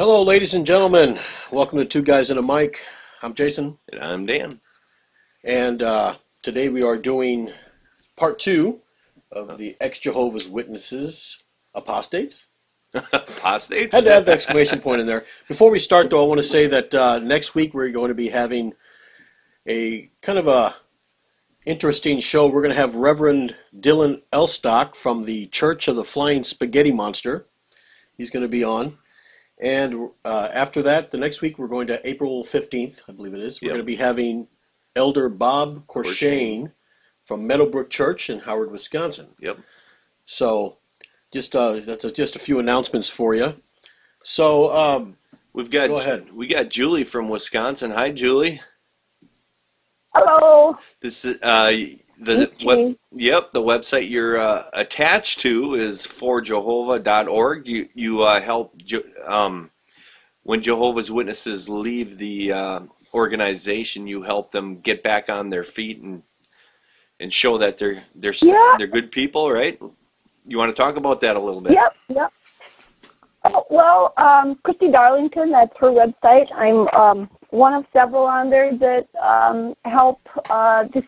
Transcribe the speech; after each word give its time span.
Hello, 0.00 0.22
ladies 0.22 0.54
and 0.54 0.66
gentlemen. 0.66 1.20
Welcome 1.52 1.78
to 1.78 1.84
Two 1.84 2.00
Guys 2.00 2.30
and 2.30 2.38
a 2.38 2.42
Mic. 2.42 2.80
I'm 3.20 3.34
Jason, 3.34 3.76
And 3.92 4.02
I'm 4.02 4.24
Dan. 4.24 4.58
and 5.44 5.82
uh, 5.82 6.14
today 6.42 6.70
we 6.70 6.82
are 6.82 6.96
doing 6.96 7.50
part 8.16 8.38
two 8.38 8.80
of 9.30 9.58
the 9.58 9.76
ex 9.78 9.98
Jehovah's 9.98 10.48
Witnesses 10.48 11.44
apostates. 11.74 12.46
Apostates? 12.94 13.94
Had 13.94 14.04
to 14.04 14.10
have 14.10 14.24
the 14.24 14.32
exclamation 14.32 14.80
point 14.80 15.02
in 15.02 15.06
there. 15.06 15.26
Before 15.48 15.70
we 15.70 15.78
start, 15.78 16.08
though, 16.08 16.24
I 16.24 16.28
want 16.28 16.38
to 16.38 16.46
say 16.48 16.66
that 16.66 16.94
uh, 16.94 17.18
next 17.18 17.54
week 17.54 17.74
we're 17.74 17.90
going 17.90 18.08
to 18.08 18.14
be 18.14 18.30
having 18.30 18.72
a 19.68 20.10
kind 20.22 20.38
of 20.38 20.48
a 20.48 20.76
interesting 21.66 22.20
show. 22.20 22.46
We're 22.46 22.62
going 22.62 22.74
to 22.74 22.80
have 22.80 22.94
Reverend 22.94 23.54
Dylan 23.78 24.22
Elstock 24.32 24.94
from 24.94 25.24
the 25.24 25.48
Church 25.48 25.88
of 25.88 25.96
the 25.96 26.04
Flying 26.04 26.42
Spaghetti 26.42 26.90
Monster. 26.90 27.44
He's 28.16 28.30
going 28.30 28.44
to 28.44 28.48
be 28.48 28.64
on. 28.64 28.96
And 29.60 30.08
uh, 30.24 30.48
after 30.52 30.80
that, 30.82 31.10
the 31.10 31.18
next 31.18 31.42
week, 31.42 31.58
we're 31.58 31.68
going 31.68 31.86
to 31.88 32.06
April 32.08 32.42
15th, 32.44 33.02
I 33.08 33.12
believe 33.12 33.34
it 33.34 33.40
is. 33.40 33.60
We're 33.60 33.66
Yep. 33.68 33.72
going 33.74 33.82
to 33.82 33.86
be 33.86 33.96
having 33.96 34.48
Elder 34.96 35.28
Bob 35.28 35.86
Corshane 35.86 36.72
from 37.24 37.46
Meadowbrook 37.46 37.90
Church 37.90 38.30
in 38.30 38.40
Howard, 38.40 38.70
Wisconsin. 38.70 39.28
Yep. 39.38 39.58
So, 40.24 40.78
just 41.32 41.54
uh, 41.54 41.80
that's 41.80 42.04
a, 42.04 42.10
just 42.10 42.36
a 42.36 42.38
few 42.38 42.58
announcements 42.58 43.08
for 43.10 43.34
you. 43.34 43.54
So, 44.22 44.74
um, 44.74 45.16
We've 45.52 45.70
got 45.70 45.88
Go 45.88 45.96
ahead. 45.98 46.32
we 46.32 46.46
got 46.46 46.68
Julie 46.70 47.02
from 47.02 47.28
Wisconsin. 47.28 47.90
Hi, 47.90 48.12
Julie. 48.12 48.60
Hello. 50.14 50.78
This 51.00 51.24
is 51.24 51.42
uh, 51.42 51.72
the 52.20 52.50
web, 52.64 52.96
yep 53.12 53.52
the 53.52 53.62
website 53.62 54.10
you're 54.10 54.38
uh, 54.38 54.64
attached 54.72 55.40
to 55.40 55.74
is 55.74 56.06
forjehovah.org. 56.06 57.66
You 57.66 57.88
you 57.94 58.22
uh, 58.22 58.40
help 58.40 58.74
um, 59.26 59.70
when 60.42 60.62
Jehovah's 60.62 61.10
Witnesses 61.10 61.68
leave 61.68 62.18
the 62.18 62.52
uh, 62.52 62.80
organization. 63.14 64.06
You 64.06 64.22
help 64.22 64.50
them 64.50 64.80
get 64.80 65.02
back 65.02 65.28
on 65.28 65.50
their 65.50 65.64
feet 65.64 66.00
and 66.02 66.22
and 67.18 67.32
show 67.32 67.58
that 67.58 67.78
they're 67.78 68.02
they're 68.14 68.34
Yeah. 68.42 68.74
they're 68.78 68.86
good 68.86 69.10
people, 69.10 69.50
right? 69.50 69.80
You 70.46 70.58
want 70.58 70.74
to 70.74 70.82
talk 70.82 70.96
about 70.96 71.20
that 71.20 71.36
a 71.36 71.40
little 71.40 71.60
bit? 71.60 71.72
Yep, 71.72 71.96
yep. 72.08 72.32
Oh, 73.44 73.64
well, 73.70 74.12
um, 74.18 74.56
Christy 74.64 74.90
Darlington, 74.90 75.50
that's 75.50 75.76
her 75.78 75.88
website. 75.88 76.52
I'm 76.54 76.88
um, 76.88 77.30
one 77.50 77.72
of 77.72 77.86
several 77.92 78.24
on 78.24 78.50
there 78.50 78.74
that 78.76 79.08
um, 79.16 79.74
help 79.84 80.20
uh, 80.50 80.84
just 80.84 81.06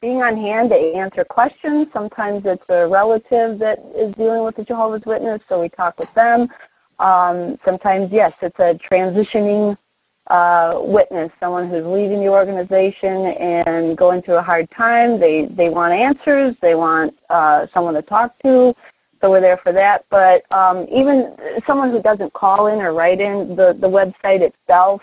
being 0.00 0.22
on 0.22 0.36
hand 0.36 0.70
to 0.70 0.76
answer 0.76 1.24
questions. 1.24 1.88
Sometimes 1.92 2.44
it's 2.44 2.64
a 2.68 2.86
relative 2.86 3.58
that 3.58 3.78
is 3.94 4.14
dealing 4.14 4.44
with 4.44 4.56
the 4.56 4.64
Jehovah's 4.64 5.04
Witness, 5.04 5.42
so 5.48 5.60
we 5.60 5.68
talk 5.68 5.98
with 5.98 6.12
them. 6.14 6.48
Um, 6.98 7.58
sometimes, 7.64 8.10
yes, 8.12 8.32
it's 8.40 8.58
a 8.58 8.78
transitioning 8.90 9.76
uh, 10.28 10.80
witness, 10.82 11.30
someone 11.38 11.68
who's 11.68 11.84
leaving 11.84 12.20
the 12.20 12.28
organization 12.28 13.26
and 13.26 13.96
going 13.96 14.22
through 14.22 14.36
a 14.36 14.42
hard 14.42 14.68
time. 14.70 15.20
They 15.20 15.46
they 15.46 15.68
want 15.68 15.92
answers. 15.92 16.56
They 16.60 16.74
want 16.74 17.16
uh, 17.30 17.66
someone 17.72 17.94
to 17.94 18.02
talk 18.02 18.36
to. 18.42 18.74
So 19.20 19.30
we're 19.30 19.40
there 19.40 19.56
for 19.58 19.72
that. 19.72 20.04
But 20.10 20.50
um, 20.52 20.86
even 20.90 21.36
someone 21.66 21.90
who 21.90 22.02
doesn't 22.02 22.32
call 22.32 22.66
in 22.66 22.80
or 22.80 22.92
write 22.92 23.20
in, 23.20 23.54
the 23.56 23.76
the 23.78 23.88
website 23.88 24.40
itself 24.40 25.00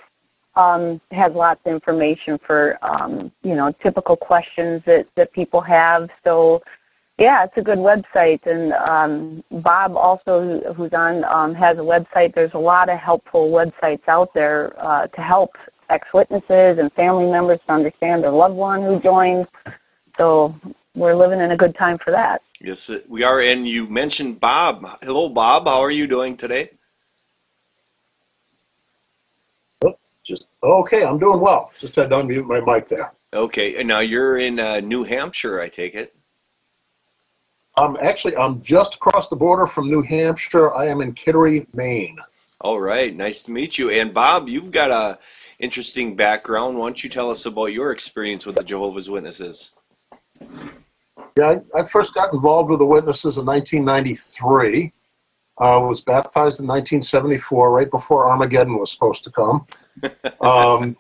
um, 0.56 1.02
has 1.12 1.34
lots 1.34 1.60
of 1.66 1.74
information 1.74 2.40
for 2.46 2.78
um, 2.82 3.32
you 3.44 3.56
know 3.56 3.72
typical 3.82 4.16
questions 4.16 4.82
that 4.86 5.08
that 5.16 5.32
people 5.34 5.62
have. 5.62 6.10
So 6.24 6.62
yeah, 7.18 7.44
it's 7.44 7.58
a 7.58 7.62
good 7.62 7.78
website. 7.78 8.46
And 8.46 8.74
um, 8.74 9.44
Bob 9.62 9.96
also, 9.96 10.74
who's 10.76 10.94
on, 10.94 11.24
um, 11.26 11.54
has 11.54 11.78
a 11.78 11.82
website. 11.82 12.34
There's 12.34 12.54
a 12.54 12.60
lot 12.60 12.90
of 12.90 12.98
helpful 12.98 13.52
websites 13.52 14.08
out 14.08 14.34
there 14.34 14.74
uh, 14.78 15.08
to 15.08 15.22
help 15.22 15.56
ex-witnesses 15.90 16.80
and 16.80 16.92
family 16.94 17.30
members 17.30 17.60
to 17.68 17.74
understand 17.74 18.24
their 18.24 18.32
loved 18.32 18.56
one 18.56 18.82
who 18.82 19.00
joined. 19.00 19.48
So 20.18 20.56
we're 20.96 21.16
living 21.16 21.40
in 21.40 21.52
a 21.52 21.58
good 21.58 21.76
time 21.76 21.98
for 21.98 22.12
that. 22.12 22.42
Yes, 22.60 22.90
we 23.08 23.24
are. 23.24 23.42
And 23.42 23.68
you 23.68 23.88
mentioned 23.88 24.40
Bob. 24.40 24.86
Hello, 25.02 25.30
Bob. 25.30 25.68
How 25.68 25.82
are 25.82 25.92
you 25.92 26.08
doing 26.08 26.38
today? 26.38 26.72
Just 30.24 30.48
okay. 30.64 31.04
I'm 31.04 31.20
doing 31.20 31.40
well. 31.40 31.72
Just 31.80 31.96
had 31.96 32.10
to 32.10 32.18
unmute 32.18 32.46
my 32.46 32.62
mic 32.62 32.88
there. 32.88 33.12
Okay, 33.34 33.78
and 33.78 33.88
now 33.88 34.00
you're 34.00 34.38
in 34.38 34.60
uh, 34.60 34.80
New 34.80 35.04
Hampshire, 35.04 35.60
I 35.60 35.68
take 35.68 35.96
it. 35.96 36.16
I'm 37.76 37.98
actually 38.02 38.38
I'm 38.38 38.62
just 38.62 38.96
across 38.96 39.28
the 39.28 39.36
border 39.36 39.66
from 39.66 39.90
New 39.90 40.04
Hampshire. 40.04 40.74
I 40.74 40.88
am 40.88 41.02
in 41.02 41.14
Kittery, 41.14 41.68
Maine. 41.74 42.20
All 42.62 42.80
right, 42.80 43.16
nice 43.16 43.44
to 43.44 43.52
meet 43.52 43.78
you. 43.78 43.90
And 43.90 44.14
Bob, 44.14 44.48
you've 44.48 44.72
got 44.72 44.92
a 44.92 45.20
interesting 45.60 46.16
background. 46.16 46.78
Why 46.78 46.86
don't 46.86 47.04
you 47.04 47.10
tell 47.10 47.32
us 47.32 47.46
about 47.46 47.68
your 47.68 47.92
experience 47.92 48.46
with 48.46 48.56
the 48.56 48.64
Jehovah's 48.64 49.10
Witnesses? 49.10 49.74
Yeah, 51.38 51.60
I, 51.76 51.80
I 51.80 51.84
first 51.84 52.14
got 52.14 52.34
involved 52.34 52.70
with 52.70 52.80
the 52.80 52.86
Witnesses 52.86 53.38
in 53.38 53.46
1993. 53.46 54.94
I 55.58 55.78
was 55.78 56.02
baptized 56.02 56.60
in 56.60 56.68
1974, 56.68 57.72
right 57.72 57.90
before 57.90 58.30
Armageddon 58.30 58.78
was 58.78 58.92
supposed 58.92 59.24
to 59.24 59.32
come. 59.32 59.66
Um, 60.42 60.98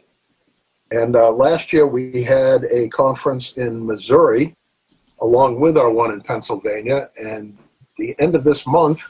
And 0.89 1.15
uh, 1.15 1.31
last 1.31 1.73
year 1.73 1.87
we 1.87 2.23
had 2.23 2.63
a 2.71 2.87
conference 2.89 3.53
in 3.53 3.85
Missouri 3.85 4.53
along 5.21 5.59
with 5.59 5.77
our 5.77 5.89
one 5.89 6.11
in 6.11 6.21
Pennsylvania. 6.21 7.09
And 7.21 7.57
the 7.97 8.15
end 8.19 8.35
of 8.35 8.43
this 8.43 8.67
month, 8.67 9.07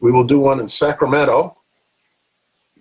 we 0.00 0.12
will 0.12 0.24
do 0.24 0.38
one 0.38 0.60
in 0.60 0.68
Sacramento, 0.68 1.56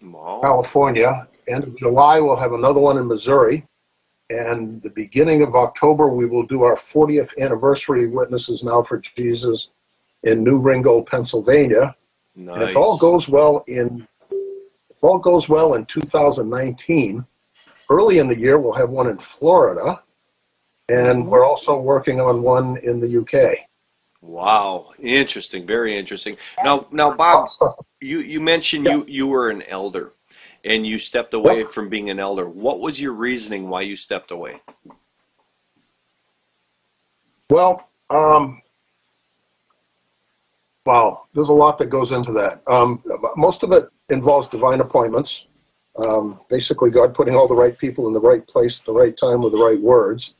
Wow. 0.01 0.39
California. 0.43 1.27
End 1.47 1.63
of 1.63 1.77
July, 1.77 2.19
we'll 2.19 2.35
have 2.35 2.53
another 2.53 2.79
one 2.79 2.97
in 2.97 3.07
Missouri. 3.07 3.65
And 4.29 4.81
the 4.81 4.89
beginning 4.89 5.43
of 5.43 5.55
October, 5.55 6.07
we 6.07 6.25
will 6.25 6.43
do 6.43 6.63
our 6.63 6.75
40th 6.75 7.37
anniversary 7.37 8.07
Witnesses 8.07 8.63
Now 8.63 8.81
for 8.81 8.97
Jesus 8.97 9.69
in 10.23 10.43
New 10.43 10.57
Ringgold, 10.57 11.05
Pennsylvania. 11.05 11.95
Nice. 12.35 12.55
And 12.55 12.63
if 12.63 12.75
all 12.75 12.97
goes 12.97 13.29
well 13.29 13.63
in 13.67 14.07
if 14.89 15.03
all 15.03 15.19
goes 15.19 15.49
well 15.49 15.73
in 15.73 15.85
2019, 15.85 17.25
early 17.89 18.17
in 18.17 18.27
the 18.27 18.37
year 18.37 18.57
we'll 18.57 18.73
have 18.73 18.89
one 18.89 19.07
in 19.07 19.17
Florida, 19.17 20.01
and 20.89 21.19
mm-hmm. 21.19 21.29
we're 21.29 21.45
also 21.45 21.79
working 21.79 22.19
on 22.19 22.41
one 22.41 22.77
in 22.77 22.99
the 22.99 23.17
UK. 23.19 23.57
Wow, 24.21 24.91
interesting, 24.99 25.67
very 25.67 25.95
interesting. 25.95 26.37
Now, 26.63 26.87
now, 26.91 27.13
Bob, 27.13 27.47
you 28.01 28.19
you 28.19 28.41
mentioned 28.41 28.85
you 28.85 29.05
you 29.07 29.27
were 29.27 29.49
an 29.49 29.61
elder, 29.63 30.13
and 30.65 30.85
you 30.85 30.97
stepped 30.97 31.33
away 31.33 31.63
from 31.63 31.89
being 31.89 32.09
an 32.09 32.19
elder. 32.19 32.49
What 32.49 32.79
was 32.79 32.99
your 32.99 33.13
reasoning 33.13 33.69
why 33.69 33.81
you 33.81 33.95
stepped 33.95 34.31
away? 34.31 34.61
Well, 37.49 37.87
um, 38.09 38.61
wow, 40.85 41.27
there's 41.33 41.49
a 41.49 41.53
lot 41.53 41.77
that 41.77 41.91
goes 41.91 42.11
into 42.11 42.31
that. 42.33 42.63
Um, 42.67 43.03
most 43.37 43.61
of 43.61 43.71
it 43.71 43.87
involves 44.09 44.47
divine 44.47 44.81
appointments. 44.81 45.45
Um, 46.03 46.41
basically, 46.49 46.89
God 46.89 47.13
putting 47.13 47.35
all 47.35 47.47
the 47.47 47.55
right 47.55 47.77
people 47.77 48.07
in 48.07 48.13
the 48.13 48.19
right 48.19 48.45
place 48.45 48.79
at 48.79 48.85
the 48.85 48.93
right 48.93 49.15
time 49.15 49.41
with 49.41 49.53
the 49.53 49.63
right 49.63 49.79
words. 49.79 50.33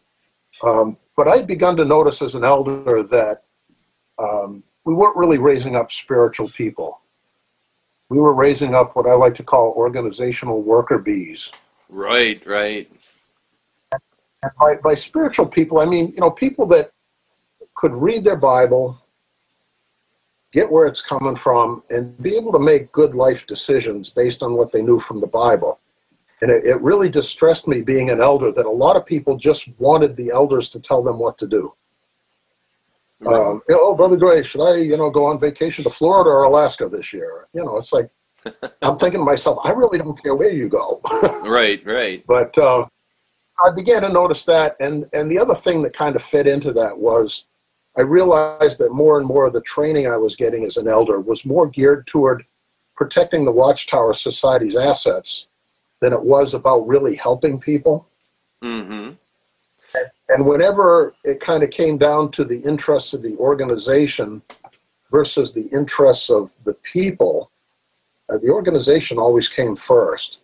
Um, 0.64 0.98
but 1.16 1.28
I'd 1.28 1.48
begun 1.48 1.78
to 1.78 1.86
notice 1.86 2.22
as 2.22 2.36
an 2.36 2.44
elder 2.44 3.04
that 3.04 3.44
um, 4.18 4.64
we 4.86 4.94
weren't 4.94 5.16
really 5.16 5.38
raising 5.38 5.76
up 5.76 5.92
spiritual 5.92 6.50
people. 6.50 7.02
We 8.10 8.20
were 8.20 8.34
raising 8.34 8.76
up 8.76 8.96
what 8.96 9.08
I 9.08 9.14
like 9.14 9.36
to 9.36 9.44
call 9.44 9.74
organizational 9.76 10.62
worker 10.62 11.00
bees. 11.00 11.52
Right, 11.90 12.46
right. 12.46 12.90
And 13.92 14.52
by, 14.60 14.76
by 14.78 14.94
spiritual 14.94 15.48
people, 15.48 15.80
I 15.80 15.86
mean, 15.86 16.10
you 16.10 16.20
know, 16.20 16.30
people 16.30 16.68
that 16.68 16.92
could 17.76 17.94
read 17.94 18.24
their 18.24 18.36
Bible, 18.36 19.02
get 20.52 20.72
where 20.72 20.88
it's 20.88 21.02
coming 21.02 21.36
from, 21.36 21.84
and 21.90 22.22
be 22.22 22.36
able 22.36 22.52
to 22.52 22.60
make 22.60 22.92
good 22.92 23.16
life 23.16 23.48
decisions 23.48 24.10
based 24.10 24.44
on 24.44 24.56
what 24.56 24.72
they 24.72 24.82
knew 24.82 25.00
from 25.00 25.20
the 25.20 25.28
Bible. 25.28 25.80
And 26.42 26.52
it, 26.52 26.66
it 26.66 26.82
really 26.82 27.10
distressed 27.10 27.68
me 27.68 27.82
being 27.82 28.10
an 28.10 28.22
elder 28.22 28.52
that 28.52 28.66
a 28.66 28.70
lot 28.70 28.96
of 28.96 29.06
people 29.06 29.36
just 29.36 29.68
wanted 29.80 30.16
the 30.16 30.30
elders 30.30 30.70
to 30.70 30.80
tell 30.80 31.02
them 31.02 31.18
what 31.18 31.38
to 31.40 31.48
do. 31.48 31.74
Um, 33.28 33.62
you 33.68 33.76
know, 33.76 33.82
oh, 33.82 33.96
Brother 33.96 34.18
Gray, 34.18 34.44
should 34.44 34.62
I, 34.62 34.78
you 34.78 34.98
know, 34.98 35.10
go 35.10 35.26
on 35.26 35.40
vacation 35.40 35.84
to 35.84 35.90
Florida 35.90 36.30
or 36.30 36.44
Alaska 36.44 36.88
this 36.88 37.14
year? 37.14 37.48
You 37.54 37.64
know, 37.64 37.78
it's 37.78 37.92
like, 37.94 38.10
I'm 38.82 38.98
thinking 38.98 39.22
to 39.22 39.26
myself, 39.26 39.60
I 39.64 39.72
really 39.72 39.98
don't 39.98 40.22
care 40.22 40.36
where 40.36 40.52
you 40.52 40.70
go. 40.70 41.02
right, 41.44 41.84
right. 41.86 42.24
But 42.28 42.58
uh, 42.58 42.86
I 43.64 43.72
began 43.72 44.04
to 44.04 44.10
notice 44.10 44.46
that, 44.46 44.76
and 44.80 45.06
and 45.14 45.32
the 45.32 45.40
other 45.40 45.56
thing 45.56 45.82
that 45.84 45.94
kind 45.94 46.16
of 46.16 46.22
fit 46.22 46.46
into 46.46 46.72
that 46.74 46.98
was 46.98 47.46
I 47.98 48.02
realized 48.02 48.80
that 48.80 48.92
more 48.92 49.18
and 49.18 49.28
more 49.28 49.46
of 49.46 49.54
the 49.54 49.62
training 49.62 50.08
I 50.08 50.18
was 50.18 50.36
getting 50.36 50.66
as 50.66 50.78
an 50.78 50.88
elder 50.88 51.20
was 51.20 51.46
more 51.46 51.68
geared 51.68 52.06
toward 52.08 52.46
protecting 52.96 53.46
the 53.46 53.52
Watchtower 53.52 54.14
Society's 54.14 54.76
assets 54.76 55.48
than 56.02 56.14
it 56.14 56.22
was 56.22 56.54
about 56.54 56.88
really 56.88 57.16
helping 57.16 57.60
people. 57.60 58.08
Mm-hmm. 58.62 59.14
And 60.36 60.46
whenever 60.46 61.16
it 61.24 61.40
kind 61.40 61.64
of 61.64 61.70
came 61.70 61.98
down 61.98 62.30
to 62.32 62.44
the 62.44 62.60
interests 62.60 63.14
of 63.14 63.24
the 63.24 63.38
organization 63.38 64.42
versus 65.10 65.54
the 65.54 65.70
interests 65.72 66.30
of 66.30 66.52
the 66.66 66.74
people, 66.74 67.52
uh, 68.28 68.38
the 68.40 68.50
organization 68.50 69.18
always 69.18 69.48
came 69.48 69.78
first. 69.78 70.40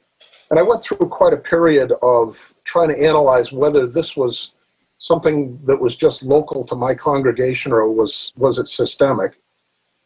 And 0.49 0.57
I 0.57 0.61
went 0.61 0.81
through 0.81 1.09
quite 1.09 1.33
a 1.33 1.38
period 1.38 1.91
of 2.01 2.53
trying 2.63 2.88
to 2.88 2.97
analyze 2.97 3.51
whether 3.51 3.85
this 3.85 4.15
was 4.15 4.53
something 4.97 5.59
that 5.65 5.81
was 5.81 5.97
just 5.97 6.23
local 6.23 6.63
to 6.67 6.75
my 6.75 6.95
congregation 6.95 7.73
or 7.73 7.91
was, 7.91 8.31
was 8.37 8.59
it 8.59 8.69
systemic. 8.69 9.41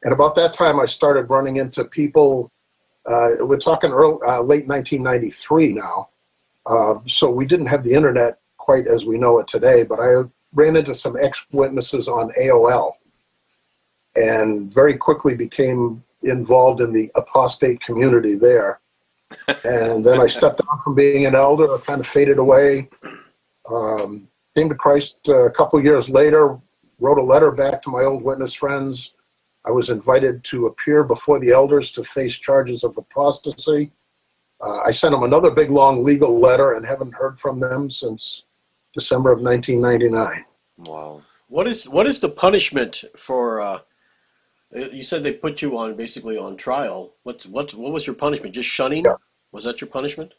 And 0.02 0.14
about 0.14 0.34
that 0.34 0.52
time, 0.52 0.80
I 0.80 0.86
started 0.86 1.30
running 1.30 1.58
into 1.58 1.86
people. 1.86 2.52
Uh, 3.06 3.34
we're 3.42 3.58
talking 3.58 3.92
early, 3.92 4.18
uh, 4.28 4.42
late 4.42 4.66
1993 4.66 5.74
now. 5.74 6.10
Uh, 6.66 6.96
so 7.06 7.30
we 7.30 7.46
didn't 7.46 7.68
have 7.68 7.84
the 7.84 7.94
internet 7.94 8.40
quite 8.66 8.88
as 8.88 9.06
we 9.06 9.20
know 9.20 9.38
it 9.38 9.48
today, 9.48 9.84
but 9.84 10.00
I 10.00 10.24
ran 10.54 10.76
into 10.76 10.96
some 10.96 11.16
ex 11.16 11.46
witnesses 11.52 12.08
on 12.08 12.32
AOL 12.32 12.94
and 14.16 14.74
very 14.74 14.98
quickly 14.98 15.36
became 15.36 16.04
involved 16.24 16.82
in 16.82 16.92
the 16.92 17.12
apostate 17.14 17.80
community 17.82 18.34
there. 18.34 18.80
and 19.64 20.04
then 20.04 20.20
I 20.20 20.26
stepped 20.26 20.66
down 20.66 20.80
from 20.84 20.96
being 20.96 21.28
an 21.28 21.36
elder, 21.36 21.76
I 21.76 21.78
kind 21.80 22.00
of 22.00 22.08
faded 22.08 22.40
away. 22.40 22.90
Um, 23.70 24.28
came 24.56 24.70
to 24.70 24.76
Christ 24.76 25.18
uh, 25.30 25.46
a 25.46 25.52
couple 25.52 25.80
years 25.84 26.10
later, 26.10 26.58
wrote 27.00 27.20
a 27.20 27.24
letter 27.24 27.52
back 27.52 27.84
to 27.84 27.92
my 27.92 28.04
old 28.04 28.24
witness 28.24 28.54
friends. 28.54 29.14
I 29.64 29.72
was 29.72 29.92
invited 29.92 30.44
to 30.46 30.68
appear 30.68 31.04
before 31.04 31.40
the 31.40 31.52
elders 31.52 31.92
to 31.94 32.04
face 32.04 32.36
charges 32.36 32.84
of 32.84 32.98
apostasy. 32.98 33.92
Uh, 34.60 34.80
I 34.80 34.92
sent 34.92 35.12
them 35.12 35.24
another 35.24 35.52
big 35.52 35.70
long 35.70 36.04
legal 36.04 36.40
letter 36.40 36.74
and 36.74 36.86
haven't 36.86 37.14
heard 37.14 37.40
from 37.40 37.60
them 37.60 37.92
since 37.92 38.45
December 38.96 39.32
of 39.32 39.42
1999. 39.42 40.46
Wow. 40.78 41.22
What 41.48 41.68
is 41.68 41.88
what 41.88 42.08
is 42.08 42.20
the 42.20 42.30
punishment 42.30 43.04
for? 43.16 43.62
Uh, 43.62 43.80
you 44.74 45.04
said 45.04 45.24
they 45.24 45.34
put 45.34 45.62
you 45.62 45.78
on 45.78 45.96
basically 45.96 46.38
on 46.38 46.58
trial. 46.58 47.14
What's 47.24 47.46
what's 47.46 47.76
what 47.76 47.94
was 47.94 48.08
your 48.08 48.16
punishment? 48.16 48.56
Just 48.56 48.70
shunning? 48.70 49.06
Yeah. 49.06 49.16
Was 49.52 49.66
that 49.66 49.80
your 49.80 49.90
punishment? 49.90 50.34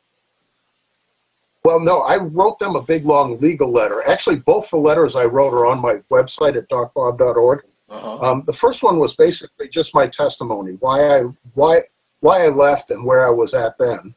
Well, 1.64 1.80
no, 1.80 2.00
I 2.00 2.16
wrote 2.16 2.58
them 2.58 2.76
a 2.76 2.82
big 2.82 3.04
long 3.04 3.38
legal 3.38 3.70
letter. 3.70 4.06
Actually, 4.08 4.36
both 4.36 4.70
the 4.70 4.76
letters 4.76 5.16
I 5.16 5.24
wrote 5.24 5.52
are 5.52 5.66
on 5.66 5.80
my 5.80 5.96
website 6.10 6.56
at 6.56 6.68
docbob.org. 6.68 7.62
Uh-huh. 7.88 8.18
Um, 8.18 8.42
the 8.46 8.52
first 8.52 8.82
one 8.82 8.98
was 8.98 9.14
basically 9.14 9.68
just 9.68 9.94
my 9.94 10.06
testimony, 10.06 10.76
why 10.80 11.18
I 11.18 11.22
why 11.54 11.82
why 12.20 12.44
I 12.44 12.48
left 12.48 12.90
and 12.90 13.04
where 13.04 13.26
I 13.26 13.30
was 13.30 13.54
at 13.54 13.78
then. 13.78 14.14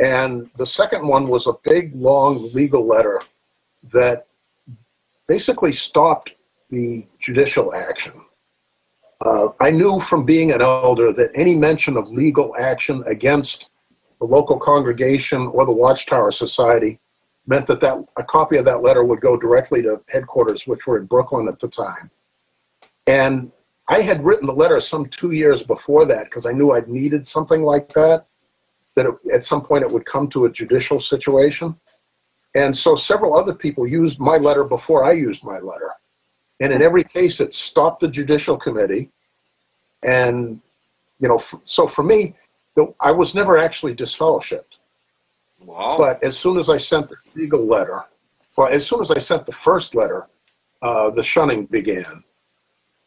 And 0.00 0.50
the 0.56 0.66
second 0.66 1.06
one 1.06 1.28
was 1.28 1.46
a 1.46 1.52
big 1.62 1.94
long 1.94 2.50
legal 2.54 2.86
letter 2.86 3.20
that 3.92 4.26
basically 5.26 5.72
stopped 5.72 6.32
the 6.70 7.06
judicial 7.18 7.74
action. 7.74 8.14
Uh, 9.24 9.48
I 9.60 9.70
knew 9.70 10.00
from 10.00 10.24
being 10.24 10.52
an 10.52 10.62
elder 10.62 11.12
that 11.12 11.30
any 11.34 11.54
mention 11.54 11.98
of 11.98 12.08
legal 12.08 12.54
action 12.58 13.04
against 13.06 13.70
the 14.18 14.24
local 14.24 14.58
congregation 14.58 15.46
or 15.48 15.66
the 15.66 15.72
Watchtower 15.72 16.32
Society 16.32 16.98
meant 17.46 17.66
that, 17.66 17.80
that 17.80 18.02
a 18.16 18.24
copy 18.24 18.56
of 18.56 18.64
that 18.64 18.82
letter 18.82 19.04
would 19.04 19.20
go 19.20 19.36
directly 19.36 19.82
to 19.82 20.00
headquarters, 20.08 20.66
which 20.66 20.86
were 20.86 20.98
in 20.98 21.06
Brooklyn 21.06 21.48
at 21.48 21.58
the 21.58 21.68
time. 21.68 22.10
And 23.06 23.52
I 23.88 24.00
had 24.00 24.24
written 24.24 24.46
the 24.46 24.54
letter 24.54 24.80
some 24.80 25.06
two 25.06 25.32
years 25.32 25.62
before 25.62 26.06
that 26.06 26.24
because 26.24 26.46
I 26.46 26.52
knew 26.52 26.70
I'd 26.70 26.88
needed 26.88 27.26
something 27.26 27.62
like 27.62 27.92
that, 27.94 28.26
that 28.96 29.06
it, 29.06 29.14
at 29.32 29.44
some 29.44 29.62
point 29.62 29.82
it 29.82 29.90
would 29.90 30.04
come 30.04 30.28
to 30.28 30.44
a 30.44 30.50
judicial 30.50 31.00
situation. 31.00 31.76
And 32.54 32.76
so 32.76 32.94
several 32.94 33.36
other 33.36 33.54
people 33.54 33.86
used 33.86 34.18
my 34.18 34.36
letter 34.36 34.64
before 34.64 35.04
I 35.04 35.12
used 35.12 35.44
my 35.44 35.58
letter. 35.58 35.92
And 36.60 36.72
in 36.72 36.82
every 36.82 37.04
case, 37.04 37.40
it 37.40 37.54
stopped 37.54 38.00
the 38.00 38.08
judicial 38.08 38.56
committee. 38.56 39.10
And, 40.02 40.60
you 41.18 41.28
know, 41.28 41.36
f- 41.36 41.54
so 41.64 41.86
for 41.86 42.02
me, 42.02 42.34
I 43.00 43.10
was 43.10 43.34
never 43.34 43.58
actually 43.58 43.94
disfellowshipped. 43.94 44.78
Wow. 45.60 45.96
But 45.98 46.22
as 46.24 46.38
soon 46.38 46.58
as 46.58 46.70
I 46.70 46.76
sent 46.76 47.08
the 47.08 47.16
legal 47.34 47.64
letter, 47.66 48.04
well, 48.56 48.68
as 48.68 48.86
soon 48.86 49.00
as 49.00 49.10
I 49.10 49.18
sent 49.18 49.46
the 49.46 49.52
first 49.52 49.94
letter, 49.94 50.26
uh, 50.82 51.10
the 51.10 51.22
shunning 51.22 51.66
began. 51.66 52.24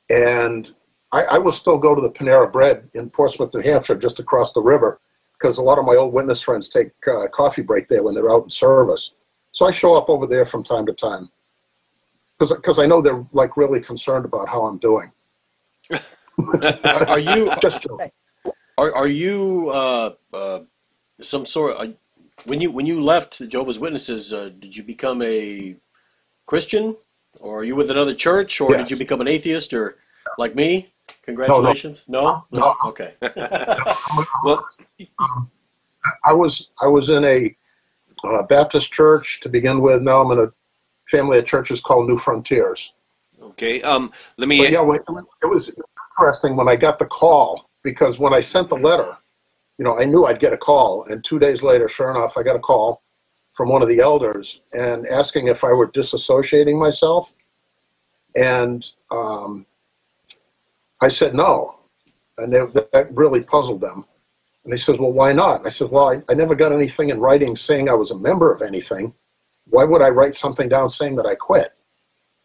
And 0.10 0.74
I, 1.12 1.24
I 1.24 1.38
will 1.38 1.52
still 1.52 1.78
go 1.78 1.96
to 1.96 2.02
the 2.02 2.10
Panera 2.10 2.52
Bread 2.52 2.90
in 2.94 3.10
Portsmouth, 3.10 3.54
New 3.54 3.62
Hampshire, 3.62 3.96
just 3.96 4.20
across 4.20 4.52
the 4.52 4.62
river, 4.62 5.00
because 5.44 5.58
a 5.58 5.62
lot 5.62 5.78
of 5.78 5.84
my 5.84 5.96
old 5.96 6.14
witness 6.14 6.42
friends 6.42 6.70
take 6.70 6.92
uh, 7.06 7.28
coffee 7.28 7.62
break 7.62 7.90
there 7.90 8.02
when 8.02 8.16
they're 8.16 8.32
out 8.32 8.46
in 8.46 8.50
service. 8.50 9.12
So 9.52 9.66
I 9.68 9.72
show 9.72 9.94
up 9.94 10.10
over 10.10 10.26
there 10.26 10.46
from 10.46 10.64
time 10.64 10.86
to 10.86 10.94
time 10.94 11.30
because 12.40 12.80
I 12.80 12.86
know 12.86 13.02
they're 13.02 13.26
like 13.34 13.58
really 13.58 13.82
concerned 13.82 14.24
about 14.24 14.48
how 14.48 14.64
I'm 14.64 14.78
doing. 14.78 15.12
Are, 16.86 17.20
you 17.20 17.52
Just 17.62 17.82
joking. 17.82 18.10
are, 18.78 18.96
are 18.96 19.08
you 19.08 19.70
uh, 19.70 20.14
uh, 20.34 20.60
some 21.20 21.46
sort 21.46 21.76
of 21.76 21.94
when 22.46 22.62
you 22.62 22.72
when 22.72 22.86
you 22.86 23.02
left 23.02 23.48
Jehovah's 23.50 23.80
Witnesses? 23.80 24.32
Uh, 24.32 24.50
did 24.58 24.76
you 24.76 24.84
become 24.84 25.22
a 25.22 25.76
Christian, 26.46 26.96
or 27.40 27.60
are 27.60 27.64
you 27.66 27.76
with 27.76 27.92
another 27.92 28.16
church, 28.16 28.62
or 28.62 28.72
Yes. 28.72 28.84
did 28.84 28.92
you 28.92 28.98
become 28.98 29.20
an 29.20 29.28
atheist, 29.28 29.74
or 29.74 29.98
like 30.38 30.56
me? 30.56 30.93
Congratulations. 31.24 32.06
No, 32.08 32.46
No. 32.52 32.76
Okay. 32.86 33.14
Well, 34.44 34.68
I 36.26 36.34
was 36.34 36.70
I 36.82 36.88
was 36.88 37.10
in 37.10 37.24
a 37.24 37.56
uh, 38.24 38.44
Baptist 38.44 38.92
church 38.92 39.40
to 39.42 39.50
begin 39.50 39.82
with. 39.82 40.02
Now 40.02 40.22
I'm 40.22 40.32
in 40.38 40.46
a 40.46 40.52
family 41.10 41.38
of 41.38 41.46
churches 41.46 41.82
called 41.82 42.10
Newfrontiers. 42.10 42.90
okay. 43.42 43.82
Um, 43.82 44.12
let 44.38 44.48
me. 44.48 44.58
But 44.60 44.72
yeah, 44.72 44.82
well, 44.82 45.00
it 45.42 45.46
was 45.46 45.72
interesting 46.20 46.56
when 46.56 46.68
I 46.68 46.76
got 46.76 47.00
the 47.00 47.06
call 47.06 47.70
because 47.84 48.20
when 48.20 48.34
I 48.34 48.42
sent 48.42 48.70
the 48.70 48.78
letter, 48.78 49.18
you 49.78 49.86
know, 49.86 50.00
I 50.00 50.06
knew 50.06 50.26
I'd 50.26 50.40
get 50.40 50.54
a 50.54 50.58
call, 50.58 51.06
and 51.06 51.24
two 51.24 51.40
days 51.40 51.64
later, 51.64 51.88
sure 51.88 52.12
enough, 52.12 52.38
I 52.38 52.44
got 52.44 52.56
a 52.56 52.60
call 52.60 53.02
from 53.54 53.70
one 53.70 53.82
of 53.82 53.88
the 53.88 54.00
elders 54.00 54.62
and 54.74 55.08
asking 55.08 55.48
if 55.48 55.64
I 55.64 55.72
were 55.72 55.88
disassociating 55.88 56.78
myself, 56.78 57.34
and 58.36 58.88
um, 59.12 59.66
I 61.04 61.10
said 61.10 61.36
no, 61.36 61.76
and 62.38 62.54
they, 62.54 62.62
that 62.94 63.10
really 63.12 63.44
puzzled 63.44 63.82
them. 63.82 64.06
And 64.64 64.72
they 64.72 64.78
said, 64.78 65.00
"Well, 65.00 65.12
why 65.12 65.34
not?" 65.34 65.60
And 65.60 65.68
I 65.68 65.70
said, 65.70 65.92
"Well, 65.92 66.10
I, 66.10 66.22
I 66.30 66.34
never 66.34 66.56
got 66.56 66.72
anything 66.72 67.10
in 67.10 67.20
writing 67.20 67.56
saying 67.56 67.90
I 67.90 67.94
was 67.94 68.12
a 68.12 68.18
member 68.18 68.54
of 68.54 68.62
anything. 68.62 69.14
Why 69.66 69.84
would 69.84 70.02
I 70.02 70.10
write 70.10 70.36
something 70.36 70.70
down 70.70 70.90
saying 70.90 71.16
that 71.18 71.26
I 71.26 71.36
quit?" 71.36 71.74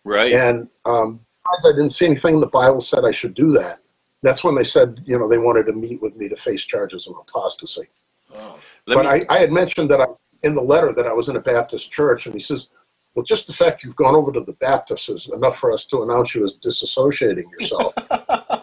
Right. 0.05 0.33
And 0.33 0.69
um, 0.85 1.21
I 1.47 1.73
didn't 1.73 1.91
see 1.91 2.07
anything 2.07 2.35
in 2.35 2.41
the 2.41 2.47
Bible 2.47 2.81
said 2.81 3.05
I 3.05 3.11
should 3.11 3.35
do 3.35 3.53
that. 3.53 3.81
That's 4.23 4.43
when 4.43 4.55
they 4.55 4.65
said, 4.65 5.01
you 5.05 5.19
know, 5.19 5.29
they 5.29 5.39
wanted 5.39 5.67
to 5.67 5.73
meet 5.73 6.03
with 6.03 6.17
me 6.17 6.29
to 6.29 6.37
face 6.37 6.65
charges 6.65 7.07
of 7.07 7.15
apostasy. 7.17 7.89
Oh. 8.35 8.59
But 8.87 9.05
me, 9.05 9.07
I, 9.07 9.21
I 9.29 9.39
had 9.39 9.53
mentioned 9.53 9.91
that 9.91 10.01
I, 10.01 10.07
in 10.43 10.55
the 10.55 10.63
letter 10.63 10.93
that 10.93 11.07
I 11.07 11.13
was 11.13 11.29
in 11.29 11.37
a 11.37 11.41
Baptist 11.41 11.93
church, 11.93 12.27
and 12.27 12.35
he 12.35 12.41
says, 12.41 12.69
well, 13.15 13.25
just 13.25 13.47
the 13.47 13.53
fact 13.53 13.85
you've 13.85 13.97
gone 13.97 14.15
over 14.15 14.33
to 14.33 14.41
the 14.41 14.53
Baptists 14.55 15.09
is 15.09 15.29
enough 15.29 15.59
for 15.59 15.73
us 15.73 15.85
to 15.87 16.03
announce 16.03 16.35
you 16.35 16.45
as 16.45 16.55
disassociating 16.55 17.51
yourself. 17.51 17.95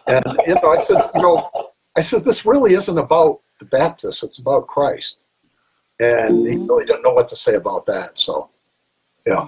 and, 0.07 0.23
you 0.47 0.55
know, 0.55 0.69
I 0.71 0.81
said, 0.83 1.01
you 1.15 1.21
know, 1.21 1.49
I 1.95 2.01
said 2.01 2.25
this 2.25 2.45
really 2.45 2.73
isn't 2.73 2.97
about 2.97 3.41
the 3.59 3.65
Baptists, 3.65 4.23
it's 4.23 4.39
about 4.39 4.67
Christ. 4.67 5.19
And 5.99 6.45
he 6.45 6.57
really 6.57 6.85
didn't 6.85 7.03
know 7.03 7.13
what 7.13 7.27
to 7.29 7.35
say 7.35 7.55
about 7.55 7.85
that. 7.85 8.19
So, 8.19 8.49
yeah. 9.25 9.47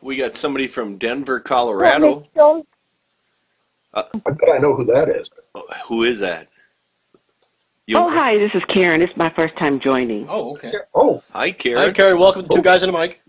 we 0.00 0.16
got 0.16 0.36
somebody 0.36 0.68
from 0.68 0.98
Denver, 0.98 1.40
Colorado. 1.40 2.20
Miss 2.20 2.28
Jones, 2.36 2.64
I 3.94 4.02
bet 4.12 4.48
I 4.52 4.58
know 4.58 4.74
who 4.74 4.84
that 4.84 5.08
is. 5.08 5.30
Who 5.86 6.04
is 6.04 6.20
that? 6.20 6.48
You, 7.86 7.98
Oh, 7.98 8.08
hi, 8.10 8.38
this 8.38 8.54
is 8.54 8.64
Karen. 8.64 9.02
It's 9.02 9.16
my 9.16 9.30
first 9.34 9.56
time 9.56 9.78
joining. 9.78 10.26
Oh, 10.28 10.52
okay. 10.54 10.72
Oh, 10.94 11.22
Hi, 11.32 11.52
Karen. 11.52 11.78
Hi, 11.78 11.84
Karen. 11.84 11.94
Karen. 11.94 12.18
Welcome 12.18 12.42
to 12.42 12.48
Two 12.48 12.62
Guys 12.62 12.82
in 12.82 12.88
a 12.88 12.92
Mic. 12.92 13.20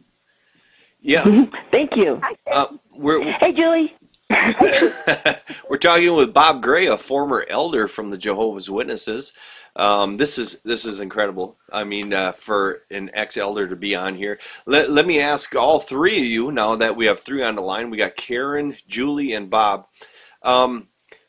Yeah, 1.02 1.24
Thank 1.72 1.96
you. 1.96 2.20
uh, 2.52 2.68
we're 2.98 3.22
Hey, 3.34 3.54
Julie. 3.54 3.96
we're 5.70 5.78
talking 5.78 6.16
with 6.16 6.34
Bob 6.34 6.62
Gray, 6.62 6.88
a 6.88 6.98
former 6.98 7.46
elder 7.50 7.88
from 7.88 8.10
the 8.10 8.18
Jehovah's 8.18 8.70
Witnesses. 8.70 9.34
Um, 9.76 10.18
this 10.18 10.38
is 10.38 10.60
this 10.64 10.86
is 10.86 11.00
incredible. 11.02 11.58
I 11.72 11.84
mean, 11.84 12.14
uh, 12.14 12.32
for 12.32 12.84
an 12.90 13.10
ex-elder 13.14 13.68
to 13.68 13.76
be 13.76 13.96
on 13.96 14.16
here. 14.16 14.40
Let, 14.66 14.90
let 14.90 15.06
me 15.06 15.20
ask 15.20 15.56
all 15.56 15.80
three 15.80 16.18
of 16.18 16.26
you 16.26 16.52
now 16.52 16.76
that 16.78 16.96
we 16.96 17.06
have 17.08 17.20
three 17.20 17.44
on 17.44 17.56
the 17.56 17.62
line. 17.62 17.90
We 17.90 17.98
got 17.98 18.16
Karen, 18.16 18.78
Julie, 18.88 19.34
and 19.34 19.50
Bob. 19.50 19.88
Um, 20.44 20.88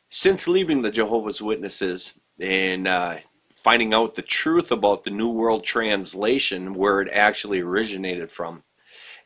since 0.08 0.46
leaving 0.46 0.82
the 0.82 0.90
Jehovah's 0.90 1.42
Witnesses 1.42 2.18
and 2.40 2.86
uh, 2.86 3.16
finding 3.52 3.92
out 3.92 4.14
the 4.14 4.22
truth 4.22 4.70
about 4.70 5.02
the 5.02 5.10
New 5.10 5.30
World 5.30 5.64
Translation, 5.64 6.74
where 6.74 7.00
it 7.00 7.08
actually 7.12 7.60
originated 7.60 8.30
from, 8.30 8.62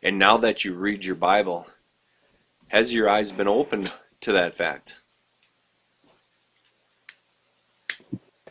and 0.03 0.19
now 0.19 0.39
that 0.39 0.65
you 0.65 0.75
read 0.75 1.05
your 1.05 1.17
Bible, 1.17 1.67
has 2.71 2.95
your 2.95 3.09
eyes 3.09 3.33
been 3.33 3.49
opened 3.49 3.93
to 4.23 4.33
that 4.33 4.55
fact? 4.55 5.01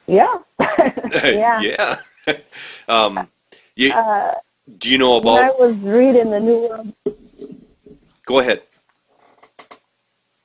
yeah. 0.07 0.37
Yeah. 1.23 1.61
yeah. 1.61 1.97
um, 2.87 3.27
you, 3.75 3.91
Uh, 3.91 4.33
do 4.77 4.91
you 4.91 4.97
know 4.97 5.17
when 5.19 5.43
I 5.43 5.49
was 5.51 5.75
reading 5.77 6.29
the 6.31 6.39
New 6.39 6.59
World, 6.67 6.93
Go 8.25 8.39
ahead. 8.39 8.61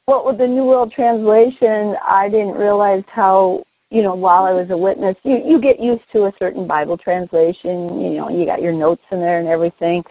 what 0.07 0.25
with 0.25 0.39
the 0.39 0.47
New 0.47 0.65
World 0.65 0.93
Translation, 0.93 1.97
I 2.07 2.29
didn't 2.29 2.55
realize 2.55 3.05
how, 3.09 3.65
you 3.91 4.03
know, 4.03 4.15
while 4.15 4.45
I 4.45 4.53
was 4.53 4.71
a 4.71 4.77
witness, 4.77 5.17
you, 5.25 5.43
you 5.45 5.61
get 5.61 5.81
used 5.81 6.05
to 6.13 6.27
a 6.27 6.33
certain 6.39 6.67
Bible 6.67 6.97
translation, 6.97 8.01
you 8.01 8.11
know, 8.11 8.29
you 8.31 8.47
got 8.47 8.63
your 8.63 8.73
notes 8.73 9.03
in 9.11 9.21
there 9.21 9.39
and 9.39 9.49
everything. 9.49 10.05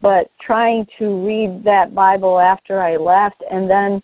But 0.00 0.30
trying 0.38 0.86
to 0.98 1.26
read 1.26 1.64
that 1.64 1.94
Bible 1.94 2.40
after 2.40 2.80
I 2.80 2.96
left 2.96 3.42
and 3.50 3.68
then 3.68 4.02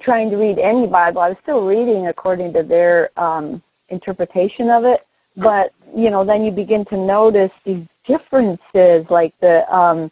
trying 0.00 0.30
to 0.30 0.36
read 0.36 0.58
any 0.58 0.86
Bible, 0.86 1.20
I 1.20 1.30
was 1.30 1.38
still 1.42 1.66
reading 1.66 2.08
according 2.08 2.52
to 2.54 2.62
their 2.62 3.10
um, 3.18 3.62
interpretation 3.88 4.70
of 4.70 4.84
it. 4.84 5.06
But, 5.36 5.72
you 5.94 6.10
know, 6.10 6.24
then 6.24 6.44
you 6.44 6.50
begin 6.50 6.84
to 6.86 6.96
notice 6.96 7.52
these 7.64 7.86
differences, 8.06 9.08
like 9.10 9.34
the, 9.40 9.70
um, 9.74 10.10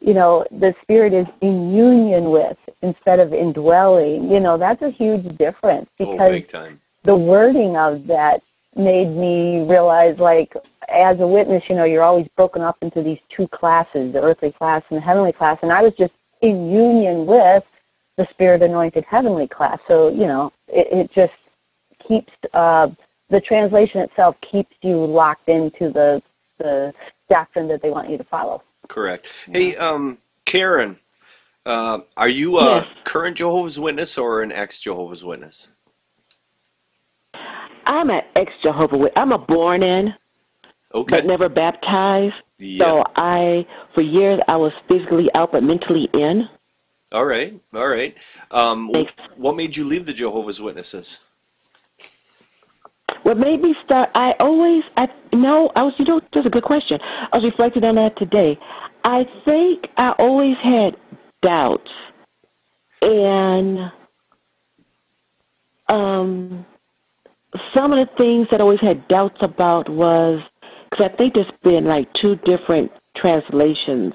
you 0.00 0.14
know, 0.14 0.46
the 0.50 0.74
Spirit 0.82 1.12
is 1.12 1.26
in 1.40 1.72
union 1.74 2.30
with 2.30 2.56
instead 2.80 3.20
of 3.20 3.32
indwelling. 3.32 4.30
You 4.30 4.40
know, 4.40 4.56
that's 4.56 4.82
a 4.82 4.90
huge 4.90 5.28
difference 5.36 5.88
Oh, 6.00 6.12
because 6.12 6.42
time. 6.48 6.80
the 7.02 7.14
wording 7.14 7.76
of 7.76 8.06
that 8.06 8.42
made 8.76 9.08
me 9.10 9.66
realize 9.68 10.18
like 10.18 10.54
as 10.88 11.20
a 11.20 11.26
witness 11.26 11.64
you 11.68 11.74
know 11.76 11.84
you're 11.84 12.02
always 12.02 12.28
broken 12.36 12.62
up 12.62 12.76
into 12.82 13.02
these 13.02 13.18
two 13.28 13.48
classes 13.48 14.12
the 14.12 14.22
earthly 14.22 14.52
class 14.52 14.82
and 14.90 14.98
the 14.98 15.02
heavenly 15.02 15.32
class 15.32 15.58
and 15.62 15.72
i 15.72 15.82
was 15.82 15.94
just 15.94 16.12
in 16.42 16.70
union 16.70 17.26
with 17.26 17.64
the 18.18 18.26
spirit 18.30 18.62
anointed 18.62 19.04
heavenly 19.04 19.48
class 19.48 19.78
so 19.88 20.10
you 20.10 20.26
know 20.26 20.52
it, 20.68 20.88
it 20.92 21.12
just 21.12 21.34
keeps 22.06 22.32
uh 22.54 22.88
the 23.30 23.40
translation 23.40 24.00
itself 24.00 24.36
keeps 24.42 24.74
you 24.82 24.96
locked 25.04 25.48
into 25.48 25.90
the 25.92 26.22
the 26.58 26.92
doctrine 27.30 27.68
that 27.68 27.82
they 27.82 27.90
want 27.90 28.10
you 28.10 28.18
to 28.18 28.24
follow 28.24 28.62
Correct. 28.88 29.32
Hey, 29.52 29.76
um, 29.76 30.18
Karen, 30.44 30.98
uh, 31.66 32.00
are 32.16 32.28
you 32.28 32.58
a 32.60 32.84
Yes. 32.84 32.88
current 33.04 33.38
Jehovah's 33.38 33.80
Witness 33.80 34.18
or 34.18 34.42
an 34.42 34.52
ex 34.52 34.80
Jehovah's 34.80 35.24
Witness? 35.24 35.74
I'm 37.86 38.10
an 38.10 38.22
ex 38.36 38.52
Jehovah 38.62 38.96
Witness. 38.96 39.14
I'm 39.16 39.32
a 39.32 39.38
born 39.38 39.82
in, 39.82 40.14
Okay. 40.94 41.16
but 41.18 41.26
never 41.26 41.48
baptized. 41.48 42.34
yeah. 42.58 42.84
So 42.84 43.04
I, 43.16 43.66
for 43.94 44.02
years, 44.02 44.40
I 44.48 44.56
was 44.56 44.72
physically 44.88 45.30
out 45.34 45.52
but 45.52 45.62
mentally 45.62 46.08
in. 46.14 46.48
All 47.12 47.24
right. 47.26 47.60
All 47.74 47.86
right. 47.88 48.14
Um, 48.50 48.90
Thanks. 48.92 49.12
what 49.36 49.56
made 49.56 49.76
you 49.76 49.84
leave 49.84 50.06
the 50.06 50.12
Jehovah's 50.14 50.60
Witnesses? 50.60 51.20
What 53.22 53.38
made 53.38 53.60
me 53.62 53.74
start? 53.84 54.10
I 54.14 54.34
always, 54.40 54.84
I 54.96 55.08
no, 55.32 55.70
I 55.76 55.82
was. 55.82 55.94
You 55.98 56.04
know, 56.06 56.20
that's 56.32 56.46
a 56.46 56.50
good 56.50 56.64
question. 56.64 56.98
I 57.02 57.28
was 57.36 57.44
reflecting 57.44 57.84
on 57.84 57.94
that 57.96 58.16
today. 58.16 58.58
I 59.04 59.26
think 59.44 59.88
I 59.96 60.10
always 60.18 60.56
had 60.58 60.96
doubts, 61.40 61.90
and 63.00 63.92
um, 65.88 66.66
some 67.74 67.92
of 67.92 68.06
the 68.06 68.14
things 68.16 68.48
that 68.50 68.60
I 68.60 68.62
always 68.62 68.80
had 68.80 69.06
doubts 69.08 69.42
about 69.42 69.88
was 69.88 70.42
because 70.90 71.10
I 71.12 71.16
think 71.16 71.34
there's 71.34 71.50
been 71.62 71.84
like 71.84 72.12
two 72.14 72.36
different 72.36 72.90
translations 73.16 74.14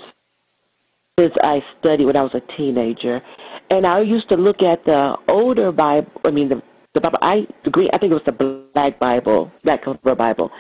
since 1.20 1.34
I 1.42 1.64
studied 1.80 2.06
when 2.06 2.16
I 2.16 2.24
was 2.24 2.36
a 2.36 2.42
teenager, 2.56 3.22
and 3.70 3.86
I 3.86 4.02
used 4.02 4.30
to 4.30 4.36
look 4.36 4.62
at 4.62 4.86
the 4.86 5.18
older 5.28 5.72
Bible. 5.72 6.12
I 6.24 6.32
mean 6.32 6.50
the 6.50 6.62
the 6.94 7.02
Bible. 7.02 7.20
I 7.22 7.48
the 7.64 7.70
green. 7.70 7.90
I 7.94 7.98
think 7.98 8.12
it 8.12 8.16
was 8.16 8.24
the 8.26 8.70
black 8.74 9.00
Bible, 9.00 9.52
black 9.64 9.84
cover 9.84 10.16
Bible, 10.16 10.52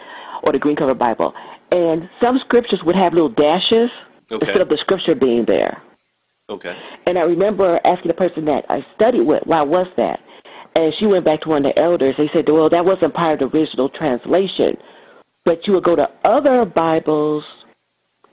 or 0.43 0.51
the 0.51 0.60
green 0.60 0.75
cover 0.75 0.93
Bible. 0.93 1.34
And 1.72 2.10
some 2.22 2.38
scriptures 2.39 2.81
would 2.86 2.96
have 2.96 3.13
little 3.13 3.29
dashes 3.29 3.91
Okay. 4.29 4.46
instead 4.46 4.62
of 4.62 4.67
the 4.67 4.77
scripture 4.77 5.15
being 5.15 5.46
there. 5.46 5.81
Okay. 6.50 6.77
And 7.05 7.17
I 7.17 7.22
remember 7.22 7.79
asking 7.86 8.10
the 8.10 8.13
person 8.13 8.43
that 8.46 8.65
I 8.69 8.86
studied 8.96 9.22
with, 9.22 9.43
why 9.46 9.62
was 9.62 9.88
that? 9.96 10.19
And 10.77 10.93
she 10.93 11.07
went 11.07 11.25
back 11.25 11.41
to 11.41 11.50
one 11.50 11.65
of 11.65 11.74
the 11.74 11.81
elders. 11.81 12.13
They 12.17 12.27
said, 12.27 12.48
well, 12.48 12.69
that 12.69 12.86
wasn't 12.86 13.15
part 13.15 13.41
of 13.41 13.51
the 13.51 13.57
original 13.57 13.89
translation. 13.89 14.77
But 15.43 15.65
you 15.65 15.74
would 15.74 15.84
go 15.84 15.96
to 15.96 16.07
other 16.24 16.65
Bibles 16.65 17.43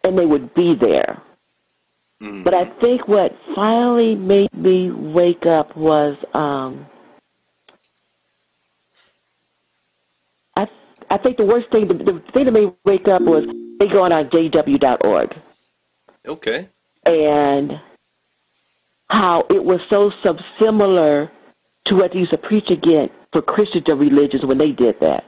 and 0.04 0.18
they 0.18 0.26
would 0.26 0.52
be 0.54 0.74
there. 0.78 1.22
Mhm. 2.22 2.44
But 2.44 2.52
I 2.52 2.66
think 2.80 3.08
what 3.08 3.34
finally 3.54 4.14
made 4.14 4.52
me 4.52 4.90
wake 4.90 5.46
up 5.46 5.74
was 5.74 6.18
um, 6.34 6.84
I 10.54 10.66
I 11.08 11.16
think 11.16 11.38
the 11.38 11.46
worst 11.46 11.70
thing 11.70 11.88
the, 11.88 11.94
the 11.94 12.22
thing 12.34 12.44
that 12.44 12.52
made 12.52 12.66
me 12.66 12.72
wake 12.84 13.08
up 13.08 13.22
was 13.22 13.46
they 13.78 13.88
going 13.88 14.12
on 14.12 14.28
jw.org 14.28 15.34
Okay. 16.26 16.68
and 17.06 17.80
how 19.08 19.44
it 19.50 19.62
was 19.62 19.80
so 19.90 20.10
similar 20.58 21.30
to 21.86 21.94
what 21.96 22.12
they 22.12 22.18
used 22.20 22.30
to 22.30 22.38
preach 22.38 22.70
again 22.70 23.10
for 23.32 23.42
Christians 23.42 23.84
and 23.88 24.00
religions 24.00 24.44
when 24.44 24.58
they 24.58 24.72
did 24.72 24.98
that. 25.00 25.24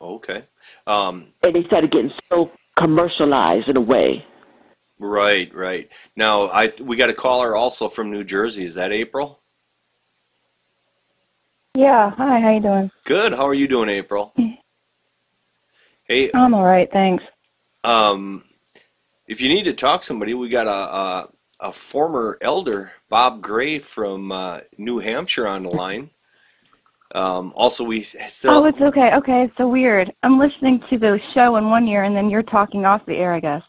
Okay. 0.00 0.44
Um, 0.86 1.28
And 1.44 1.54
they 1.54 1.64
started 1.64 1.90
getting 1.90 2.12
so 2.28 2.50
commercialized 2.76 3.68
in 3.68 3.76
a 3.76 3.80
way. 3.80 4.24
right. 4.98 5.54
Right. 5.54 5.88
Now, 6.16 6.50
I 6.52 6.68
th- 6.68 6.80
we 6.80 6.96
got 6.96 7.10
a 7.10 7.14
caller 7.14 7.54
also 7.54 7.88
from 7.88 8.10
New 8.10 8.24
Jersey. 8.24 8.64
Is 8.64 8.74
that 8.74 8.92
April? 8.92 9.40
Yeah. 11.74 12.10
Hi. 12.10 12.40
How 12.40 12.50
you 12.50 12.60
doing? 12.60 12.90
Good. 13.04 13.32
How 13.32 13.46
are 13.46 13.54
you 13.54 13.68
doing, 13.68 13.88
April? 13.88 14.32
Hey, 16.04 16.28
I'm 16.34 16.54
all 16.54 16.64
right. 16.64 16.90
Thanks. 16.92 17.22
um, 17.84 18.42
if 19.28 19.40
you 19.40 19.48
need 19.48 19.62
to 19.62 19.72
talk 19.72 20.00
to 20.00 20.06
somebody, 20.08 20.34
we 20.34 20.48
got 20.48 20.66
a 20.66 21.28
a, 21.60 21.68
a 21.68 21.72
former 21.72 22.38
elder, 22.40 22.92
Bob 23.08 23.42
Gray 23.42 23.78
from 23.78 24.32
uh, 24.32 24.60
New 24.78 24.98
Hampshire, 24.98 25.46
on 25.46 25.64
the 25.64 25.70
line. 25.70 26.10
Um, 27.12 27.52
also, 27.56 27.84
we 27.84 28.02
still 28.02 28.50
Oh, 28.52 28.64
it's 28.66 28.80
okay. 28.80 29.14
Okay. 29.14 29.44
It's 29.44 29.56
so 29.56 29.68
weird. 29.68 30.12
I'm 30.22 30.38
listening 30.38 30.80
to 30.90 30.98
the 30.98 31.20
show 31.34 31.56
in 31.56 31.68
one 31.68 31.88
ear, 31.88 32.04
and 32.04 32.14
then 32.14 32.30
you're 32.30 32.42
talking 32.42 32.84
off 32.84 33.04
the 33.06 33.16
air. 33.16 33.32
I 33.32 33.40
guess. 33.40 33.62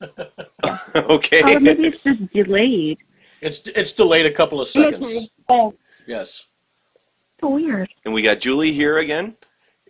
okay. 0.94 1.42
Oh, 1.44 1.58
maybe 1.58 1.86
it's 1.86 2.02
just 2.02 2.30
delayed. 2.32 2.98
It's 3.40 3.60
it's 3.66 3.92
delayed 3.92 4.26
a 4.26 4.32
couple 4.32 4.60
of 4.60 4.68
seconds. 4.68 5.30
Thanks. 5.48 5.76
Yes. 6.06 6.48
So 7.40 7.50
weird. 7.50 7.88
and 8.04 8.12
we 8.12 8.22
got 8.22 8.40
Julie 8.40 8.72
here 8.72 8.98
again, 8.98 9.36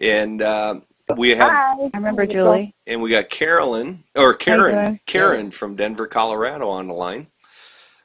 and 0.01 0.43
uh, 0.43 0.81
we 1.17 1.31
have 1.31 1.51
Hi. 1.51 1.73
I 1.83 1.91
remember 1.95 2.27
Julie. 2.27 2.75
and 2.87 3.01
we 3.03 3.11
got 3.11 3.31
Carolyn 3.31 4.05
or 4.15 4.35
Karen 4.35 4.75
doing? 4.75 5.01
Karen 5.07 5.51
from 5.51 5.77
Denver, 5.77 6.07
Colorado 6.07 6.69
on 6.69 6.89
the 6.89 6.95
line. 6.95 7.29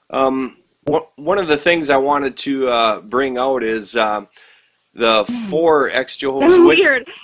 Um, 0.09 0.57
one 0.85 1.03
one 1.15 1.37
of 1.39 1.47
the 1.47 1.57
things 1.57 1.89
I 1.89 1.97
wanted 1.97 2.37
to 2.37 2.69
uh, 2.69 3.01
bring 3.01 3.37
out 3.37 3.63
is 3.63 3.95
uh, 3.95 4.25
the 4.93 5.25
four 5.49 5.89
ex 5.89 6.17
Jehovah's 6.17 6.53
That's 6.53 6.63
Witnesses. 6.63 7.15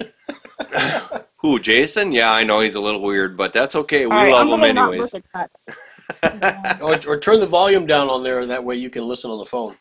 weird. 0.00 1.22
Who 1.38 1.58
Jason? 1.60 2.12
Yeah, 2.12 2.32
I 2.32 2.44
know 2.44 2.60
he's 2.60 2.74
a 2.74 2.80
little 2.80 3.02
weird, 3.02 3.36
but 3.36 3.52
that's 3.52 3.76
okay. 3.76 4.06
We 4.06 4.12
All 4.12 4.18
right, 4.18 4.32
love 4.32 4.48
I'm 4.48 4.52
him 4.62 4.74
gonna 4.74 4.90
anyways. 4.92 5.12
look 5.14 5.24
at 5.34 5.50
that. 5.66 5.76
Or, 6.82 6.98
or 7.08 7.18
turn 7.18 7.40
the 7.40 7.46
volume 7.46 7.86
down 7.86 8.08
on 8.10 8.22
there, 8.22 8.40
and 8.40 8.50
that 8.50 8.62
way 8.62 8.76
you 8.76 8.90
can 8.90 9.08
listen 9.08 9.30
on 9.30 9.38
the 9.38 9.44
phone. 9.46 9.74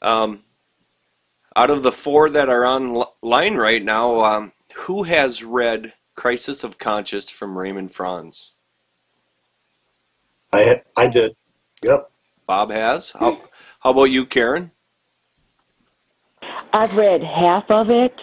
Um, 0.00 0.43
out 1.56 1.70
of 1.70 1.82
the 1.82 1.92
four 1.92 2.30
that 2.30 2.48
are 2.48 2.66
online 2.66 3.54
right 3.56 3.84
now, 3.84 4.20
um, 4.20 4.52
who 4.76 5.04
has 5.04 5.44
read 5.44 5.92
Crisis 6.16 6.64
of 6.64 6.78
Conscience 6.78 7.30
from 7.30 7.56
Raymond 7.56 7.92
Franz? 7.92 8.56
I 10.52 10.82
I 10.96 11.08
did. 11.08 11.34
Yep. 11.82 12.10
Bob 12.46 12.70
has. 12.70 13.10
How, 13.12 13.40
how 13.80 13.90
about 13.90 14.04
you, 14.04 14.26
Karen? 14.26 14.70
I've 16.72 16.94
read 16.94 17.22
half 17.22 17.70
of 17.70 17.88
it, 17.90 18.20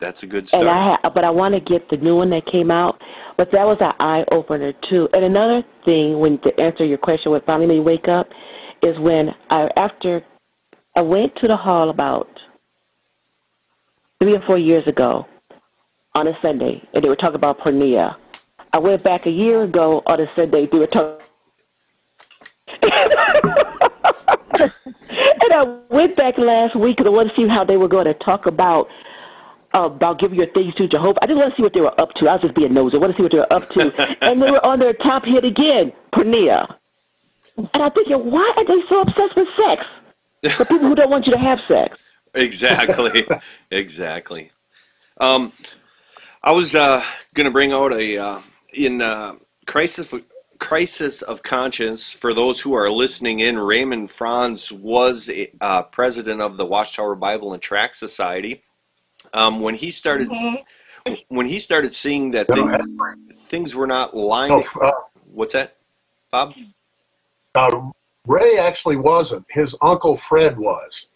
That's 0.00 0.22
a 0.22 0.26
good 0.26 0.44
and 0.44 0.48
start. 0.48 0.66
I 0.66 0.98
ha- 1.02 1.10
but 1.10 1.24
I 1.24 1.30
want 1.30 1.54
to 1.54 1.60
get 1.60 1.88
the 1.88 1.96
new 1.96 2.16
one 2.16 2.30
that 2.30 2.46
came 2.46 2.70
out. 2.70 3.00
But 3.36 3.50
that 3.52 3.64
was 3.64 3.78
an 3.80 3.92
eye 4.00 4.24
opener 4.32 4.72
too. 4.88 5.08
And 5.12 5.24
another 5.24 5.62
thing, 5.84 6.18
when 6.18 6.38
to 6.38 6.60
answer 6.60 6.84
your 6.84 6.98
question, 6.98 7.32
what 7.32 7.46
finally 7.46 7.66
made 7.66 7.78
me 7.78 7.80
wake 7.80 8.08
up, 8.08 8.28
is 8.82 8.98
when 8.98 9.34
I 9.50 9.70
after 9.76 10.22
I 10.96 11.02
went 11.02 11.34
to 11.36 11.48
the 11.48 11.56
hall 11.56 11.90
about 11.90 12.28
three 14.24 14.34
or 14.34 14.40
four 14.40 14.56
years 14.56 14.86
ago 14.86 15.26
on 16.14 16.26
a 16.26 16.40
Sunday, 16.40 16.82
and 16.94 17.04
they 17.04 17.10
were 17.10 17.16
talking 17.16 17.34
about 17.34 17.58
porneia. 17.58 18.16
I 18.72 18.78
went 18.78 19.02
back 19.02 19.26
a 19.26 19.30
year 19.30 19.64
ago 19.64 20.02
on 20.06 20.18
a 20.18 20.34
Sunday. 20.34 20.64
They 20.64 20.78
were 20.78 20.86
talking. 20.86 21.26
and 22.80 24.72
I 25.52 25.78
went 25.90 26.16
back 26.16 26.38
last 26.38 26.74
week 26.74 27.00
and 27.00 27.06
I 27.06 27.10
wanted 27.10 27.34
to 27.34 27.36
see 27.36 27.46
how 27.46 27.64
they 27.64 27.76
were 27.76 27.88
going 27.88 28.06
to 28.06 28.14
talk 28.14 28.46
about 28.46 28.88
uh, 29.74 29.80
about 29.80 30.18
giving 30.18 30.38
your 30.38 30.46
things 30.46 30.74
to 30.76 30.88
Jehovah. 30.88 31.22
I 31.22 31.26
just 31.26 31.36
want 31.36 31.50
to 31.50 31.56
see 31.56 31.62
what 31.62 31.74
they 31.74 31.82
were 31.82 32.00
up 32.00 32.14
to. 32.14 32.26
I 32.26 32.32
was 32.32 32.42
just 32.42 32.54
being 32.54 32.72
nosy. 32.72 32.96
I 32.96 33.00
want 33.00 33.12
to 33.12 33.16
see 33.18 33.24
what 33.24 33.32
they 33.32 33.38
were 33.38 33.52
up 33.52 33.68
to. 33.68 34.16
and 34.24 34.40
they 34.40 34.50
were 34.50 34.64
on 34.64 34.78
their 34.78 34.94
top 34.94 35.26
hit 35.26 35.44
again, 35.44 35.92
porneia. 36.14 36.74
And 37.58 37.68
I'm 37.74 37.92
thinking, 37.92 38.30
why 38.30 38.54
are 38.56 38.64
they 38.64 38.86
so 38.88 39.02
obsessed 39.02 39.36
with 39.36 39.48
sex? 39.54 39.84
For 40.56 40.64
people 40.64 40.88
who 40.88 40.94
don't 40.94 41.10
want 41.10 41.26
you 41.26 41.32
to 41.32 41.38
have 41.38 41.60
sex. 41.68 41.98
Exactly, 42.34 43.26
exactly. 43.70 44.50
Um, 45.18 45.52
I 46.42 46.52
was 46.52 46.74
uh, 46.74 47.02
going 47.34 47.46
to 47.46 47.50
bring 47.50 47.72
out 47.72 47.92
a 47.92 48.18
uh, 48.18 48.40
in 48.72 49.00
uh, 49.00 49.36
crisis 49.66 50.12
crisis 50.58 51.22
of 51.22 51.42
conscience 51.42 52.12
for 52.12 52.32
those 52.32 52.60
who 52.60 52.74
are 52.74 52.90
listening 52.90 53.40
in. 53.40 53.58
Raymond 53.58 54.10
Franz 54.10 54.72
was 54.72 55.30
uh, 55.60 55.82
president 55.84 56.40
of 56.40 56.56
the 56.56 56.64
Watchtower 56.64 57.14
Bible 57.14 57.52
and 57.52 57.62
Tract 57.62 57.94
Society. 57.94 58.62
Um, 59.32 59.60
when 59.60 59.74
he 59.74 59.90
started, 59.90 60.30
when 61.28 61.46
he 61.46 61.58
started 61.58 61.94
seeing 61.94 62.30
that 62.32 62.48
thing- 62.48 62.98
things 63.32 63.74
were 63.74 63.86
not 63.86 64.16
lining. 64.16 64.64
No, 64.80 64.88
uh, 64.88 64.92
What's 65.32 65.52
that, 65.54 65.76
Bob? 66.30 66.54
uh, 67.54 67.90
Ray 68.26 68.58
actually 68.58 68.96
wasn't. 68.96 69.44
His 69.50 69.74
uncle 69.82 70.16
Fred 70.16 70.56
was. 70.56 71.08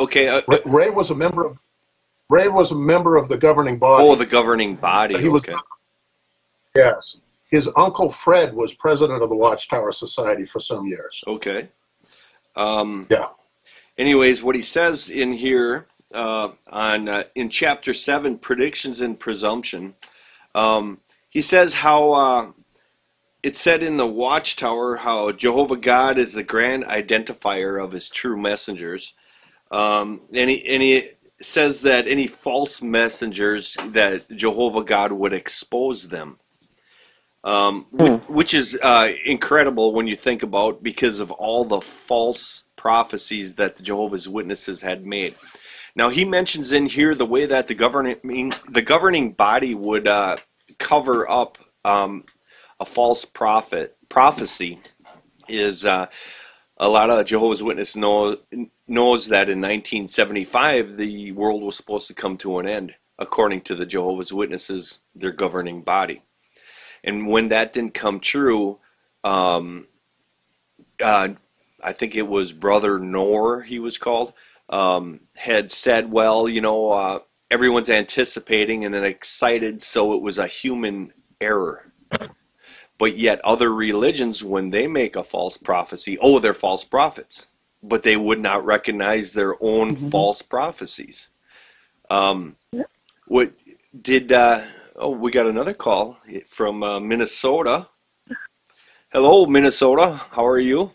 Okay. 0.00 0.28
Uh, 0.28 0.42
Ray, 0.48 0.58
Ray 0.64 0.90
was 0.90 1.10
a 1.10 1.14
member 1.14 1.44
of. 1.46 1.58
Ray 2.28 2.48
was 2.48 2.72
a 2.72 2.74
member 2.74 3.16
of 3.16 3.28
the 3.28 3.38
governing 3.38 3.78
body. 3.78 4.04
oh, 4.04 4.16
the 4.16 4.26
governing 4.26 4.74
body. 4.74 5.20
He 5.20 5.28
was- 5.28 5.44
yes. 6.74 7.18
His 7.50 7.70
uncle 7.76 8.08
Fred 8.08 8.52
was 8.52 8.74
president 8.74 9.22
of 9.22 9.28
the 9.28 9.36
Watchtower 9.36 9.92
Society 9.92 10.44
for 10.44 10.58
some 10.58 10.86
years. 10.86 11.22
Okay. 11.26 11.68
Um, 12.56 13.06
Yeah. 13.08 13.28
Anyways, 13.98 14.42
what 14.42 14.56
he 14.56 14.60
says 14.62 15.08
in 15.08 15.32
here 15.32 15.86
uh, 16.12 16.50
on 16.68 17.08
uh, 17.08 17.24
in 17.34 17.48
chapter 17.48 17.94
seven, 17.94 18.36
predictions 18.38 19.00
and 19.00 19.18
presumption, 19.18 19.94
um, 20.54 21.00
he 21.30 21.40
says 21.40 21.74
how 21.74 22.12
uh, 22.12 22.52
it 23.42 23.56
said 23.56 23.82
in 23.82 23.96
the 23.96 24.06
Watchtower 24.06 24.96
how 24.96 25.30
Jehovah 25.32 25.76
God 25.76 26.18
is 26.18 26.32
the 26.32 26.42
grand 26.42 26.84
identifier 26.84 27.82
of 27.82 27.92
His 27.92 28.10
true 28.10 28.36
messengers, 28.36 29.14
um, 29.70 30.20
and 30.32 30.50
he 30.50 30.66
and 30.68 30.82
he 30.82 31.10
says 31.40 31.82
that 31.82 32.08
any 32.08 32.26
false 32.26 32.82
messengers 32.82 33.76
that 33.88 34.28
Jehovah 34.34 34.84
God 34.84 35.12
would 35.12 35.34
expose 35.34 36.08
them 36.08 36.38
um, 37.44 37.86
wh- 37.92 38.28
which 38.28 38.54
is 38.54 38.78
uh, 38.82 39.12
incredible 39.24 39.92
when 39.92 40.06
you 40.08 40.16
think 40.16 40.42
about 40.42 40.82
because 40.82 41.20
of 41.20 41.30
all 41.30 41.64
the 41.64 41.80
false 41.80 42.64
prophecies 42.76 43.54
that 43.54 43.76
the 43.76 43.82
Jehovah's 43.84 44.28
Witnesses 44.28 44.82
had 44.82 45.06
made. 45.06 45.34
Now 45.94 46.10
he 46.10 46.24
mentions 46.24 46.72
in 46.72 46.86
here 46.86 47.14
the 47.14 47.24
way 47.24 47.46
that 47.46 47.68
the 47.68 47.74
governing 47.74 48.52
the 48.68 48.82
governing 48.82 49.32
body 49.32 49.74
would 49.74 50.08
uh, 50.08 50.38
cover 50.78 51.30
up 51.30 51.58
um, 51.84 52.24
a 52.80 52.84
false 52.84 53.24
prophet 53.24 53.96
prophecy 54.08 54.80
is 55.48 55.86
uh, 55.86 56.06
a 56.76 56.88
lot 56.88 57.10
of 57.10 57.24
Jehovah's 57.26 57.62
Witness 57.62 57.96
know, 57.96 58.36
knows 58.88 59.28
that 59.28 59.48
in 59.50 59.60
1975 59.60 60.96
the 60.96 61.32
world 61.32 61.62
was 61.62 61.76
supposed 61.76 62.08
to 62.08 62.14
come 62.14 62.36
to 62.38 62.58
an 62.58 62.66
end 62.66 62.94
according 63.18 63.60
to 63.62 63.74
the 63.74 63.86
Jehovah's 63.86 64.32
Witnesses 64.32 65.00
their 65.14 65.32
governing 65.32 65.82
body 65.82 66.22
and 67.06 67.28
when 67.28 67.48
that 67.48 67.72
didn't 67.72 67.94
come 67.94 68.18
true, 68.18 68.80
um, 69.22 69.86
uh, 71.00 71.28
I 71.82 71.92
think 71.92 72.16
it 72.16 72.26
was 72.26 72.52
Brother 72.52 72.98
Knorr, 72.98 73.62
he 73.62 73.78
was 73.78 73.96
called, 73.96 74.32
um, 74.68 75.20
had 75.36 75.70
said, 75.70 76.10
"Well, 76.10 76.48
you 76.48 76.60
know, 76.60 76.90
uh, 76.90 77.20
everyone's 77.50 77.88
anticipating 77.90 78.84
and 78.84 78.94
excited, 78.94 79.80
so 79.80 80.14
it 80.14 80.20
was 80.20 80.38
a 80.38 80.48
human 80.48 81.12
error." 81.40 81.92
But 82.98 83.18
yet, 83.18 83.40
other 83.44 83.72
religions, 83.72 84.42
when 84.42 84.70
they 84.70 84.88
make 84.88 85.16
a 85.16 85.22
false 85.22 85.58
prophecy, 85.58 86.18
oh, 86.18 86.38
they're 86.38 86.54
false 86.54 86.82
prophets, 86.82 87.48
but 87.82 88.02
they 88.02 88.16
would 88.16 88.40
not 88.40 88.64
recognize 88.64 89.32
their 89.32 89.54
own 89.60 89.96
false 89.96 90.42
prophecies. 90.42 91.28
Um, 92.10 92.56
what 93.26 93.52
did? 94.00 94.32
Uh, 94.32 94.62
oh, 94.96 95.10
we 95.10 95.30
got 95.30 95.46
another 95.46 95.74
call 95.74 96.18
from 96.48 96.82
uh, 96.82 97.00
Minnesota. 97.00 97.88
Hello, 99.10 99.46
Minnesota. 99.46 100.20
How 100.30 100.46
are 100.46 100.58
you? 100.58 100.92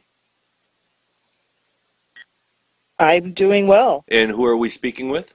I'm 3.00 3.34
doing 3.34 3.68
well. 3.68 4.06
And 4.10 4.30
who 4.30 4.46
are 4.46 4.56
we 4.56 4.70
speaking 4.70 5.10
with? 5.10 5.34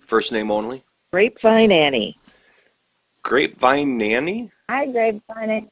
First 0.00 0.32
name 0.32 0.50
only. 0.50 0.82
Grapevine 1.12 1.70
Annie. 1.70 2.18
Grapevine 3.22 3.98
Nanny. 3.98 4.50
Hi, 4.70 4.86
Grapevine. 4.86 5.50
Annie. 5.50 5.68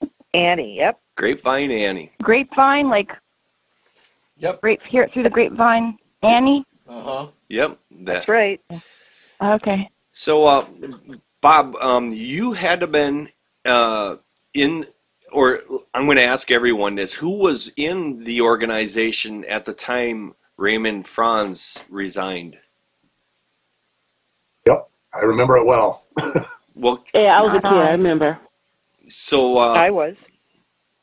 Annie, 0.34 0.76
yep. 0.76 1.00
Grapevine 1.18 1.72
Annie. 1.72 2.12
Grapevine, 2.22 2.88
like 2.88 3.12
Yep. 4.38 4.60
grape 4.60 4.82
hear 4.84 5.02
it 5.02 5.12
through 5.12 5.24
the 5.24 5.30
grapevine. 5.30 5.98
Annie. 6.22 6.64
Uh 6.88 7.02
huh. 7.02 7.26
Yep. 7.48 7.78
That. 7.90 8.04
That's 8.06 8.28
right. 8.28 8.60
Okay. 9.42 9.90
So, 10.12 10.46
uh, 10.46 10.64
Bob, 11.40 11.74
um, 11.76 12.10
you 12.12 12.52
had 12.52 12.80
to 12.80 12.86
been 12.86 13.28
uh, 13.64 14.16
in, 14.54 14.84
or 15.32 15.60
I'm 15.92 16.04
going 16.04 16.16
to 16.18 16.22
ask 16.24 16.52
everyone 16.52 16.94
this: 16.94 17.14
Who 17.14 17.30
was 17.38 17.72
in 17.76 18.22
the 18.22 18.40
organization 18.42 19.44
at 19.46 19.64
the 19.64 19.72
time 19.74 20.34
Raymond 20.56 21.08
Franz 21.08 21.82
resigned? 21.90 22.58
Yep. 24.66 24.88
I 25.12 25.18
remember 25.20 25.56
it 25.56 25.66
well. 25.66 26.04
Well, 26.80 27.04
Yeah, 27.12 27.36
I 27.36 27.42
was 27.42 27.50
a 27.50 27.60
kid. 27.60 27.64
Uh-huh. 27.64 27.76
I 27.76 27.90
remember. 27.90 28.38
so 29.08 29.58
uh, 29.58 29.72
I 29.72 29.90
was. 29.90 30.14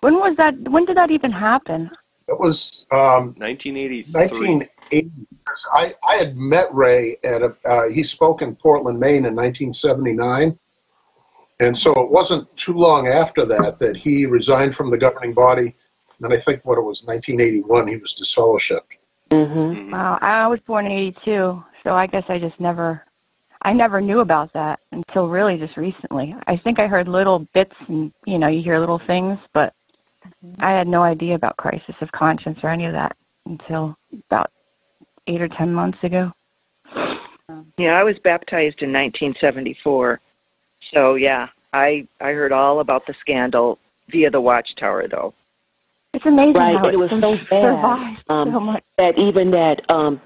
When 0.06 0.20
was 0.20 0.38
that? 0.38 0.54
When 0.70 0.86
did 0.86 0.98
that 0.98 1.10
even 1.10 1.32
happen? 1.32 1.90
It 2.28 2.40
was 2.40 2.86
um, 2.92 3.34
1983. 3.40 4.14
1980. 4.14 5.10
I, 5.74 5.96
I 6.08 6.16
had 6.18 6.38
met 6.38 6.72
Ray 6.72 7.18
at 7.24 7.42
a, 7.42 7.56
uh, 7.66 7.90
he 7.90 8.04
spoke 8.04 8.44
in 8.44 8.56
Portland, 8.56 9.00
Maine 9.00 9.26
in 9.26 9.36
1979. 9.36 10.60
And 11.60 11.76
so 11.76 11.92
it 12.04 12.12
wasn't 12.12 12.56
too 12.56 12.74
long 12.74 13.08
after 13.08 13.48
that 13.48 13.80
that 13.80 13.98
he 13.98 14.28
resigned 14.28 14.76
from 14.76 14.92
the 14.92 14.98
governing 15.00 15.34
body. 15.34 15.74
And 16.22 16.32
I 16.32 16.38
think 16.38 16.64
what 16.66 16.78
it 16.78 16.82
was, 16.82 17.04
1981, 17.06 17.88
he 17.88 17.98
was 17.98 18.14
disfellowshipped. 18.14 18.94
hmm 19.32 19.38
Mhm. 19.38 19.92
Wow, 19.92 20.20
I 20.22 20.46
was 20.46 20.60
born 20.68 20.86
in 20.86 20.92
'82, 20.92 21.64
so 21.84 21.96
I 21.96 22.06
guess 22.06 22.26
I 22.30 22.38
just 22.38 22.60
never, 22.60 23.04
I 23.64 23.74
never 23.74 24.02
knew 24.02 24.20
about 24.20 24.54
that 24.54 24.82
until 24.92 25.30
really 25.30 25.58
just 25.58 25.78
recently. 25.78 26.36
I 26.46 26.58
think 26.58 26.78
I 26.78 26.86
heard 26.86 27.08
little 27.08 27.40
bits, 27.56 27.76
and 27.88 28.14
you 28.28 28.38
know, 28.38 28.50
you 28.50 28.62
hear 28.62 28.78
little 28.78 29.00
things, 29.00 29.40
but 29.52 29.74
I 30.60 30.72
had 30.72 30.88
no 30.88 31.04
idea 31.04 31.36
about 31.36 31.58
crisis 31.58 31.96
of 32.02 32.12
conscience 32.12 32.60
or 32.64 32.70
any 32.70 32.86
of 32.86 32.94
that 32.94 33.16
until 33.46 33.98
about 34.30 34.52
eight 35.28 35.42
or 35.42 35.48
ten 35.48 35.74
months 35.74 35.98
ago. 36.04 36.32
Yeah, 37.78 37.94
I 37.94 38.04
was 38.04 38.18
baptized 38.20 38.82
in 38.82 38.92
1974. 38.92 40.20
So 40.92 41.16
yeah, 41.16 41.50
I 41.74 42.08
I 42.22 42.32
heard 42.32 42.52
all 42.52 42.80
about 42.80 43.06
the 43.06 43.14
scandal 43.20 43.80
via 44.10 44.30
the 44.30 44.42
Watchtower, 44.42 45.08
though. 45.08 45.34
It's 46.14 46.26
amazing 46.26 46.54
Right, 46.54 46.78
how 46.78 46.86
and 46.86 46.94
it 46.94 46.98
was 46.98 47.10
so 47.10 47.38
bad, 47.50 48.18
um, 48.30 48.52
so 48.54 48.60
much. 48.60 48.84
That 48.98 49.18
even 49.20 49.52
that, 49.52 49.82
um, 49.90 50.22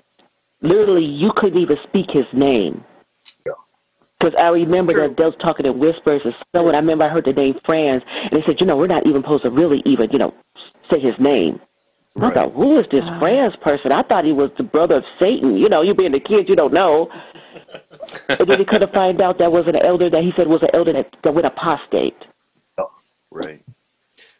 literally, 0.61 1.05
you 1.05 1.31
couldn't 1.35 1.59
even 1.59 1.77
speak 1.83 2.11
his 2.11 2.27
name. 2.31 2.83
Yeah. 4.21 4.29
Because 4.29 4.35
I 4.41 4.49
remember 4.49 4.93
True. 4.93 5.07
that 5.07 5.17
they 5.17 5.23
was 5.25 5.35
talking 5.41 5.65
in 5.65 5.79
whispers 5.79 6.21
or 6.25 6.33
someone. 6.55 6.75
I 6.75 6.79
remember 6.79 7.05
I 7.05 7.09
heard 7.09 7.25
the 7.25 7.33
name 7.33 7.59
Franz, 7.65 8.03
and 8.07 8.31
they 8.31 8.45
said, 8.45 8.57
you 8.59 8.65
know, 8.67 8.77
we're 8.77 8.87
not 8.87 9.05
even 9.07 9.21
supposed 9.21 9.43
to 9.43 9.49
really 9.51 9.81
even, 9.85 10.09
you 10.11 10.19
know, 10.19 10.33
say 10.89 10.99
his 10.99 11.15
name. 11.19 11.61
I 12.19 12.33
thought, 12.33 12.53
who 12.53 12.79
is 12.79 12.87
this 12.91 13.03
Wow. 13.05 13.19
Franz 13.19 13.55
person? 13.57 13.91
I 13.93 14.03
thought 14.03 14.25
he 14.25 14.33
was 14.33 14.51
the 14.57 14.63
brother 14.63 14.95
of 14.95 15.05
Satan. 15.19 15.55
You 15.55 15.69
know, 15.69 15.81
you 15.83 15.93
being 15.95 16.13
a 16.15 16.19
kid, 16.19 16.49
you 16.49 16.55
don't 16.55 16.73
know. 16.73 17.09
and 18.29 18.47
then 18.47 18.59
he 18.59 18.65
couldn't 18.69 18.91
find 18.93 19.21
out 19.21 19.37
that 19.37 19.51
was 19.51 19.67
an 19.67 19.77
elder 19.77 20.09
that 20.09 20.23
he 20.23 20.33
said 20.35 20.47
was 20.47 20.63
an 20.63 20.69
elder 20.73 20.93
that, 20.93 21.15
that 21.23 21.33
went 21.33 21.47
apostate. 21.47 22.17
Right. 23.31 23.63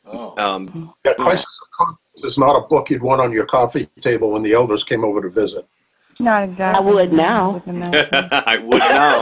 Oh. 0.06 0.36
Um, 0.38 0.94
Yeah, 1.06 1.14
Crisis 1.14 1.60
of 1.62 1.68
Conscience 1.78 2.26
is 2.34 2.38
not 2.40 2.56
a 2.56 2.68
book 2.68 2.90
you'd 2.90 3.04
want 3.04 3.22
on 3.22 3.32
your 3.32 3.46
coffee 3.46 3.88
table 4.02 4.32
when 4.32 4.44
the 4.44 4.54
elders 4.54 4.84
came 4.84 5.06
over 5.06 5.22
to 5.22 5.30
visit. 5.30 5.68
Not 6.20 6.44
exactly. 6.44 6.86
I 6.92 6.94
would 6.94 7.14
now. 7.14 7.52
With 7.52 7.66
the 7.66 7.74
message. 7.74 8.10
I 8.12 8.58
would 8.58 8.80
now. 8.80 9.22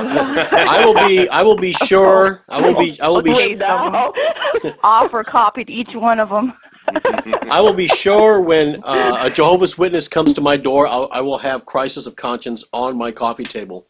I 0.51 0.83
will 0.85 0.95
be. 1.07 1.29
I 1.29 1.43
will 1.43 1.57
be 1.57 1.73
sure. 1.73 2.43
I 2.49 2.59
will 2.61 2.77
be. 2.77 2.99
I 2.99 3.07
will 3.09 3.21
be. 3.21 3.33
Wait, 3.33 3.57
no. 3.59 4.13
Offer 4.83 5.23
copied 5.23 5.69
each 5.69 5.93
one 5.93 6.19
of 6.19 6.29
them. 6.29 6.53
I 7.51 7.61
will 7.61 7.73
be 7.73 7.87
sure 7.87 8.41
when 8.41 8.81
uh, 8.83 9.19
a 9.23 9.29
Jehovah's 9.29 9.77
Witness 9.77 10.07
comes 10.07 10.33
to 10.35 10.41
my 10.41 10.55
door, 10.57 10.87
I'll, 10.87 11.09
I 11.11 11.19
will 11.21 11.37
have 11.39 11.65
Crisis 11.65 12.07
of 12.07 12.15
Conscience 12.15 12.63
on 12.71 12.97
my 12.97 13.11
coffee 13.11 13.43
table, 13.43 13.87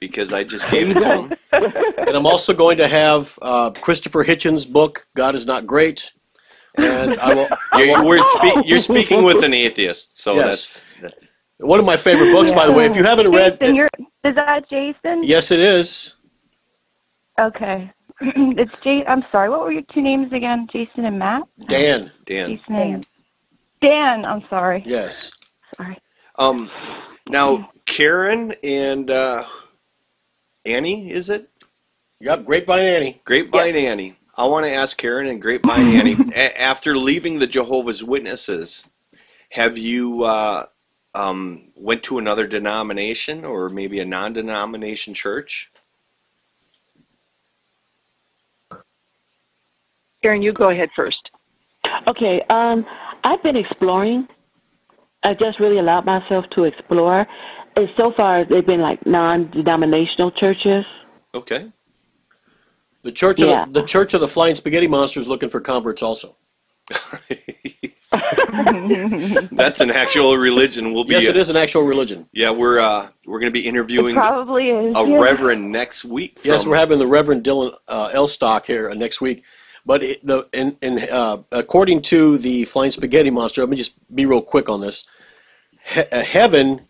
because 0.00 0.32
I 0.32 0.42
just 0.42 0.68
gave 0.68 0.90
it 0.90 1.00
to 1.00 1.08
him. 1.22 1.32
and 1.52 2.10
I'm 2.16 2.26
also 2.26 2.52
going 2.54 2.78
to 2.78 2.88
have 2.88 3.38
uh, 3.40 3.70
Christopher 3.70 4.24
Hitchens' 4.24 4.70
book 4.70 5.06
"God 5.14 5.34
Is 5.36 5.46
Not 5.46 5.66
Great," 5.66 6.10
and 6.76 7.18
I 7.20 7.34
will. 7.34 7.48
You're, 7.76 8.02
will 8.02 8.08
we're 8.08 8.26
spe- 8.26 8.66
you're 8.66 8.78
speaking 8.78 9.22
with 9.22 9.44
an 9.44 9.54
atheist, 9.54 10.18
so 10.20 10.34
Yes. 10.34 10.44
that's 10.44 10.84
that's. 11.00 11.37
One 11.58 11.78
of 11.78 11.84
my 11.84 11.96
favorite 11.96 12.32
books, 12.32 12.52
by 12.52 12.66
the 12.66 12.72
way. 12.72 12.86
If 12.86 12.96
you 12.96 13.04
haven't 13.04 13.30
read, 13.30 13.58
Jason, 13.60 13.76
you're, 13.76 13.88
is 14.24 14.34
that 14.34 14.68
Jason? 14.68 15.22
yes, 15.22 15.50
it 15.50 15.60
is. 15.60 16.14
Okay. 17.40 17.90
it's 18.20 18.78
Jay. 18.80 19.04
I'm 19.06 19.24
sorry. 19.30 19.48
What 19.48 19.60
were 19.60 19.72
your 19.72 19.82
two 19.82 20.02
names 20.02 20.32
again? 20.32 20.66
Jason 20.72 21.04
and 21.04 21.18
Matt. 21.18 21.42
Dan. 21.68 22.10
Dan. 22.26 22.56
Jason 22.56 22.74
and 22.76 23.06
Dan. 23.80 24.24
I'm 24.24 24.42
sorry. 24.48 24.82
Yes. 24.86 25.30
Sorry. 25.76 25.98
Um, 26.36 26.70
now 27.28 27.70
Karen 27.86 28.54
and 28.62 29.10
uh, 29.10 29.44
Annie, 30.64 31.10
is 31.10 31.30
it 31.30 31.48
Yep. 32.20 32.46
Grapevine 32.46 32.84
Annie. 32.86 33.20
Grapevine 33.24 33.76
Annie? 33.76 34.16
I 34.36 34.46
want 34.46 34.66
to 34.66 34.72
ask 34.72 34.96
Karen 34.96 35.28
and 35.28 35.40
Grapevine 35.40 35.88
Annie. 35.88 36.16
A- 36.34 36.60
after 36.60 36.96
leaving 36.96 37.38
the 37.38 37.46
Jehovah's 37.46 38.02
Witnesses, 38.02 38.88
have 39.50 39.78
you 39.78 40.24
uh, 40.24 40.66
um, 41.14 41.72
went 41.76 42.02
to 42.04 42.18
another 42.18 42.46
denomination 42.46 43.44
or 43.44 43.68
maybe 43.68 44.00
a 44.00 44.04
non-denomination 44.04 45.14
church? 45.14 45.72
Karen, 50.22 50.42
you 50.42 50.52
go 50.52 50.70
ahead 50.70 50.90
first. 50.96 51.30
Okay, 52.06 52.42
um, 52.50 52.84
I've 53.24 53.42
been 53.42 53.56
exploring. 53.56 54.28
I 55.22 55.34
just 55.34 55.60
really 55.60 55.78
allowed 55.78 56.04
myself 56.04 56.44
to 56.50 56.64
explore. 56.64 57.26
And 57.76 57.88
so 57.96 58.12
far, 58.12 58.44
they've 58.44 58.66
been 58.66 58.80
like 58.80 59.04
non-denominational 59.06 60.32
churches. 60.32 60.84
Okay. 61.34 61.72
The 63.02 63.12
Church 63.12 63.40
of 63.40 63.48
Yeah. 63.48 63.64
the, 63.66 63.80
the 63.80 63.86
Church 63.86 64.14
of 64.14 64.20
the 64.20 64.28
Flying 64.28 64.56
Spaghetti 64.56 64.88
Monster 64.88 65.20
is 65.20 65.28
looking 65.28 65.50
for 65.50 65.60
converts 65.60 66.02
also. 66.02 66.36
That's 69.52 69.80
an 69.80 69.90
actual 69.90 70.36
religion. 70.36 70.92
We'll 70.94 71.04
be. 71.04 71.14
Yes, 71.14 71.26
it 71.26 71.36
is 71.36 71.50
an 71.50 71.56
actual 71.56 71.82
religion. 71.82 72.28
Yeah, 72.32 72.50
we're 72.50 72.78
uh, 72.78 73.08
we're 73.26 73.40
going 73.40 73.52
to 73.52 73.58
be 73.58 73.66
It 73.66 73.68
interviewing 73.68 74.14
probably 74.14 74.70
is. 74.70 74.94
a 74.96 75.06
yeah. 75.06 75.18
reverend 75.18 75.70
next 75.70 76.04
week. 76.04 76.40
Yes, 76.44 76.66
we're 76.66 76.76
having 76.76 76.98
the 76.98 77.06
Reverend 77.06 77.44
Dylan 77.44 77.74
uh, 77.86 78.10
Elstock 78.10 78.64
here 78.66 78.90
uh, 78.90 78.94
next 78.94 79.20
week. 79.20 79.42
But 79.84 80.02
it, 80.02 80.26
the 80.26 80.48
in, 80.52 80.76
in 80.80 80.98
uh, 81.10 81.38
according 81.52 82.02
to 82.02 82.38
the 82.38 82.64
Flying 82.64 82.90
Spaghetti 82.90 83.30
Monster, 83.30 83.60
let 83.62 83.70
me 83.70 83.76
just 83.76 83.94
be 84.14 84.26
real 84.26 84.42
quick 84.42 84.68
on 84.68 84.80
this. 84.80 85.06
He- 85.84 86.00
uh, 86.00 86.22
heaven, 86.22 86.82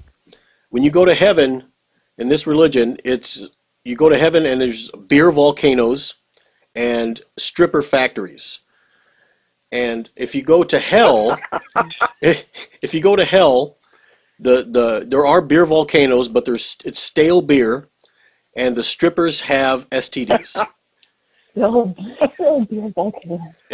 when 0.70 0.82
you 0.82 0.90
go 0.90 1.04
to 1.04 1.14
heaven 1.14 1.64
in 2.16 2.28
this 2.28 2.46
religion, 2.46 2.98
it's 3.04 3.40
you 3.84 3.96
go 3.96 4.08
to 4.08 4.18
heaven 4.18 4.46
and 4.46 4.61
there's 4.61 4.90
beer 4.90 5.30
volcanoes 5.32 6.14
and 6.74 7.20
stripper 7.37 7.82
factories. 7.82 8.61
And 9.70 10.09
if 10.16 10.35
you 10.35 10.42
go 10.42 10.64
to 10.64 10.78
hell, 10.78 11.38
if 12.22 12.94
you 12.94 13.00
go 13.00 13.16
to 13.16 13.24
hell, 13.24 13.76
the, 14.40 14.62
the 14.64 15.04
there 15.07 15.26
are 15.26 15.42
beer 15.42 15.66
volcanoes, 15.66 16.28
but 16.28 16.44
there's 16.44 16.76
it's 16.85 17.00
stale 17.00 17.42
beer, 17.42 17.88
and 18.57 18.76
the 18.76 18.85
strippers 18.85 19.40
have 19.42 19.88
STDs. 19.90 20.64
and 21.57 21.96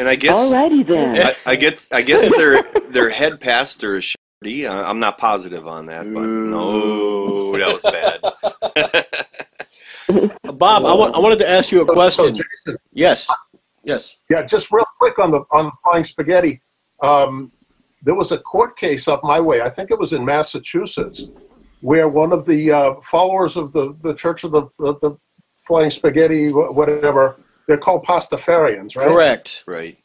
I 0.09 0.15
guess 0.17 0.51
Alrighty 0.53 0.87
then. 0.87 1.17
I, 1.17 1.35
I 1.47 1.57
guess 1.57 1.91
I 1.93 2.03
guess 2.03 2.29
their 2.35 2.63
their 2.91 3.09
head 3.11 3.41
pastor 3.41 3.97
is 3.97 4.15
Shardy. 4.43 4.69
Uh, 4.69 4.89
I'm 4.89 4.99
not 5.01 5.19
positive 5.19 5.67
on 5.67 5.87
that, 5.87 6.05
but 6.05 6.21
no, 6.23 7.57
that 7.59 7.73
was 7.73 7.83
bad. 7.83 8.21
Bob, 10.59 10.85
I, 10.85 10.95
wa- 10.95 11.11
I 11.15 11.19
wanted 11.19 11.39
to 11.41 11.49
ask 11.49 11.73
you 11.73 11.83
a 11.83 11.87
So, 11.87 11.93
question. 11.93 12.35
Jason, 12.35 12.79
Yes, 12.93 13.29
yes. 13.85 14.17
yeah, 14.31 14.45
just 14.45 14.71
real 14.71 14.87
quick 14.99 15.19
on 15.19 15.31
the 15.31 15.43
on 15.51 15.67
the 15.67 15.73
flying 15.83 16.05
spaghetti. 16.05 16.61
Um, 17.03 17.53
there 18.03 18.15
was 18.15 18.33
a 18.33 18.39
court 18.39 18.77
case 18.77 19.09
up 19.09 19.25
my 19.25 19.41
way. 19.41 19.63
I 19.63 19.71
think 19.71 19.91
it 19.91 19.99
was 19.99 20.13
in 20.13 20.25
Massachusetts, 20.25 21.27
where 21.81 22.09
one 22.09 22.33
of 22.33 22.45
the 22.45 22.71
uh, 22.71 22.95
followers 23.01 23.57
of 23.57 23.73
the, 23.73 23.97
the 24.03 24.15
Church 24.15 24.45
of 24.45 24.53
the, 24.53 24.69
the 24.79 24.99
the 25.01 25.17
Flying 25.55 25.91
Spaghetti, 25.91 26.53
whatever 26.53 27.37
they're 27.67 27.79
called 27.79 28.05
Pastafarians, 28.05 28.97
right? 28.97 29.09
Correct. 29.09 29.65
right. 29.67 29.99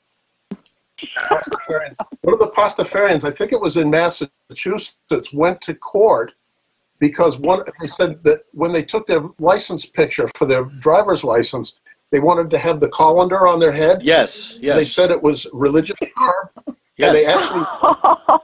Pastafarian. 0.98 1.96
One 2.22 2.34
of 2.34 2.39
the 2.39 2.52
Pastafarians, 2.56 3.24
I 3.24 3.32
think 3.32 3.52
it 3.52 3.60
was 3.60 3.78
in 3.78 3.89
Massachusetts, 3.89 5.34
went 5.34 5.62
to 5.62 5.74
court 5.74 6.34
because 7.00 7.38
one 7.38 7.63
they 7.80 7.88
said 7.88 8.24
that 8.24 8.42
when 8.52 8.72
they 8.72 8.84
took 8.84 9.08
their 9.08 9.24
license 9.39 9.86
picture 9.86 10.30
for 10.36 10.46
their 10.46 10.65
driver's 10.65 11.24
license, 11.24 11.78
they 12.12 12.19
wanted 12.19 12.50
to 12.52 12.58
have 12.58 12.80
the 12.80 12.89
colander 12.89 13.48
on 13.48 13.60
their 13.60 13.72
head. 13.72 14.02
Yes, 14.02 14.58
yes. 14.62 14.78
They 14.78 14.86
said 14.86 15.12
it 15.12 15.22
was 15.22 15.48
religious 15.54 15.98
harm, 16.15 16.50
and 16.67 16.76
they 16.98 17.22
yes. 17.22 17.38
actually 17.38 17.60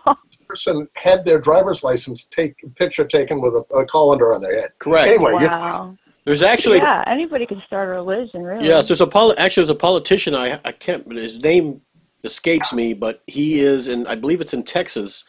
the 0.05 0.17
person 0.47 0.87
had 0.95 1.25
their 1.25 1.39
driver's 1.39 1.83
license 1.83 2.25
take 2.27 2.55
picture 2.75 3.05
taken 3.05 3.41
with 3.41 3.53
a, 3.53 3.75
a 3.75 3.85
colander 3.85 4.33
on 4.33 4.41
their 4.41 4.59
head. 4.61 4.71
Correct. 4.79 5.07
Anyway, 5.09 5.33
Wow. 5.33 5.97
There's 6.25 6.41
actually 6.41 6.77
yeah, 6.79 7.03
anybody 7.05 7.45
can 7.45 7.61
start 7.67 7.87
a 7.87 7.91
religion, 7.91 8.41
really. 8.41 8.65
yes. 8.67 8.87
There's 8.87 9.01
a 9.01 9.05
poli- 9.05 9.37
actually 9.37 9.61
there's 9.61 9.69
a 9.69 9.75
politician. 9.75 10.33
I 10.33 10.59
I 10.65 10.71
can't. 10.71 11.11
His 11.11 11.41
name 11.43 11.81
escapes 12.23 12.73
me, 12.73 12.93
but 12.95 13.21
he 13.27 13.59
is 13.59 13.87
in. 13.87 14.07
I 14.07 14.15
believe 14.15 14.41
it's 14.41 14.53
in 14.53 14.63
Texas, 14.63 15.23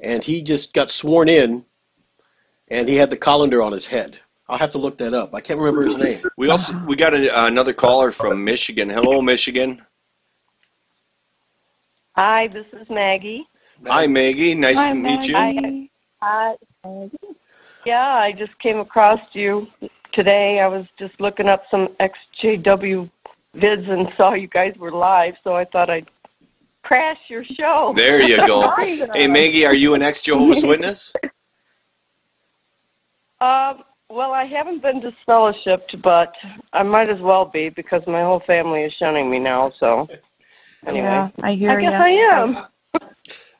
and 0.00 0.24
he 0.24 0.42
just 0.42 0.72
got 0.72 0.90
sworn 0.90 1.28
in, 1.28 1.66
and 2.68 2.88
he 2.88 2.96
had 2.96 3.10
the 3.10 3.18
colander 3.18 3.60
on 3.62 3.72
his 3.72 3.86
head. 3.86 4.20
I'll 4.48 4.58
have 4.58 4.72
to 4.72 4.78
look 4.78 4.98
that 4.98 5.14
up. 5.14 5.34
I 5.34 5.40
can't 5.40 5.58
remember 5.58 5.84
his 5.84 5.96
name. 5.96 6.22
We 6.36 6.50
also 6.50 6.76
we 6.86 6.96
got 6.96 7.14
a, 7.14 7.46
another 7.46 7.72
caller 7.72 8.10
from 8.10 8.44
Michigan. 8.44 8.90
Hello, 8.90 9.22
Michigan. 9.22 9.82
Hi, 12.16 12.48
this 12.48 12.66
is 12.72 12.88
Maggie. 12.90 13.46
Hi, 13.86 14.06
Maggie. 14.06 14.54
Nice 14.54 14.78
Hi, 14.78 14.92
to 14.92 14.94
meet 14.94 15.26
you. 15.26 15.32
Maggie. 15.34 15.90
Hi. 16.20 16.54
Yeah, 17.84 18.14
I 18.14 18.32
just 18.32 18.56
came 18.58 18.78
across 18.78 19.20
you 19.32 19.66
today. 20.12 20.60
I 20.60 20.68
was 20.68 20.86
just 20.98 21.18
looking 21.20 21.48
up 21.48 21.64
some 21.70 21.88
XJW 21.98 23.10
vids 23.56 23.88
and 23.88 24.12
saw 24.16 24.34
you 24.34 24.46
guys 24.48 24.76
were 24.78 24.92
live, 24.92 25.34
so 25.42 25.56
I 25.56 25.64
thought 25.64 25.90
I'd 25.90 26.08
crash 26.82 27.18
your 27.28 27.44
show. 27.44 27.92
There 27.96 28.22
you 28.22 28.36
go. 28.46 28.70
Hey, 29.14 29.26
Maggie, 29.26 29.64
are 29.64 29.74
you 29.74 29.94
an 29.94 30.02
ex 30.02 30.22
Jehovah's 30.22 30.64
Witness? 30.64 31.14
Um, 33.40 33.82
well, 34.12 34.32
I 34.32 34.44
haven't 34.44 34.82
been 34.82 35.00
disfellowshipped, 35.00 36.02
but 36.02 36.34
I 36.72 36.82
might 36.82 37.08
as 37.08 37.20
well 37.20 37.46
be 37.46 37.70
because 37.70 38.06
my 38.06 38.20
whole 38.20 38.40
family 38.40 38.82
is 38.82 38.92
shunning 38.92 39.30
me 39.30 39.38
now. 39.38 39.72
So, 39.78 40.06
anyway, 40.86 41.02
Yeah, 41.02 41.30
I 41.42 41.54
hear 41.54 41.70
I 41.70 41.80
guess 41.80 41.92
ya. 41.92 42.02
I 42.02 42.68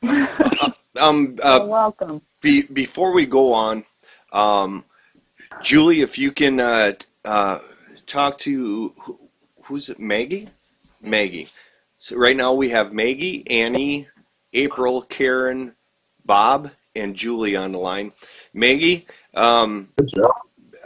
am. 0.02 0.74
Um, 0.94 1.36
You're 1.38 1.46
uh, 1.46 1.64
welcome. 1.64 2.20
be, 2.42 2.62
before 2.62 3.14
we 3.14 3.24
go 3.24 3.54
on, 3.54 3.84
um, 4.30 4.84
Julie, 5.62 6.02
if 6.02 6.18
you 6.18 6.32
can 6.32 6.60
uh, 6.60 6.92
uh, 7.24 7.60
talk 8.06 8.36
to 8.40 8.92
who, 8.98 9.18
who's 9.62 9.88
it? 9.88 9.98
Maggie. 9.98 10.50
Maggie. 11.00 11.48
So 11.98 12.16
right 12.16 12.36
now 12.36 12.52
we 12.52 12.68
have 12.68 12.92
Maggie, 12.92 13.42
Annie, 13.48 14.06
April, 14.52 15.00
Karen, 15.00 15.74
Bob, 16.26 16.70
and 16.94 17.16
Julie 17.16 17.56
on 17.56 17.72
the 17.72 17.78
line. 17.78 18.12
Maggie, 18.52 19.06
um, 19.34 19.88
Good 19.96 20.08
job. 20.08 20.30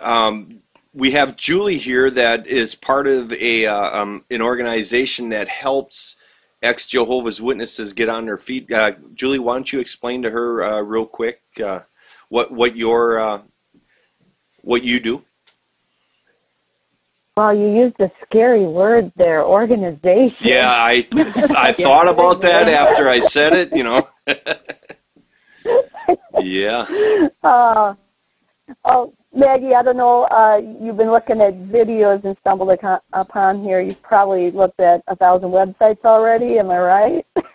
um, 0.01 0.61
we 0.93 1.13
have 1.13 1.37
Julie 1.37 1.79
here 1.79 2.11
that 2.11 2.47
is 2.47 2.75
part 2.75 3.07
of 3.07 3.33
a 3.33 3.67
uh, 3.67 4.03
um, 4.03 4.25
an 4.31 4.43
organization 4.43 5.31
that 5.31 5.49
helps 5.49 6.17
ex 6.63 6.87
Jehovah's 6.87 7.41
Witnesses 7.41 7.93
get 7.93 8.09
on 8.09 8.27
their 8.27 8.39
feet. 8.39 8.71
Uh, 8.73 8.93
Julie, 9.15 9.39
why 9.39 9.55
don't 9.55 9.73
you 9.73 9.81
explain 9.81 10.23
to 10.23 10.31
her 10.31 10.65
uh, 10.65 10.81
real 10.81 11.07
quick 11.07 11.41
uh, 11.63 11.81
what 12.29 12.53
what 12.53 12.77
your 12.77 13.21
uh, 13.21 13.43
what 14.63 14.83
you 14.83 15.01
do? 15.01 15.23
Well, 17.37 17.55
you 17.55 17.69
used 17.69 18.01
a 18.01 18.11
scary 18.25 18.65
word 18.65 19.13
there, 19.17 19.45
organization. 19.45 20.39
Yeah, 20.41 20.71
I 20.71 21.07
I 21.57 21.73
thought 21.73 22.09
about 22.09 22.41
that 22.41 22.69
after 22.69 23.09
I 23.09 23.21
said 23.21 23.53
it. 23.53 23.77
You 23.77 23.85
know. 23.85 24.09
yeah. 26.41 26.87
Uh, 27.43 27.95
Oh, 28.85 29.13
Maggie, 29.35 29.75
I 29.75 29.83
don't 29.83 29.97
know. 29.97 30.25
Uh, 30.25 30.61
you've 30.81 30.97
been 30.97 31.11
looking 31.11 31.41
at 31.41 31.55
videos 31.55 32.25
and 32.25 32.37
stumbled 32.39 32.71
upon- 32.71 33.01
upon 33.13 33.63
here. 33.63 33.81
You've 33.81 34.03
probably 34.03 34.51
looked 34.51 34.81
at 34.81 35.03
a 35.09 35.17
thousand 35.17 35.51
websites 35.51 36.05
already. 36.05 36.59
Am 36.59 36.71
I 36.71 36.79
right? 36.79 37.27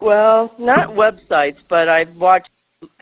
Well, 0.00 0.54
not 0.58 0.88
websites, 0.88 1.58
but 1.68 1.86
I've 1.90 2.16
watched 2.16 2.48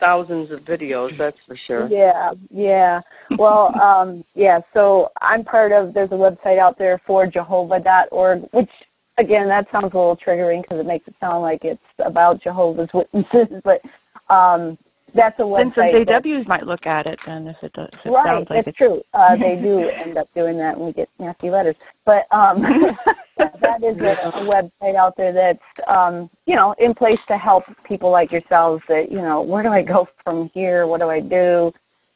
thousands 0.01 0.51
of 0.51 0.59
videos. 0.65 1.17
That's 1.17 1.37
for 1.47 1.55
sure. 1.55 1.87
Yeah, 1.87 2.33
yeah. 2.49 2.99
Well, 3.37 3.73
um, 3.81 4.25
yeah. 4.35 4.59
So 4.73 5.09
I'm 5.21 5.45
part 5.45 5.71
of. 5.71 5.93
There's 5.93 6.11
a 6.11 6.15
website 6.15 6.59
out 6.59 6.77
there 6.77 6.99
for 7.07 7.25
Jehovah.org, 7.25 8.49
which 8.51 8.69
again, 9.17 9.47
that 9.47 9.69
sounds 9.71 9.93
a 9.93 9.97
little 9.97 10.17
triggering 10.17 10.63
because 10.63 10.79
it 10.79 10.85
makes 10.85 11.07
it 11.07 11.15
sound 11.19 11.41
like 11.41 11.63
it's 11.63 11.81
about 11.99 12.41
Jehovah's 12.41 12.89
Witnesses, 12.93 13.47
but 13.63 13.81
um, 14.29 14.77
that's 15.13 15.39
a 15.39 15.43
Then 15.43 15.73
some 15.75 15.85
website. 15.85 16.05
JWs 16.05 16.47
might 16.47 16.65
look 16.67 16.85
at 16.85 17.07
it 17.07 17.19
then 17.25 17.47
if 17.47 17.57
it, 17.63 17.73
does, 17.73 17.89
if 17.93 18.05
it 18.05 18.11
Right, 18.11 18.25
sounds 18.25 18.49
like 18.49 18.67
it's 18.67 18.77
true. 18.77 19.03
Uh, 19.13 19.35
they 19.41 19.55
do 19.55 19.89
end 20.01 20.17
up 20.17 20.27
doing 20.35 20.57
that, 20.57 20.77
and 20.77 20.85
we 20.85 20.93
get 20.93 21.09
nasty 21.19 21.49
letters. 21.49 21.75
But 22.05 22.27
um, 22.31 22.61
that 23.37 23.83
is 23.83 23.97
a, 24.01 24.17
a 24.33 24.41
website 24.41 24.95
out 24.95 25.15
there 25.17 25.33
that's 25.33 25.59
um, 25.87 26.29
you 26.45 26.55
know 26.55 26.73
in 26.79 26.93
place 26.93 27.19
to 27.29 27.37
help 27.37 27.65
people 27.83 28.11
like 28.11 28.31
yourselves. 28.31 28.83
That 28.87 29.11
you 29.11 29.21
know, 29.21 29.41
where 29.41 29.63
do 29.63 29.69
I 29.69 29.81
go 29.81 30.07
from 30.23 30.49
here? 30.53 30.87
What 30.87 30.99
do 31.01 31.09
I 31.09 31.19
do? 31.19 31.73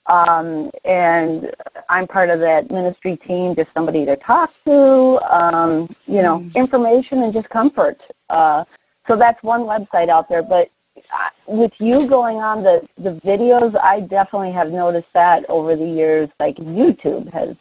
Um, 0.08 0.69
and 0.86 1.51
I'm 1.89 2.08
part 2.08 2.29
of 2.29 2.39
that 2.41 2.69
ministry 2.71 3.17
team, 3.17 3.56
just 3.56 3.73
somebody 3.73 4.06
to 4.06 4.17
talk 4.17 4.53
to. 4.65 5.19
Um, 5.34 5.95
you 6.08 6.21
know, 6.21 6.45
information 6.56 7.23
and 7.23 7.34
just 7.34 7.49
comfort. 7.49 8.01
Uh, 8.29 8.65
so 9.08 9.15
that's 9.17 9.41
one 9.43 9.62
website 9.62 10.10
out 10.10 10.29
there, 10.29 10.43
but 10.43 10.69
with 11.47 11.73
you 11.79 12.08
going 12.08 12.38
on 12.38 12.63
the 12.63 12.88
the 12.97 13.12
videos, 13.21 13.77
I 13.82 14.01
definitely 14.01 14.51
have 14.51 14.71
noticed 14.71 15.12
that 15.13 15.45
over 15.49 15.75
the 15.75 15.86
years. 15.86 16.29
Like 16.39 16.56
YouTube 16.58 17.32
has, 17.34 17.56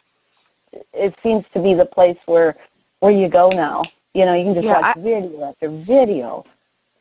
it 0.93 1.15
seems 1.23 1.45
to 1.53 1.61
be 1.61 1.73
the 1.73 1.85
place 1.85 2.17
where 2.25 2.55
where 2.99 3.11
you 3.11 3.27
go 3.27 3.49
now. 3.49 3.81
You 4.13 4.25
know, 4.25 4.33
you 4.33 4.43
can 4.45 4.53
just 4.53 4.65
Yeah, 4.65 4.79
watch 4.79 4.97
I- 4.97 4.99
video 5.01 5.43
after 5.49 5.69
video. 5.69 6.45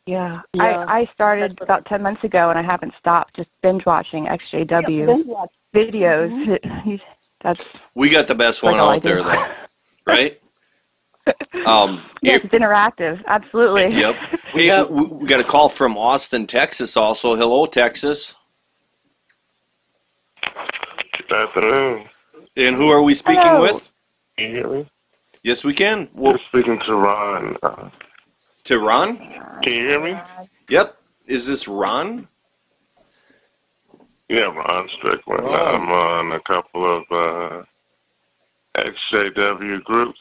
Yeah, 0.06 0.40
Yeah. 0.54 0.84
I 0.84 1.00
I 1.00 1.04
started 1.06 1.60
about 1.60 1.86
ten 1.86 2.02
months 2.02 2.24
ago, 2.24 2.50
and 2.50 2.58
I 2.58 2.62
haven't 2.62 2.94
stopped. 2.98 3.36
Just 3.36 3.50
binge 3.62 3.86
watching 3.86 4.26
XJW 4.26 5.06
Binge 5.06 5.26
watch. 5.26 5.50
videos. 5.74 6.58
Mm-hmm. 6.58 6.96
That's 7.42 7.64
We 7.94 8.08
got 8.08 8.26
the 8.26 8.34
best 8.34 8.62
one 8.62 8.76
That's 8.78 8.84
out 8.96 9.02
there, 9.02 9.22
though, 9.22 9.46
right? 10.06 10.38
Um, 11.66 12.02
yes, 12.22 12.40
it's 12.44 12.52
interactive. 12.54 13.22
Absolutely. 13.26 13.88
Yep. 13.98 14.16
We 14.54 14.62
Hey, 14.62 14.66
have- 14.68 14.90
we, 14.90 15.04
we 15.06 15.26
got 15.26 15.40
a 15.40 15.44
call 15.44 15.68
from 15.70 15.96
Austin, 15.96 16.46
Texas. 16.46 16.94
Also, 16.96 17.34
hello, 17.36 17.64
Texas. 17.64 18.36
Good 21.16 21.32
afternoon. 21.32 22.06
And 22.56 22.76
who 22.76 22.88
are 22.88 23.02
we 23.02 23.14
speaking 23.14 23.40
Hello. 23.42 23.62
with? 23.74 23.90
Can 24.36 24.50
you 24.50 24.56
hear 24.56 24.68
me? 24.68 24.90
Yes, 25.42 25.64
we 25.64 25.72
can. 25.72 26.08
Well, 26.12 26.32
You're 26.32 26.40
speaking 26.48 26.78
to 26.86 26.94
Ron. 26.94 27.56
Uh, 27.62 27.88
to 28.64 28.78
Ron. 28.78 29.16
can 29.62 29.72
you 29.72 29.88
hear 29.88 30.00
me? 30.04 30.18
Yep. 30.68 30.96
Is 31.26 31.46
this 31.46 31.66
Ron? 31.66 32.28
Yeah, 34.28 34.50
Ron 34.54 34.88
Strickland. 34.98 35.44
Ron. 35.44 35.74
I'm 35.82 35.88
on 35.90 36.32
a 36.32 36.40
couple 36.40 36.84
of 36.98 37.04
uh, 37.10 37.62
XJW 38.76 39.82
groups. 39.84 40.20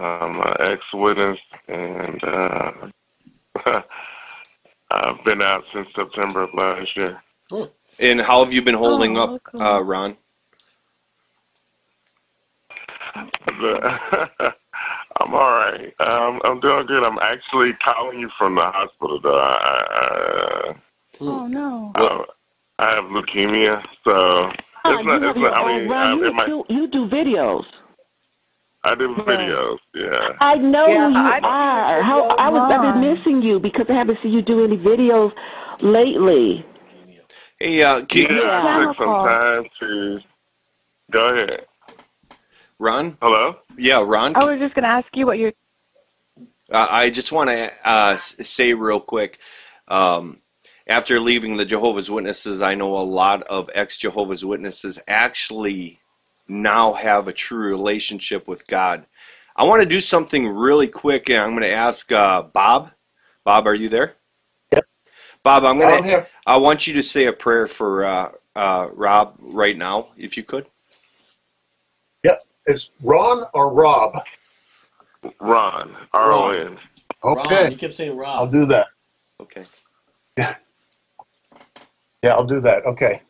I'm 0.00 0.40
an 0.40 0.54
ex-witness, 0.60 1.38
and 1.68 2.24
uh, 2.24 2.72
I've 4.90 5.24
been 5.24 5.42
out 5.42 5.62
since 5.72 5.88
September 5.94 6.42
of 6.42 6.50
last 6.54 6.96
year. 6.96 7.20
And 7.98 8.20
how 8.20 8.42
have 8.44 8.52
you 8.52 8.62
been 8.62 8.74
holding 8.74 9.18
Oh, 9.18 9.34
up, 9.34 9.42
cool. 9.44 9.62
uh, 9.62 9.82
Ron? 9.82 10.16
I'm 15.20 15.34
all 15.34 15.50
right. 15.50 15.92
Um, 16.00 16.40
I'm 16.44 16.60
doing 16.60 16.86
good. 16.86 17.04
I'm 17.04 17.18
actually 17.20 17.72
calling 17.84 18.20
you 18.20 18.30
from 18.38 18.54
the 18.54 18.62
hospital, 18.62 19.20
though. 19.20 19.38
I, 19.38 20.74
Oh 21.20 21.46
no. 21.46 21.92
I, 21.96 22.02
I, 22.02 22.24
I 22.78 22.94
have 22.94 23.04
leukemia, 23.04 23.82
so 24.04 24.48
it's 24.48 24.64
Ah, 24.84 25.02
not. 25.02 25.22
you, 25.22 25.28
It's 25.28 25.36
have 25.36 25.36
not. 25.36 25.36
your 25.36 25.54
I 25.54 25.60
own 25.74 25.80
mean, 25.82 25.90
run. 25.90 26.12
uh, 26.12 26.16
you, 26.16 26.24
it 26.24 26.34
might, 26.34 26.46
do, 26.46 26.64
you 26.70 26.86
do 26.88 27.08
videos. 27.08 27.64
I 28.82 28.94
do 28.94 29.14
videos. 29.14 29.78
Yeah. 29.94 30.30
I 30.40 30.54
know 30.56 30.86
Yeah, 30.86 31.06
who 31.06 31.12
you 31.12 31.18
I've 31.18 31.44
are. 31.44 32.02
How. 32.02 32.28
I 32.28 32.48
was 32.48 32.72
I've 32.72 32.94
been 32.94 33.00
missing 33.00 33.42
you 33.42 33.60
because 33.60 33.86
I 33.90 33.92
haven't 33.94 34.18
seen 34.22 34.32
you 34.32 34.42
do 34.42 34.64
any 34.64 34.78
videos 34.78 35.34
lately. 35.80 36.64
Hey, 37.58 37.82
uh, 37.82 38.04
can, 38.06 38.34
Yeah, 38.34 38.62
I 38.64 38.84
took 38.86 38.96
some 38.96 39.06
time 39.06 39.64
to. 39.80 40.20
Go 41.10 41.28
ahead. 41.34 41.66
Ron? 42.78 43.18
Hello. 43.20 43.56
Yeah, 43.76 44.02
Ron. 44.06 44.34
I 44.36 44.44
was 44.44 44.58
just 44.58 44.74
going 44.74 44.84
to 44.84 44.88
ask 44.88 45.08
you 45.14 45.26
what 45.26 45.38
your 45.38 45.52
Uh, 46.72 46.86
I 46.90 47.10
just 47.10 47.32
want 47.32 47.50
to 47.50 47.70
uh, 47.84 48.16
say 48.16 48.72
real 48.72 49.00
quick. 49.00 49.38
Um, 49.88 50.40
after 50.86 51.20
leaving 51.20 51.56
the 51.58 51.66
Jehovah's 51.66 52.10
Witnesses, 52.10 52.62
I 52.62 52.74
know 52.74 52.96
a 52.96 53.00
lot 53.02 53.42
of 53.44 53.70
ex 53.74 53.98
Jehovah's 53.98 54.44
Witnesses 54.44 54.98
actually 55.06 55.99
now 56.50 56.92
have 56.92 57.28
a 57.28 57.32
true 57.32 57.68
relationship 57.68 58.46
with 58.48 58.66
God. 58.66 59.06
I 59.56 59.64
want 59.64 59.82
to 59.82 59.88
do 59.88 60.00
something 60.00 60.48
really 60.48 60.88
quick, 60.88 61.30
and 61.30 61.38
I'm 61.38 61.50
going 61.50 61.62
to 61.62 61.72
ask 61.72 62.10
uh, 62.12 62.42
Bob. 62.42 62.90
Bob, 63.44 63.66
are 63.66 63.74
you 63.74 63.88
there? 63.88 64.14
Yep. 64.72 64.84
Bob, 65.42 65.64
I'm 65.64 65.78
going 65.78 65.90
I'm 65.90 66.02
to. 66.02 66.08
here. 66.08 66.28
I 66.46 66.56
want 66.56 66.86
you 66.86 66.94
to 66.94 67.02
say 67.02 67.26
a 67.26 67.32
prayer 67.32 67.66
for 67.66 68.04
uh, 68.04 68.32
uh, 68.56 68.88
Rob 68.92 69.36
right 69.38 69.76
now, 69.76 70.08
if 70.16 70.36
you 70.36 70.42
could. 70.42 70.66
Yep. 72.24 72.42
It's 72.66 72.90
Ron 73.02 73.44
or 73.54 73.72
Rob? 73.72 74.14
Ron. 75.40 75.96
R 76.12 76.32
O 76.32 76.50
N. 76.50 76.78
Ron, 77.22 77.38
Okay, 77.38 77.70
you 77.70 77.76
kept 77.76 77.94
saying 77.94 78.16
Rob. 78.16 78.36
I'll 78.40 78.46
do 78.46 78.64
that. 78.66 78.88
Okay. 79.40 79.64
Yeah, 82.22 82.32
I'll 82.32 82.44
do 82.44 82.60
that. 82.60 82.84
Okay. 82.86 83.22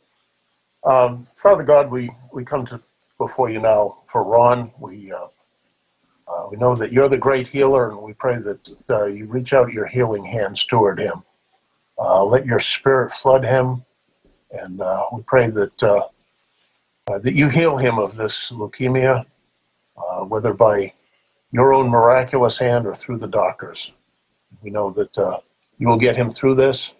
Um, 0.85 1.26
Father 1.37 1.62
God, 1.62 1.90
we, 1.90 2.11
we 2.33 2.44
come 2.44 2.66
to 2.66 2.80
before 3.20 3.50
you 3.50 3.61
now 3.61 3.98
for 4.06 4.24
Ron. 4.24 4.72
We 4.80 5.12
uh, 5.12 5.28
uh, 6.26 6.46
we 6.50 6.56
know 6.56 6.74
that 6.74 6.90
you're 6.90 7.09
the 7.09 7.18
great 7.18 7.46
healer, 7.46 7.90
and 7.90 8.00
we 8.00 8.14
pray 8.14 8.38
that 8.38 8.68
uh, 8.88 9.04
you 9.04 9.26
reach 9.26 9.52
out 9.52 9.72
your 9.72 9.87
healing 9.87 10.24
hands 10.24 10.64
toward 10.64 10.98
him. 10.98 11.22
Uh, 11.98 12.24
let 12.24 12.46
your 12.46 12.59
spirit 12.59 13.12
flood 13.12 13.44
him, 13.44 13.85
and 14.52 14.80
uh, 14.80 15.04
we 15.12 15.22
pray 15.22 15.50
that 15.50 15.83
uh, 15.83 16.02
that 17.06 17.35
you 17.35 17.48
heal 17.48 17.76
him 17.76 17.98
of 17.98 18.16
this 18.16 18.50
leukemia, 18.50 19.26
whether 20.26 20.54
by 20.54 20.92
your 21.52 21.72
own 21.72 21.90
miraculous 21.90 22.56
hand 22.56 22.87
or 22.87 22.94
through 22.94 23.18
the 23.18 23.28
doctors. 23.28 23.92
We 24.62 24.70
know 24.70 24.90
that 24.92 25.42
you 25.78 25.88
will 25.88 25.98
get 25.98 26.16
him 26.16 26.30
through 26.30 26.54
this, 26.54 26.92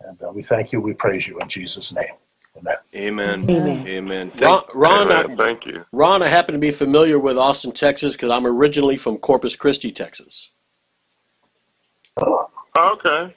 and 0.00 0.18
we 0.32 0.42
thank 0.42 0.72
you. 0.72 0.80
We 0.80 0.94
praise 0.94 1.26
you 1.26 1.38
in 1.40 1.48
Jesus' 1.48 1.92
name. 1.92 2.14
Amen. 2.58 2.76
Amen. 2.94 3.48
Amen. 3.50 3.86
Amen. 3.86 4.32
Ron, 4.40 4.62
Thank, 4.62 4.74
Ron, 4.74 5.12
Amen. 5.12 5.32
uh, 5.32 5.36
Thank 5.36 5.66
you. 5.66 5.84
Ron, 5.92 6.22
I 6.22 6.28
happen 6.28 6.54
to 6.54 6.58
be 6.58 6.70
familiar 6.70 7.18
with 7.18 7.38
Austin, 7.38 7.72
Texas, 7.72 8.16
because 8.16 8.30
I'm 8.30 8.46
originally 8.46 8.96
from 8.96 9.18
Corpus 9.18 9.56
Christi, 9.56 9.92
Texas. 9.92 10.50
Okay. 12.76 13.34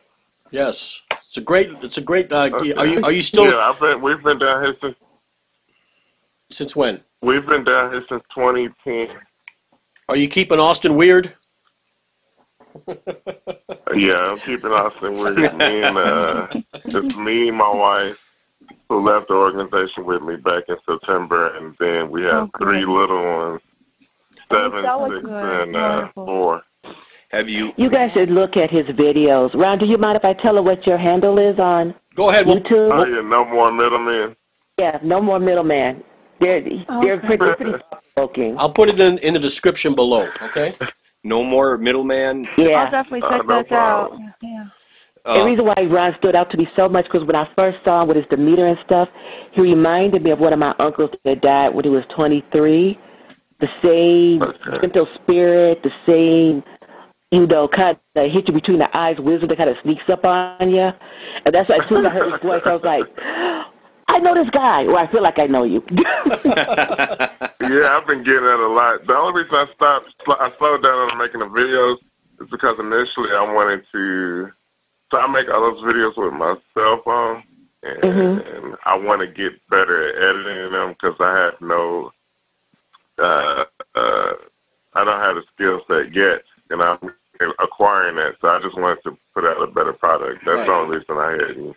Yes, 0.52 1.02
it's 1.28 1.38
a 1.38 1.42
great. 1.42 1.70
It's 1.82 1.98
a 1.98 2.02
great. 2.02 2.32
Uh, 2.32 2.50
okay. 2.54 2.74
Are 2.74 2.86
you 2.86 3.04
are 3.04 3.12
you 3.12 3.22
still 3.22 3.46
Yeah, 3.46 3.58
I've 3.58 3.80
been. 3.80 4.02
We've 4.02 4.22
been 4.22 4.38
down 4.40 4.64
here 4.64 4.76
since. 4.82 4.96
since 6.52 6.76
when? 6.76 7.02
We've 7.22 7.46
been 7.46 7.64
down 7.64 7.92
here 7.92 8.04
since 8.10 8.24
2010. 8.36 9.16
Are 10.10 10.18
you 10.18 10.28
keeping 10.28 10.60
Austin 10.60 10.96
weird? 10.96 11.34
Yeah, 13.96 14.32
I'm 14.32 14.40
keeping 14.40 14.72
Austin 14.72 15.18
weird. 15.18 15.38
Me 15.38 15.84
and 15.84 15.98
uh, 15.98 16.48
it's 16.74 17.16
me 17.16 17.50
and 17.50 17.58
my 17.58 17.70
wife 17.70 18.18
who 18.92 19.00
left 19.00 19.30
the 19.30 19.34
organization 19.34 20.06
with 20.06 20.22
me 20.22 20.36
back 20.36 20.66
in 20.68 20.76
September, 20.86 21.56
and 21.56 21.74
then 21.80 22.12
we 22.12 22.24
have 22.24 22.50
Oh, 22.54 22.60
three 22.60 22.82
good. 22.82 22.90
little 22.90 23.24
ones, 23.24 23.62
seven, 24.52 24.84
six, 24.84 25.22
good. 25.22 25.44
and 25.44 25.76
uh, 25.78 26.10
four. 26.14 26.62
have 27.30 27.48
you? 27.48 27.72
You 27.78 27.90
guys 27.90 28.12
should 28.12 28.30
look 28.30 28.58
at 28.58 28.70
his 28.70 28.86
videos. 28.88 29.56
Ron, 29.56 29.80
do 29.80 29.86
you 29.86 29.98
mind 29.98 30.18
if 30.18 30.26
I 30.26 30.34
tell 30.34 30.56
her 30.56 30.62
what 30.62 30.86
your 30.86 30.98
handle 30.98 31.40
is 31.40 31.58
on 31.58 31.96
Go 32.16 32.32
ahead. 32.32 32.48
YouTube? 32.48 32.92
Oh 32.92 33.06
yeah, 33.06 33.22
no 33.22 33.46
more 33.46 33.72
middlemen. 33.72 34.36
Yeah, 34.78 35.00
no 35.02 35.22
more 35.22 35.40
middleman. 35.40 36.04
They're 36.42 36.62
they're 36.62 37.16
Okay. 37.16 37.28
pretty, 37.38 37.56
pretty 37.56 37.84
provoking. 38.14 38.58
I'll 38.58 38.74
put 38.74 38.90
it 38.90 39.00
in 39.00 39.20
in 39.20 39.36
the 39.36 39.40
description 39.40 39.96
below. 39.96 40.28
Okay. 40.42 40.76
No 41.24 41.46
more 41.46 41.78
middleman. 41.78 42.46
I'll 42.58 42.66
Yeah. 42.66 42.92
definitely 42.92 43.22
Uh, 43.22 43.38
check 43.38 43.48
no 43.48 43.64
this 43.64 43.72
out. 43.72 44.10
problem. 44.10 44.34
Yeah. 45.26 45.34
the 45.34 45.42
Uh, 45.42 45.46
reason 45.46 45.66
why 45.66 45.76
Ron 45.90 46.16
stood 46.18 46.36
out 46.36 46.50
to 46.52 46.58
me 46.58 46.68
so 46.76 46.90
much 46.90 47.06
because 47.06 47.24
when 47.26 47.36
I 47.36 47.48
first 47.58 47.84
saw 47.84 48.02
him 48.02 48.08
with 48.08 48.18
his 48.18 48.26
demeanor 48.28 48.68
and 48.68 48.80
stuff, 48.80 49.10
he 49.52 49.62
reminded 49.62 50.24
me 50.24 50.32
of 50.32 50.40
one 50.40 50.54
of 50.54 50.60
my 50.60 50.76
uncles 50.80 51.12
that 51.26 51.42
died 51.42 51.74
when 51.74 51.84
he 51.86 51.90
was 51.92 52.06
23. 52.16 52.98
The 53.60 53.70
same 53.84 54.42
Okay. 54.42 54.80
gentle 54.82 55.08
spirit, 55.16 55.84
the 55.84 55.92
same, 56.06 56.64
you 57.32 57.46
know, 57.46 57.68
kind 57.68 57.98
of 58.16 58.32
hit 58.32 58.48
you 58.48 58.54
between 58.54 58.80
the 58.80 58.98
eyes, 58.98 59.20
wisdom 59.20 59.50
that 59.50 59.58
kind 59.58 59.70
of 59.70 59.78
sneaks 59.84 60.10
up 60.10 60.26
on 60.26 60.70
you. 60.72 60.90
And 61.46 61.54
that's 61.54 61.70
why 61.70 61.78
as 61.78 61.88
soon 61.88 62.04
as 62.04 62.12
I 62.12 62.14
heard 62.16 62.32
his 62.32 62.42
voice, 62.50 62.62
I 62.66 62.74
was 62.74 62.84
like, 62.84 63.06
I 64.08 64.18
know 64.20 64.34
this 64.34 64.50
guy. 64.50 64.84
Well, 64.86 64.98
I 64.98 65.10
feel 65.12 65.22
like 65.22 65.38
I 65.40 65.46
know 65.46 65.64
you. 65.64 65.84
Yeah, 67.62 67.94
I've 67.96 68.08
been 68.08 68.24
getting 68.24 68.42
that 68.42 68.58
a 68.60 68.68
lot. 68.68 69.06
The 69.06 69.16
only 69.16 69.44
reason 69.44 69.56
I 69.56 69.66
stopped, 69.76 70.08
I 70.28 70.52
slowed 70.58 70.82
down 70.82 71.12
on 71.12 71.18
making 71.20 71.42
the 71.42 71.46
videos 71.46 71.98
is 72.42 72.50
because 72.50 72.76
initially 72.80 73.30
I 73.38 73.54
wanted 73.54 73.86
to, 73.92 74.50
so 75.12 75.20
I 75.20 75.28
make 75.28 75.50
all 75.50 75.60
those 75.62 75.84
videos 75.84 76.18
with 76.18 76.34
my 76.34 76.56
cell 76.74 77.02
phone, 77.04 77.44
and, 77.84 78.02
Mhm. 78.02 78.78
I 78.86 78.96
want 78.98 79.20
to 79.22 79.28
get 79.28 79.54
better 79.70 80.08
at 80.08 80.16
editing 80.16 80.72
them 80.72 80.90
because 80.94 81.20
I 81.20 81.38
have 81.38 81.62
no, 81.62 82.12
uh, 83.20 83.66
uh, 83.96 84.34
I 84.94 85.04
don't 85.04 85.20
have 85.20 85.36
the 85.36 85.44
skill 85.54 85.84
set 85.88 86.16
yet, 86.16 86.44
and 86.70 86.82
I'm 86.82 86.98
acquiring 87.60 88.16
that. 88.16 88.36
So 88.40 88.48
I 88.50 88.60
just 88.62 88.78
wanted 88.78 89.04
to 89.04 89.18
put 89.34 89.46
out 89.46 89.62
a 89.62 89.68
better 89.68 89.94
product. 89.94 90.46
That's 90.46 90.66
the 90.66 90.72
only 90.74 90.98
reason 90.98 91.18
I 91.18 91.32
hadn't. 91.32 91.76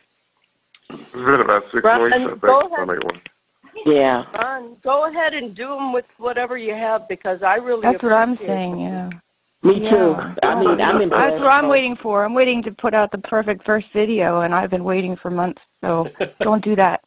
It's 0.90 1.12
been 1.12 1.40
about 1.40 1.64
six 1.70 1.82
Right, 1.82 2.02
weeks, 2.02 2.14
I 2.16 2.18
think. 2.26 2.40
go 2.40 2.60
since 2.60 2.72
I 2.72 2.82
ahead. 2.82 3.04
one. 3.04 3.20
yeah. 3.86 4.24
Ron, 4.34 4.74
go 4.82 5.06
ahead 5.06 5.34
and 5.34 5.54
do 5.54 5.68
them 5.68 5.92
with 5.92 6.06
whatever 6.18 6.56
you 6.56 6.74
have 6.74 7.08
because 7.08 7.42
I 7.42 7.56
really. 7.56 7.82
That's 7.82 8.04
what 8.04 8.12
I'm 8.12 8.34
appreciate 8.34 8.48
saying. 8.56 8.78
Yeah. 8.78 9.10
Me 9.64 9.80
too. 9.80 10.14
I 10.42 10.60
mean, 10.60 10.78
I'm 10.78 11.00
impressed. 11.00 11.10
That's 11.10 11.40
what 11.40 11.48
I'm 11.48 11.68
waiting 11.68 11.96
for. 11.96 12.22
I'm 12.22 12.34
waiting 12.34 12.62
to 12.64 12.70
put 12.70 12.92
out 12.92 13.10
the 13.10 13.18
perfect 13.18 13.64
first 13.64 13.86
video, 13.94 14.42
and 14.42 14.54
I've 14.54 14.68
been 14.68 14.84
waiting 14.84 15.16
for 15.16 15.30
months. 15.30 15.62
So 15.80 16.06
don't 16.40 16.62
do 16.62 16.76
that. 16.76 17.02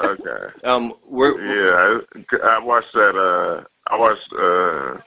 Okay. 0.00 0.20
Um, 0.64 0.94
we're 1.06 1.38
Yeah, 1.42 2.00
I, 2.32 2.56
I 2.56 2.58
watched 2.58 2.92
that. 2.94 3.16
Uh, 3.16 3.64
I 3.88 3.98
watched 3.98 4.32
uh, 4.32 5.00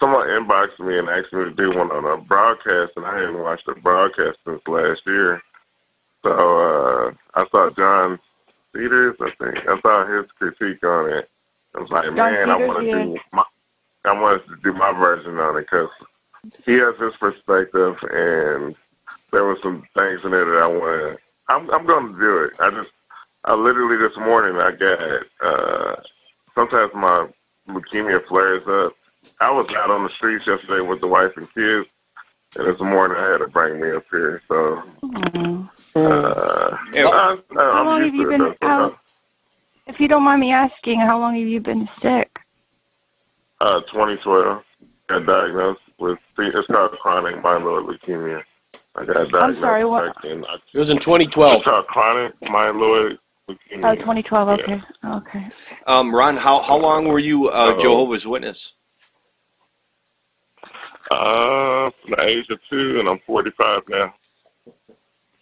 someone 0.00 0.26
inboxed 0.26 0.80
me 0.80 0.98
and 0.98 1.08
asked 1.08 1.32
me 1.32 1.44
to 1.44 1.50
do 1.50 1.68
one 1.76 1.90
on 1.92 2.04
a 2.04 2.20
broadcast, 2.20 2.92
and 2.96 3.04
I 3.04 3.20
hadn't 3.20 3.38
watched 3.38 3.68
a 3.68 3.74
broadcast 3.74 4.38
since 4.44 4.60
last 4.66 5.02
year. 5.06 5.40
So 6.22 6.30
uh, 6.30 7.12
I 7.34 7.46
saw 7.50 7.70
John 7.70 8.18
Peters. 8.74 9.16
I 9.20 9.30
think 9.38 9.68
I 9.68 9.80
saw 9.80 10.06
his 10.06 10.30
critique 10.32 10.82
on 10.82 11.10
it. 11.10 11.28
I 11.76 11.80
was 11.80 11.90
like, 11.90 12.04
John 12.04 12.16
man, 12.16 12.50
I 12.50 12.56
want 12.56 12.80
to 12.80 12.86
yeah. 12.86 13.04
do 13.04 13.18
my, 13.32 13.44
I 14.04 14.12
wanted 14.12 14.46
to 14.48 14.56
do 14.62 14.72
my 14.72 14.92
version 14.92 15.38
on 15.38 15.56
it 15.58 15.62
because 15.62 15.90
he 16.66 16.74
has 16.74 16.94
his 17.00 17.14
perspective, 17.18 17.96
and 18.10 18.74
there 19.32 19.44
were 19.44 19.58
some 19.62 19.84
things 19.94 20.20
in 20.24 20.30
there 20.30 20.44
that 20.44 20.62
I 20.62 20.66
want. 20.66 21.20
I'm 21.48 21.70
I'm 21.70 21.86
going 21.86 22.12
to 22.12 22.18
do 22.20 22.38
it. 22.38 22.52
I 22.60 22.70
just 22.70 22.90
I 23.44 23.54
literally 23.54 23.96
this 23.96 24.16
morning 24.18 24.60
I 24.60 24.72
got 24.72 25.46
uh 25.46 25.96
sometimes 26.54 26.92
my 26.94 27.28
leukemia 27.68 28.26
flares 28.28 28.62
up. 28.68 28.94
I 29.40 29.50
was 29.50 29.66
out 29.76 29.90
on 29.90 30.04
the 30.04 30.10
streets 30.16 30.46
yesterday 30.46 30.86
with 30.86 31.00
the 31.00 31.08
wife 31.08 31.32
and 31.36 31.48
kids 31.54 31.86
and 32.56 32.66
this 32.66 32.80
morning 32.80 33.16
I 33.18 33.32
had 33.32 33.38
to 33.38 33.48
bring 33.48 33.80
me 33.80 33.90
up 33.92 34.04
here. 34.10 34.40
So 34.48 34.82
uh 35.96 36.76
Yeah. 36.94 37.06
I, 37.06 37.36
I, 37.56 37.72
How 37.72 37.80
I'm 37.80 37.86
long 37.86 38.02
have 38.02 38.14
you 38.14 38.26
been 38.26 38.40
though, 38.60 38.68
out? 38.68 38.98
If 39.86 40.00
you 40.00 40.08
don't 40.08 40.22
mind 40.22 40.40
me 40.40 40.52
asking, 40.52 41.00
how 41.00 41.18
long 41.18 41.34
have 41.34 41.48
you 41.48 41.60
been 41.60 41.88
sick? 42.00 42.30
Uh 43.60 43.80
twenty 43.92 44.16
twelve. 44.18 44.62
Got 45.08 45.26
diagnosed 45.26 45.80
with 45.98 46.18
it's 46.38 46.66
called 46.66 46.92
chronic 46.92 47.36
myeloid 47.36 47.86
leukemia. 47.86 48.42
I 48.96 49.04
got 49.04 49.14
diagnosed 49.14 49.42
I'm 49.44 49.60
sorry, 49.60 49.84
what? 49.84 50.14
back 50.14 50.24
in 50.24 50.44
It 50.72 50.78
was 50.78 50.90
in 50.90 50.96
It's 50.96 51.04
2012. 51.06 51.64
called 51.64 51.86
chronic 51.86 52.38
myeloid 52.40 53.18
leukemia. 53.48 53.84
Oh, 53.84 53.94
2012. 53.94 54.58
Yeah. 54.58 54.64
Okay. 54.64 54.82
Okay. 55.04 55.46
um, 55.86 56.14
Ron. 56.14 56.36
How 56.36 56.62
how 56.62 56.76
long 56.78 57.06
were 57.06 57.18
you 57.18 57.48
uh, 57.48 57.72
Oh. 57.74 57.78
Jehovah's 57.78 58.26
Witness? 58.26 58.74
Uh, 61.10 61.90
from 62.00 62.10
the 62.12 62.22
age 62.26 62.48
of 62.48 62.58
two, 62.70 62.98
and 62.98 63.08
I'm 63.08 63.18
45 63.26 63.82
now. 63.90 64.14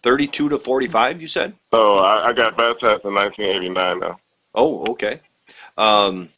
Thirty-two 0.03 0.49
to 0.49 0.59
forty-five. 0.59 1.23
You 1.23 1.29
said. 1.29 1.55
So 1.71 1.99
I, 1.99 2.31
I 2.31 2.33
got 2.33 2.57
baptized 2.57 3.05
in 3.05 3.15
1989 3.15 4.01
now. 4.01 4.19
Oh, 4.53 4.85
okay. 4.91 5.21
Um, 5.79 6.29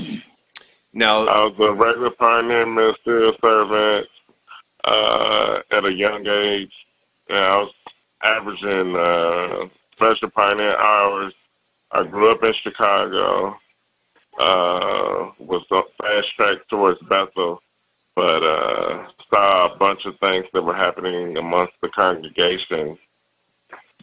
now, 0.95 1.27
I 1.27 1.45
was 1.45 1.55
a 1.59 1.73
regular 1.73 2.11
pioneer 2.11 2.67
ministerial 2.67 3.35
servant 3.41 4.07
uh, 4.85 5.59
at 5.73 5.85
a 5.85 5.93
young 5.93 6.25
age. 6.27 6.73
And 7.29 7.39
I 7.39 7.57
was 7.57 7.75
averaging 8.23 8.95
uh, 8.95 9.69
special 9.93 10.31
pioneer 10.31 10.77
hours. 10.77 11.35
I 11.91 12.05
grew 12.05 12.31
up 12.31 12.45
in 12.45 12.53
Chicago. 12.63 13.57
Uh, 14.39 15.31
was 15.39 15.65
fast 15.71 16.29
track 16.37 16.59
towards 16.69 16.99
Bethel, 17.09 17.63
but 18.17 18.43
uh, 18.43 19.07
saw 19.31 19.73
a 19.73 19.79
bunch 19.79 20.07
of 20.07 20.19
things 20.19 20.45
that 20.53 20.63
were 20.63 20.75
happening 20.75 21.37
amongst 21.37 21.75
the 21.83 21.89
congregation 21.89 22.99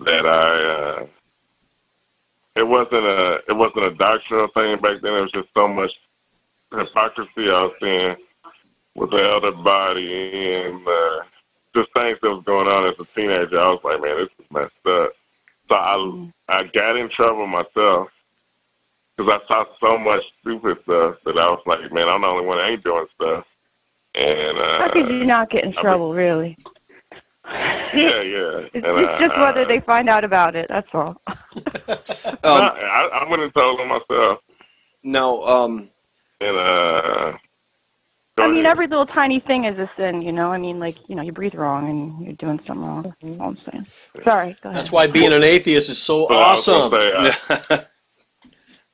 that 0.05 0.25
I. 0.25 1.01
Uh, 1.01 1.07
it 2.55 2.67
wasn't 2.67 3.03
a 3.03 3.39
it 3.49 3.55
wasn't 3.57 3.85
a 3.85 3.95
doctrinal 3.95 4.47
thing 4.53 4.79
back 4.81 5.01
then. 5.01 5.15
It 5.15 5.21
was 5.21 5.31
just 5.33 5.49
so 5.53 5.67
much 5.67 5.91
hypocrisy 6.71 7.49
I 7.49 7.63
was 7.63 7.73
seeing 7.81 8.15
with 8.95 9.11
the 9.11 9.17
elder 9.23 9.51
body 9.51 10.53
and 10.55 10.87
uh, 10.87 11.19
just 11.75 11.93
things 11.93 12.17
that 12.21 12.29
was 12.29 12.43
going 12.45 12.67
on 12.67 12.85
as 12.87 12.95
a 12.99 13.05
teenager. 13.15 13.59
I 13.59 13.67
was 13.69 13.79
like, 13.83 14.01
man, 14.01 14.17
this 14.17 14.29
is 14.39 14.51
messed 14.51 14.85
up. 14.85 15.11
So 15.69 15.75
I 15.75 16.31
I 16.49 16.63
got 16.73 16.97
in 16.97 17.09
trouble 17.09 17.47
myself 17.47 18.09
because 19.17 19.39
I 19.43 19.47
saw 19.47 19.65
so 19.79 19.97
much 19.97 20.23
stupid 20.41 20.77
stuff 20.83 21.15
that 21.25 21.37
I 21.37 21.49
was 21.49 21.61
like, 21.65 21.91
man, 21.93 22.09
I'm 22.09 22.21
the 22.21 22.27
only 22.27 22.45
one 22.45 22.57
that 22.57 22.69
ain't 22.69 22.83
doing 22.83 23.05
stuff. 23.15 23.45
And 24.15 24.57
uh, 24.57 24.79
How 24.79 24.89
could 24.91 25.07
you 25.07 25.23
not 25.25 25.49
get 25.49 25.63
in 25.63 25.69
I've 25.69 25.75
been- 25.75 25.83
trouble, 25.83 26.13
really? 26.13 26.57
yeah, 27.45 28.21
yeah. 28.21 28.21
It's, 28.73 28.75
and, 28.75 28.85
it's 28.85 29.19
just 29.21 29.35
uh, 29.35 29.41
whether 29.41 29.65
they 29.65 29.79
find 29.81 30.09
out 30.09 30.23
about 30.23 30.55
it. 30.55 30.67
That's 30.69 30.87
all. 30.93 31.21
No, 32.43 32.53
um, 32.55 32.71
I, 32.75 33.09
I 33.25 33.29
went 33.29 33.41
and 33.43 33.53
told 33.53 33.79
them 33.79 33.89
myself, 33.89 34.39
now, 35.03 35.43
um, 35.43 35.89
and 36.41 36.57
uh. 36.57 37.37
I 38.39 38.47
mean, 38.47 38.65
ahead. 38.65 38.71
every 38.71 38.87
little 38.87 39.05
tiny 39.05 39.39
thing 39.39 39.65
is 39.65 39.77
a 39.79 39.89
sin, 39.97 40.21
you 40.21 40.31
know. 40.31 40.51
I 40.51 40.57
mean, 40.57 40.79
like 40.79 40.97
you 41.09 41.15
know, 41.15 41.21
you 41.23 41.31
breathe 41.31 41.55
wrong 41.55 41.89
and 41.89 42.25
you're 42.25 42.35
doing 42.35 42.59
something 42.67 42.85
wrong. 42.85 43.03
That's 43.03 43.39
all 43.39 43.49
I'm 43.49 43.57
saying. 43.57 43.87
Sorry. 44.23 44.57
Go 44.63 44.69
ahead. 44.69 44.79
That's 44.79 44.91
why 44.91 45.07
being 45.07 45.33
an 45.33 45.43
atheist 45.43 45.89
is 45.89 45.99
so 46.01 46.27
But 46.27 46.37
awesome. 46.37 46.91
say, 46.91 47.13
uh, 47.13 47.79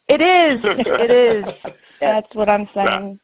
It 0.10 0.22
is. 0.22 0.62
It 0.66 1.12
is. 1.12 1.56
That's 2.02 2.34
what 2.36 2.50
I'm 2.50 2.70
saying. 2.74 3.20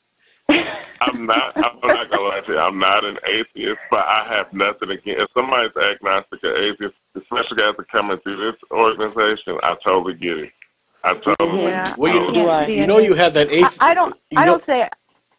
I'm 1.02 1.26
not. 1.26 1.56
I'm 1.58 1.80
not 1.84 2.10
gonna 2.12 2.24
lie 2.24 2.42
to 2.42 2.52
you. 2.54 2.60
I'm 2.60 2.80
not 2.80 3.06
an 3.06 3.18
atheist, 3.28 3.80
but 3.92 4.06
I 4.06 4.26
have 4.30 4.54
nothing 4.54 4.92
against. 4.92 5.22
If 5.22 5.30
somebody's 5.34 5.76
agnostic 5.78 6.44
or 6.44 6.56
atheist, 6.56 6.96
especially 7.16 7.58
guys 7.58 7.76
that 7.78 7.92
coming 7.92 8.18
through 8.20 8.38
this 8.38 8.62
organization, 8.72 9.58
I 9.64 9.76
totally 9.84 10.16
get 10.16 10.38
it. 10.40 10.52
I 11.04 11.16
totally. 11.16 11.64
Yeah. 11.64 11.96
Well, 11.98 12.14
you, 12.14 12.20
totally 12.20 12.42
Do 12.44 12.50
I? 12.50 12.66
Can't 12.66 12.78
you 12.78 12.88
know 12.88 13.00
you 13.00 13.14
have 13.16 13.34
that 13.34 13.50
I, 13.50 13.52
athe- 13.52 13.78
I 13.82 13.94
don't. 13.94 14.16
you 14.32 14.40
I 14.40 14.46
don't 14.46 14.66
say. 14.66 14.90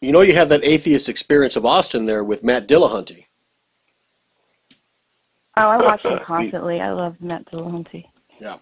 you 0.01 0.13
know 0.13 0.21
you 0.21 0.35
have 0.35 0.51
that 0.51 0.65
atheist 0.65 1.09
experience 1.09 1.57
of 1.57 1.65
Austin 1.65 2.07
there 2.07 2.23
with 2.23 2.45
Matt 2.45 2.69
Dillahunty. 2.69 3.27
Oh, 5.57 5.69
I 5.69 5.77
watch 5.79 6.03
him 6.03 6.19
constantly. 6.25 6.81
I 6.81 6.93
love 6.93 7.21
Matt 7.21 7.47
Dillahunty. 7.47 8.07
Yeah. 8.41 8.57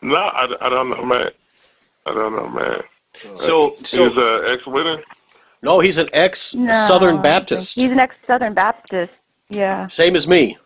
No, 0.00 0.16
I, 0.16 0.54
I 0.60 0.68
don't 0.68 0.90
know, 0.90 1.04
man. 1.04 1.30
I 2.06 2.14
don't 2.14 2.36
know, 2.36 2.48
man. 2.48 2.82
Uh, 3.30 3.36
so 3.36 3.76
so 3.82 4.08
He's 4.08 4.16
an 4.16 4.40
ex-winner. 4.46 5.02
No, 5.62 5.80
he's 5.80 5.96
an 5.98 6.08
ex 6.12 6.54
No, 6.54 6.72
Southern 6.86 7.22
Baptist. 7.22 7.74
He's 7.74 7.90
an 7.90 7.98
ex-Southern 7.98 8.52
Baptist. 8.54 9.12
Yeah. 9.48 9.86
Same 9.88 10.14
as 10.14 10.28
me. 10.28 10.58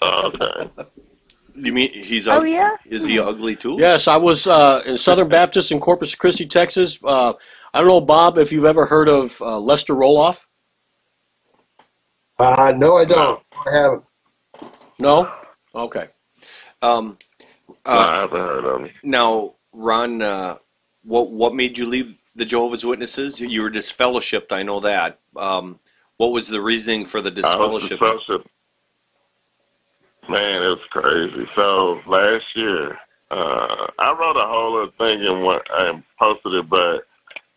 Oh, 0.00 0.28
okay. 0.28 0.70
you 1.54 1.72
mean 1.72 1.90
he's? 1.92 2.26
Oh 2.28 2.42
yeah. 2.42 2.76
Is 2.86 3.06
he 3.06 3.18
ugly 3.18 3.56
too? 3.56 3.76
Yes, 3.78 4.08
I 4.08 4.16
was 4.16 4.46
uh, 4.46 4.82
in 4.86 4.98
Southern 4.98 5.28
Baptist 5.28 5.70
in 5.72 5.80
Corpus 5.80 6.14
Christi, 6.14 6.46
Texas. 6.46 6.98
Uh, 7.02 7.34
I 7.72 7.78
don't 7.80 7.88
know, 7.88 8.00
Bob, 8.00 8.38
if 8.38 8.52
you've 8.52 8.64
ever 8.64 8.86
heard 8.86 9.08
of 9.08 9.40
uh, 9.40 9.58
Lester 9.58 9.94
Roloff. 9.94 10.46
Uh, 12.38 12.72
no, 12.76 12.96
I 12.96 13.04
don't. 13.04 13.42
I 13.66 13.72
haven't. 13.72 14.04
No? 14.98 15.32
Okay. 15.74 16.08
Um, 16.82 17.16
no, 17.68 17.92
uh, 17.92 18.08
I 18.10 18.20
haven't 18.20 18.40
heard 18.40 18.64
of 18.64 18.80
him. 18.82 18.90
now, 19.02 19.54
Ron, 19.72 20.22
uh, 20.22 20.56
what 21.02 21.30
what 21.30 21.54
made 21.54 21.78
you 21.78 21.86
leave 21.86 22.16
the 22.34 22.44
Jehovah's 22.44 22.84
Witnesses? 22.84 23.40
You 23.40 23.62
were 23.62 23.70
disfellowshipped. 23.70 24.52
I 24.52 24.62
know 24.62 24.80
that. 24.80 25.20
Um, 25.36 25.80
what 26.16 26.32
was 26.32 26.48
the 26.48 26.60
reasoning 26.60 27.06
for 27.06 27.20
the 27.20 27.30
I 27.44 27.56
was 27.56 27.88
disfellowship? 27.88 28.46
Man, 30.28 30.62
it's 30.62 30.84
crazy. 30.90 31.46
So 31.54 32.00
last 32.06 32.44
year, 32.54 32.98
uh, 33.30 33.90
I 33.98 34.16
wrote 34.18 34.36
a 34.36 34.46
whole 34.46 34.82
other 34.82 34.92
thing 34.98 35.26
and 35.26 35.42
what 35.42 35.66
I 35.70 36.02
posted 36.18 36.54
it, 36.54 36.68
but 36.68 37.04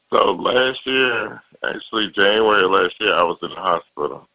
so 0.09 0.31
last 0.31 0.79
year, 0.85 1.41
actually 1.63 2.11
January 2.13 2.63
last 2.63 2.95
year, 2.99 3.13
I 3.13 3.23
was 3.23 3.37
in 3.41 3.49
the 3.49 3.55
hospital 3.55 4.27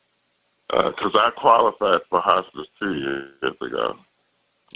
because 0.69 1.13
I 1.15 1.31
qualified 1.37 2.01
for 2.09 2.21
hospice 2.21 2.69
two 2.79 2.95
years 2.95 3.57
ago. 3.61 3.97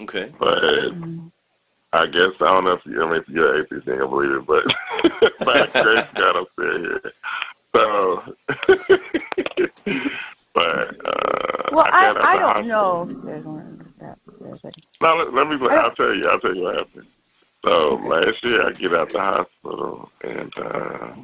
Okay. 0.00 0.32
But 0.38 0.92
I 1.92 2.06
guess 2.06 2.32
I 2.40 2.52
don't 2.52 2.64
know 2.64 2.72
if 2.72 2.84
you, 2.84 3.02
I 3.02 3.10
mean, 3.10 3.22
if 3.22 3.28
you're 3.28 3.62
atheist, 3.62 3.86
you 3.86 3.96
gonna 3.96 4.08
believe 4.08 4.32
it, 4.32 4.46
but 4.46 4.64
by 5.46 5.66
grace, 5.80 6.04
God, 6.14 6.36
I'm 6.36 6.46
still 6.52 6.78
here. 6.78 7.12
So, 7.74 8.22
but 10.56 10.88
uh, 11.06 11.68
Well, 11.70 11.86
I 11.92 12.06
out 12.06 12.16
I 12.16 12.38
don't 12.38 12.68
know 12.68 13.06
if 13.10 13.24
there's 13.24 13.44
one 13.44 13.78
of 13.78 14.00
that. 14.00 14.18
There's 14.40 14.64
a- 14.64 14.72
No, 15.02 15.16
let, 15.16 15.34
let 15.34 15.48
me. 15.48 15.68
I'll 15.68 15.94
tell 15.94 16.14
you. 16.14 16.26
I'll 16.26 16.40
tell 16.40 16.54
you 16.56 16.62
what 16.62 16.76
happened. 16.76 17.06
So 17.62 18.00
last 18.06 18.42
year 18.42 18.66
I 18.66 18.72
get 18.72 18.94
out 18.94 19.12
the 19.12 19.18
hospital 19.20 20.08
and 20.22 20.52
uh, 20.56 21.14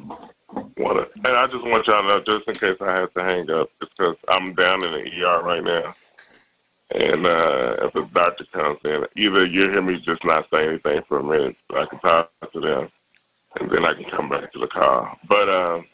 wanna, 0.76 1.07
and 1.24 1.26
I 1.37 1.47
just 1.47 1.64
want 1.64 1.87
y'all 1.87 2.03
to 2.03 2.09
know, 2.09 2.22
just 2.26 2.47
in 2.49 2.55
case 2.57 2.76
I 2.83 2.95
have 2.95 3.14
to 3.14 3.22
hang 3.22 3.51
up, 3.51 3.70
because 3.80 4.16
I'm 4.28 4.55
down 4.55 4.85
in 4.85 4.93
the 4.93 5.24
ER 5.24 5.43
right 5.43 5.64
now. 5.64 5.95
And 6.91 7.26
uh, 7.26 7.76
if 7.87 7.95
the 7.95 8.07
doctor 8.12 8.45
comes 8.53 8.78
in, 8.85 9.05
either 9.16 9.47
you 9.47 9.70
hear 9.70 9.80
me 9.80 10.03
just 10.05 10.24
not 10.26 10.47
say 10.53 10.68
anything 10.68 11.01
for 11.09 11.20
a 11.20 11.24
minute, 11.24 11.57
so 11.70 11.78
I 11.78 11.87
can 11.87 11.99
talk 12.01 12.30
to 12.53 12.61
them, 12.61 12.89
and 13.59 13.70
then 13.70 13.87
I 13.87 13.95
can 13.95 14.11
come 14.11 14.28
back 14.28 14.53
to 14.53 14.59
the 14.59 14.66
call. 14.66 15.16
But 15.26 15.49
um, 15.49 15.87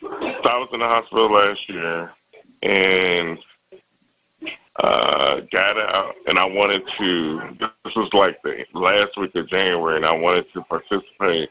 so 0.00 0.48
I 0.48 0.58
was 0.58 0.68
in 0.72 0.80
the 0.80 0.86
hospital 0.86 1.32
last 1.32 1.68
year, 1.68 2.10
and 2.62 3.38
uh, 4.76 5.40
got 5.52 5.78
out, 5.78 6.14
and 6.26 6.38
I 6.38 6.44
wanted 6.44 6.82
to. 6.98 7.40
This 7.58 7.94
was 7.94 8.12
like 8.12 8.42
the 8.42 8.64
last 8.74 9.16
week 9.16 9.34
of 9.34 9.48
January, 9.48 9.96
and 9.96 10.06
I 10.06 10.12
wanted 10.12 10.52
to 10.52 10.62
participate 10.62 11.50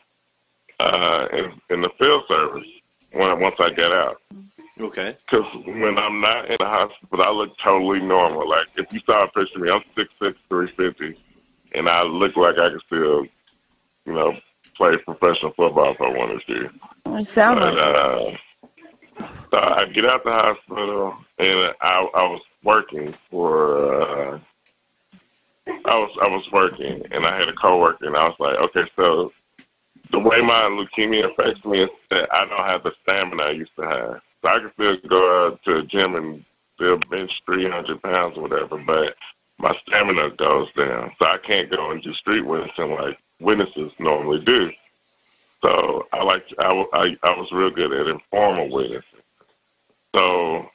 uh, 0.80 1.28
in, 1.34 1.62
in 1.70 1.82
the 1.82 1.89
field 1.97 2.24
service 2.28 2.68
when 3.14 3.39
once 3.39 3.56
I 3.60 3.72
got 3.72 3.91
out. 3.91 4.22
Okay. 4.80 5.16
Because 5.26 5.45
when 5.66 5.97
I'm 5.97 6.20
not 6.20 6.49
in 6.49 6.58
the 6.60 6.66
hospital, 6.66 7.24
I 7.24 7.30
look 7.30 7.56
totally 7.64 8.01
normal. 8.01 8.49
Like 8.49 8.68
if 8.76 8.91
you 8.91 8.99
saw 9.06 9.26
a 9.26 9.28
picture 9.28 9.58
of 9.58 9.62
me, 9.62 9.70
I'm 9.70 9.84
six 9.95 10.10
six, 10.22 10.38
three 10.49 10.68
fifty, 10.76 11.16
and 11.74 11.88
I 11.88 12.04
look 12.04 12.36
like 12.36 12.58
I 12.58 12.70
can 12.70 12.80
still, 12.88 13.26
you 14.06 14.14
know, 14.14 14.36
play 14.76 14.91
professional 15.05 15.53
football 15.55 15.93
if 15.93 16.01
I 16.01 16.09
wanted 16.09 16.41
to. 16.47 16.65
It 17.19 17.28
sounds 17.36 17.59
But, 17.59 17.74
like 17.74 17.78
uh, 17.78 18.32
so 19.51 19.57
I 19.57 19.86
get 19.93 20.05
out 20.05 20.24
the 20.24 20.32
hospital, 20.32 21.15
and 21.38 21.76
I, 21.82 22.07
I 22.15 22.24
was 22.30 22.41
working 22.63 23.13
for. 23.30 24.01
Uh, 24.01 24.39
I 25.67 25.95
was 25.95 26.17
I 26.21 26.28
was 26.28 26.47
working, 26.51 27.03
and 27.11 27.26
I 27.26 27.38
had 27.39 27.47
a 27.47 27.53
coworker, 27.53 28.05
and 28.07 28.17
I 28.17 28.26
was 28.28 28.36
like, 28.39 28.57
okay, 28.57 28.89
so 28.95 29.32
the 30.11 30.19
way 30.19 30.41
my 30.41 30.63
leukemia 30.69 31.32
affects 31.32 31.63
me 31.65 31.84
is 31.84 31.89
that 32.09 32.28
I 32.34 32.45
don't 32.45 32.65
have 32.65 32.84
the 32.84 32.91
stamina 33.03 33.43
I 33.43 33.51
used 33.51 33.76
to 33.78 33.84
have. 33.84 34.21
So 34.41 34.49
I 34.49 34.59
can 34.59 34.71
still 34.74 34.97
go 35.09 35.47
out 35.47 35.59
to 35.65 35.82
the 35.82 35.88
gym 35.88 36.15
and 36.15 36.43
still 36.76 36.99
bench 37.09 37.32
300 37.45 38.01
pounds 38.01 38.38
or 38.38 38.43
whatever, 38.43 38.78
but 38.86 39.15
my 39.57 39.74
stamina 39.88 40.32
goes 40.38 40.67
down. 40.76 41.11
So 41.19 41.26
I 41.26 41.38
can't 41.45 41.71
go 41.71 41.91
and 41.91 42.01
do 42.01 42.13
street 42.13 42.45
witnessing 42.45 42.91
like 42.91 43.17
witnesses 43.39 43.91
normally 43.99 44.43
do. 44.43 44.71
So 45.61 46.07
I 46.11 46.23
like 46.23 46.43
I 46.59 47.15
I 47.23 47.38
was 47.38 47.51
real 47.51 47.71
good 47.71 47.93
at 47.93 48.07
informal 48.07 48.69
witnessing. 48.71 49.03
So 50.13 50.67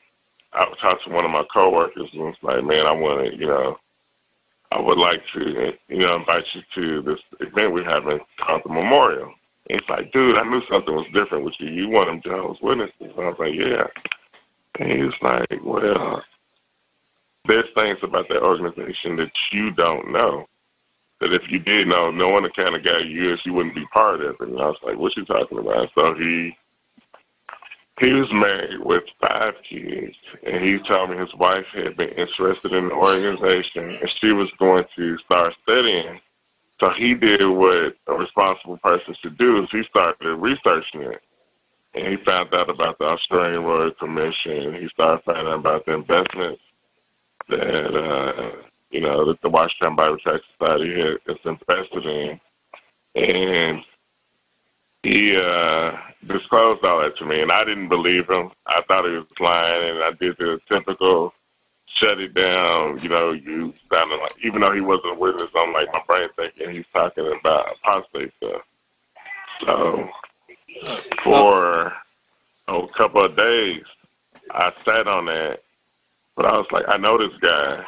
I 0.52 0.66
talked 0.80 1.04
to 1.04 1.10
one 1.10 1.24
of 1.24 1.30
my 1.30 1.44
coworkers 1.52 2.10
and 2.12 2.22
was 2.22 2.36
like, 2.42 2.64
man, 2.64 2.86
I 2.86 2.92
want 2.92 3.26
to, 3.26 3.36
you 3.36 3.46
know, 3.46 3.78
I 4.72 4.80
would 4.80 4.98
like 4.98 5.22
to, 5.34 5.72
you 5.88 5.98
know, 5.98 6.16
invite 6.16 6.44
you 6.54 6.62
to 6.74 7.02
this 7.02 7.20
event 7.40 7.72
we're 7.72 7.84
having 7.84 8.20
called 8.38 8.62
the 8.64 8.72
Memorial. 8.72 9.32
And 9.68 9.80
he's 9.80 9.88
like, 9.88 10.12
dude, 10.12 10.36
I 10.36 10.42
knew 10.42 10.62
something 10.70 10.94
was 10.94 11.06
different 11.12 11.44
with 11.44 11.54
you. 11.58 11.68
You 11.70 11.88
want 11.90 12.08
them 12.08 12.22
Jones 12.22 12.58
witnesses. 12.62 12.94
And 13.00 13.12
I 13.20 13.28
was 13.28 13.38
like, 13.38 13.54
yeah. 13.54 13.86
And 14.78 14.90
he 14.90 15.02
was 15.02 15.14
like, 15.22 15.60
well, 15.62 16.22
there's 17.46 17.70
things 17.74 17.98
about 18.02 18.28
that 18.28 18.42
organization 18.42 19.16
that 19.16 19.32
you 19.52 19.70
don't 19.72 20.12
know. 20.12 20.46
That 21.20 21.32
if 21.32 21.50
you 21.50 21.58
did 21.58 21.88
know, 21.88 22.10
knowing 22.12 22.44
the 22.44 22.50
kind 22.50 22.76
of 22.76 22.84
guy 22.84 23.00
you 23.00 23.32
is, 23.32 23.40
you 23.44 23.52
wouldn't 23.52 23.74
be 23.74 23.86
part 23.92 24.20
of 24.20 24.36
it. 24.40 24.40
And 24.40 24.60
I 24.60 24.66
was 24.66 24.78
like, 24.82 24.96
what 24.96 25.16
you 25.16 25.24
talking 25.24 25.58
about? 25.58 25.90
So 25.94 26.14
he 26.14 26.56
he 27.98 28.12
was 28.12 28.28
married 28.32 28.78
with 28.80 29.02
five 29.20 29.54
kids, 29.68 30.16
and 30.46 30.62
he 30.62 30.78
told 30.86 31.10
me 31.10 31.16
his 31.16 31.34
wife 31.34 31.66
had 31.72 31.96
been 31.96 32.10
interested 32.10 32.72
in 32.72 32.88
the 32.88 32.94
organization, 32.94 33.98
and 34.00 34.14
she 34.20 34.30
was 34.32 34.52
going 34.58 34.84
to 34.94 35.18
start 35.18 35.52
studying. 35.64 36.20
So 36.78 36.90
he 36.90 37.14
did 37.14 37.44
what 37.44 37.96
a 38.06 38.14
responsible 38.14 38.76
person 38.78 39.14
should 39.20 39.36
do: 39.36 39.62
is 39.62 39.68
he 39.72 39.82
started 39.82 40.36
researching 40.36 41.02
it, 41.02 41.20
and 41.94 42.06
he 42.06 42.24
found 42.24 42.54
out 42.54 42.70
about 42.70 42.98
the 42.98 43.06
Australian 43.06 43.64
Royal 43.64 43.90
Commission. 43.90 44.74
He 44.74 44.88
started 44.88 45.24
finding 45.24 45.48
out 45.48 45.58
about 45.58 45.84
the 45.84 45.94
investments 45.94 46.62
that 47.48 47.96
uh, 47.96 48.52
you 48.90 49.00
know 49.00 49.24
that 49.26 49.40
the 49.42 49.48
Washington 49.48 49.96
Bible 49.96 50.18
Tract 50.18 50.44
Society 50.58 50.90
is 50.90 51.38
invested 51.44 52.04
in, 52.04 52.40
and 53.14 53.84
he 55.02 55.36
uh, 55.36 55.92
disclosed 56.26 56.84
all 56.84 57.00
that 57.00 57.16
to 57.16 57.24
me, 57.24 57.40
and 57.42 57.52
I 57.52 57.64
didn't 57.64 57.88
believe 57.88 58.28
him. 58.28 58.50
I 58.66 58.82
thought 58.88 59.04
he 59.04 59.12
was 59.12 59.26
lying, 59.40 59.96
and 59.96 60.04
I 60.04 60.10
did 60.18 60.36
the 60.38 60.60
typical 60.68 61.32
shut 61.94 62.20
it 62.20 62.34
down. 62.34 62.98
You 63.02 63.08
know, 63.08 63.32
you 63.32 63.72
sounded 63.90 64.16
like, 64.16 64.34
even 64.44 64.60
though 64.60 64.72
he 64.72 64.80
wasn't 64.80 65.16
a 65.16 65.18
witness, 65.18 65.50
I'm 65.54 65.72
like 65.72 65.88
my 65.92 66.02
brain 66.06 66.28
thinking 66.36 66.70
he's 66.74 66.84
talking 66.92 67.32
about 67.40 67.76
apostate 67.76 68.32
stuff. 68.36 68.62
So 69.60 70.08
for 71.24 71.92
a 72.68 72.86
couple 72.96 73.24
of 73.24 73.36
days, 73.36 73.82
I 74.50 74.72
sat 74.84 75.08
on 75.08 75.26
that, 75.26 75.60
but 76.36 76.46
I 76.46 76.56
was 76.56 76.66
like, 76.70 76.84
I 76.88 76.96
know 76.96 77.18
this 77.18 77.36
guy, 77.40 77.84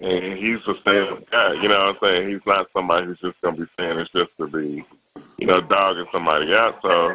and 0.00 0.38
he's 0.38 0.66
a 0.66 0.80
stand-up 0.80 1.30
guy. 1.30 1.54
You 1.54 1.68
know 1.68 1.86
what 1.86 1.96
I'm 1.96 1.96
saying? 2.02 2.30
He's 2.30 2.46
not 2.46 2.68
somebody 2.72 3.06
who's 3.06 3.20
just 3.20 3.40
gonna 3.42 3.56
be 3.56 3.66
saying 3.78 3.98
it's 3.98 4.10
just 4.10 4.30
to 4.38 4.46
be 4.46 4.84
you 5.40 5.46
know, 5.46 5.60
dogging 5.60 6.06
somebody 6.12 6.52
out. 6.52 6.76
So 6.82 7.14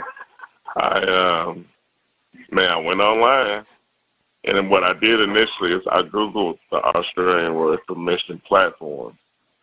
I, 0.75 1.45
um, 1.47 1.65
man, 2.51 2.69
I 2.69 2.77
went 2.77 2.99
online, 2.99 3.65
and 4.43 4.57
then 4.57 4.69
what 4.69 4.83
I 4.83 4.93
did 4.93 5.21
initially 5.21 5.71
is 5.71 5.85
I 5.89 6.01
googled 6.01 6.57
the 6.71 6.77
Australian 6.77 7.53
Royal 7.53 7.77
Commission 7.87 8.41
platform. 8.45 9.17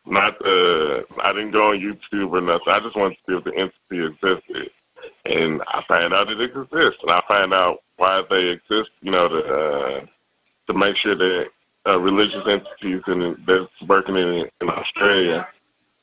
Not 0.07 0.39
the, 0.39 1.05
I 1.23 1.33
didn't 1.33 1.53
go 1.53 1.71
on 1.71 1.79
YouTube 1.79 2.33
or 2.33 2.41
nothing. 2.41 2.69
I 2.69 2.81
just 2.81 2.97
wanted 2.97 3.17
to 3.17 3.21
see 3.29 3.37
if 3.37 3.45
the 3.45 3.57
entity 3.57 4.07
existed, 4.13 4.71
and 5.25 5.63
I 5.69 5.85
found 5.87 6.15
out 6.15 6.29
it 6.29 6.41
exists, 6.41 7.03
and 7.03 7.11
I 7.11 7.23
found 7.29 7.53
out 7.53 7.83
why 7.97 8.23
they 8.29 8.49
exist. 8.49 8.91
You 9.01 9.13
know, 9.13 9.29
to 9.29 9.37
uh, 9.37 10.07
to 10.69 10.75
make 10.75 10.97
sure 10.97 11.17
that 11.17 11.47
uh, 11.87 11.99
religious 11.99 12.47
entities 12.47 13.03
in, 13.07 13.37
that's 13.47 13.89
working 13.89 14.17
in 14.17 14.49
in 14.61 14.69
Australia. 14.69 15.47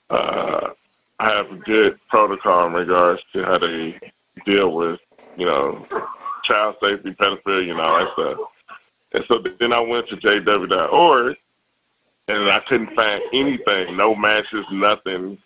Uh, 0.09 0.69
have 1.19 1.51
a 1.51 1.57
good 1.57 1.99
protocol 2.09 2.67
in 2.67 2.73
regards 2.73 3.21
to 3.34 3.43
how 3.43 3.57
they 3.57 3.99
deal 4.45 4.73
with, 4.73 4.99
you 5.38 5.45
know, 5.45 5.86
child 6.43 6.75
safety, 6.82 7.11
pedophilia, 7.11 7.71
and 7.71 7.80
all 7.80 7.99
that 7.99 8.13
stuff. 8.13 8.38
And 9.13 9.23
so 9.27 9.43
then 9.59 9.73
I 9.73 9.82
went 9.82 10.07
to 10.07 10.15
jw.org, 10.15 11.36
and 12.27 12.49
I 12.49 12.59
couldn't 12.67 12.95
find 12.95 13.21
anything, 13.34 13.97
no 13.97 14.15
matches, 14.15 14.65
nothing 14.71 15.38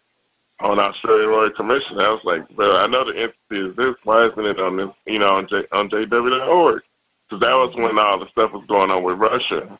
on 0.59 0.79
Australian 0.79 1.29
Royal 1.29 1.51
Commission. 1.51 1.97
I 1.97 2.09
was 2.09 2.21
like, 2.23 2.41
well, 2.57 2.77
I 2.77 2.87
know 2.87 3.05
the 3.05 3.17
entity 3.17 3.69
is 3.69 3.75
this. 3.75 3.95
Why 4.03 4.27
isn't 4.27 4.45
it 4.45 4.59
on 4.59 4.77
this, 4.77 4.89
you 5.05 5.19
know, 5.19 5.35
on, 5.35 5.47
J, 5.47 5.63
on 5.71 5.89
jw.org? 5.89 6.83
Because 7.27 7.39
that 7.39 7.53
was 7.53 7.73
when 7.75 7.97
all 7.97 8.19
the 8.19 8.29
stuff 8.29 8.51
was 8.51 8.65
going 8.67 8.91
on 8.91 9.03
with 9.03 9.17
Russia. 9.17 9.79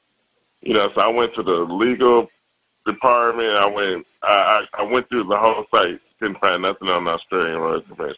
You 0.63 0.73
know, 0.73 0.89
so 0.95 1.01
I 1.01 1.09
went 1.09 1.35
to 1.35 1.43
the 1.43 1.51
legal 1.51 2.29
department. 2.85 3.49
I 3.49 3.65
went, 3.65 4.07
I, 4.23 4.65
I 4.73 4.83
went 4.83 5.09
through 5.09 5.25
the 5.25 5.37
whole 5.37 5.65
site. 5.71 5.99
Couldn't 6.19 6.39
find 6.39 6.61
nothing 6.61 6.87
on 6.87 7.03
the 7.03 7.11
Australian 7.11 7.59
Royal 7.59 7.81
Commission. 7.81 8.17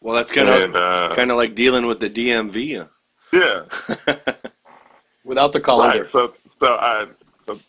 Well, 0.00 0.16
that's 0.16 0.32
kind 0.32 0.48
of 0.48 0.74
uh, 0.74 1.12
kind 1.14 1.30
of 1.30 1.36
like 1.36 1.54
dealing 1.54 1.86
with 1.86 2.00
the 2.00 2.10
DMV. 2.10 2.88
Yeah, 3.32 3.64
Without 5.24 5.52
the 5.52 5.60
colander. 5.60 6.02
right. 6.02 6.12
So, 6.12 6.34
so 6.58 6.66
I, 6.66 7.06
so, 7.46 7.60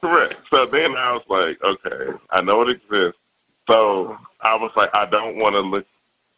correct. 0.00 0.34
So 0.50 0.66
then 0.66 0.94
I 0.96 1.12
was 1.12 1.24
like, 1.28 1.62
okay, 1.62 2.16
I 2.30 2.40
know 2.42 2.62
it 2.62 2.68
exists. 2.68 3.18
So 3.66 4.16
I 4.40 4.56
was 4.56 4.70
like, 4.76 4.90
I 4.94 5.06
don't 5.06 5.36
want 5.36 5.54
to 5.54 5.60
look 5.60 5.86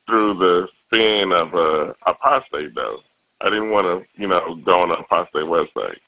through 0.06 0.34
the 0.34 0.68
spin 0.86 1.32
of 1.32 1.54
a 1.54 1.94
apostate 2.06 2.74
though. 2.74 3.00
I 3.40 3.50
didn't 3.50 3.70
want 3.70 3.86
to, 3.86 4.20
you 4.20 4.28
know, 4.28 4.54
go 4.64 4.80
on 4.80 4.90
an 4.90 4.98
apostate 5.00 5.44
website. 5.44 5.98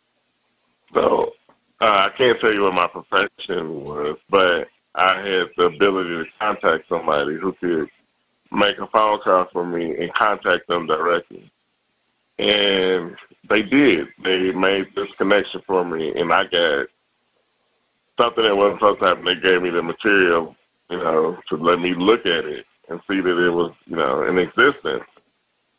So 0.94 1.32
uh, 1.80 2.08
I 2.10 2.10
can't 2.16 2.40
tell 2.40 2.52
you 2.54 2.62
what 2.62 2.74
my 2.74 2.86
profession 2.86 3.84
was, 3.84 4.16
but 4.30 4.68
I 4.94 5.18
had 5.18 5.48
the 5.56 5.64
ability 5.64 6.10
to 6.10 6.24
contact 6.38 6.88
somebody 6.88 7.34
who 7.34 7.52
could 7.54 7.88
make 8.52 8.78
a 8.78 8.86
phone 8.86 9.18
call 9.20 9.48
for 9.52 9.66
me 9.66 9.96
and 9.96 10.14
contact 10.14 10.68
them 10.68 10.86
directly. 10.86 11.50
And 12.38 13.16
they 13.48 13.62
did. 13.62 14.08
They 14.22 14.52
made 14.52 14.86
this 14.94 15.12
connection 15.16 15.62
for 15.66 15.84
me, 15.84 16.12
and 16.14 16.32
I 16.32 16.44
got 16.44 16.86
something 18.18 18.44
that 18.44 18.56
wasn't 18.56 18.80
supposed 18.80 19.00
to 19.00 19.06
happen. 19.06 19.24
They 19.24 19.40
gave 19.40 19.62
me 19.62 19.70
the 19.70 19.82
material, 19.82 20.54
you 20.90 20.98
know, 20.98 21.38
to 21.48 21.56
let 21.56 21.80
me 21.80 21.94
look 21.96 22.20
at 22.20 22.44
it 22.44 22.66
and 22.88 23.00
see 23.08 23.20
that 23.20 23.46
it 23.46 23.50
was, 23.50 23.72
you 23.86 23.96
know, 23.96 24.24
in 24.24 24.38
existence. 24.38 25.04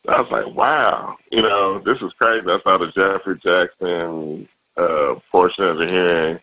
I 0.08 0.20
was 0.20 0.30
like, 0.30 0.54
wow, 0.54 1.16
you 1.32 1.42
know, 1.42 1.80
this 1.84 2.00
is 2.00 2.12
crazy. 2.14 2.46
I 2.46 2.60
saw 2.62 2.78
the 2.78 2.92
Geoffrey 2.92 3.38
Jackson 3.38 4.48
uh, 4.76 5.14
portion 5.32 5.64
of 5.64 5.78
the 5.78 5.86
hearing, 5.92 6.40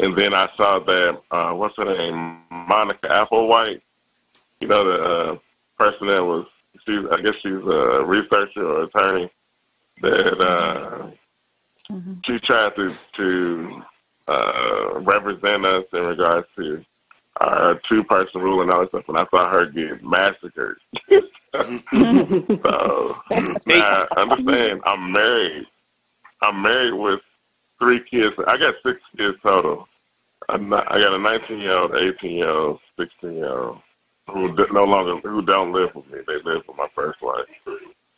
and 0.00 0.16
then 0.16 0.34
I 0.34 0.48
saw 0.56 0.78
that 0.80 1.20
uh, 1.30 1.52
what's 1.52 1.76
her 1.76 1.84
name, 1.84 2.42
Monica 2.50 3.08
Applewhite. 3.08 3.80
You 4.60 4.68
know, 4.68 4.84
the 4.84 5.00
uh, 5.00 5.38
person 5.78 6.08
that 6.08 6.24
was 6.24 6.46
she's 6.84 7.00
I 7.10 7.20
guess 7.22 7.34
she's 7.42 7.52
a 7.52 8.04
researcher 8.04 8.66
or 8.66 8.82
attorney 8.84 9.30
that 10.02 10.40
uh, 10.40 11.10
she 12.24 12.38
tried 12.40 12.74
to 12.76 12.96
to 13.16 13.82
uh, 14.28 15.00
represent 15.00 15.64
us 15.64 15.84
in 15.92 16.00
regards 16.00 16.46
to 16.56 16.84
our 17.38 17.80
two 17.88 18.02
person 18.04 18.40
rule 18.40 18.62
and 18.62 18.70
all 18.70 18.80
that 18.80 18.88
stuff, 18.88 19.04
and 19.08 19.18
I 19.18 19.26
saw 19.30 19.50
her 19.50 19.66
get 19.66 20.02
massacred. 20.02 20.78
so 21.52 23.16
now 23.66 24.06
understand, 24.16 24.80
I'm 24.84 25.12
married. 25.12 25.66
I'm 26.42 26.62
married 26.62 26.94
with 26.94 27.20
three 27.78 28.00
kids. 28.00 28.34
I 28.46 28.58
got 28.58 28.74
six 28.84 29.00
kids 29.16 29.38
total. 29.42 29.88
I'm 30.48 30.68
not, 30.68 30.90
I 30.90 31.00
got 31.00 31.14
a 31.14 31.18
19 31.18 31.58
year 31.58 31.72
old, 31.72 31.94
18 31.94 32.30
year 32.30 32.48
old, 32.48 32.80
16 32.98 33.32
year 33.34 33.48
old 33.48 33.78
who 34.28 34.54
no 34.72 34.84
longer 34.84 35.16
who 35.28 35.42
don't 35.42 35.72
live 35.72 35.94
with 35.94 36.08
me. 36.10 36.18
They 36.26 36.36
live 36.42 36.62
with 36.66 36.76
my 36.76 36.88
first 36.94 37.22
wife, 37.22 37.46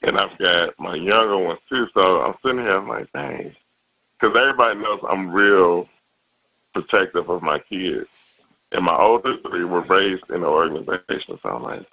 and 0.03 0.19
I've 0.19 0.37
got 0.39 0.79
my 0.79 0.95
younger 0.95 1.39
ones 1.39 1.61
too. 1.69 1.87
So 1.93 2.23
I'm 2.23 2.35
sitting 2.43 2.63
here, 2.63 2.79
I'm 2.79 2.89
like, 2.89 3.13
dang, 3.13 3.55
because 4.19 4.37
everybody 4.37 4.81
knows 4.81 5.01
I'm 5.09 5.31
real 5.31 5.87
protective 6.73 7.29
of 7.29 7.43
my 7.43 7.59
kids, 7.59 8.09
and 8.73 8.85
my 8.85 8.97
older 8.97 9.37
three 9.49 9.65
were 9.65 9.83
raised 9.83 10.25
in 10.31 10.37
an 10.37 10.45
organization. 10.45 11.39
So 11.43 11.49
I'm 11.51 11.63
like, 11.63 11.87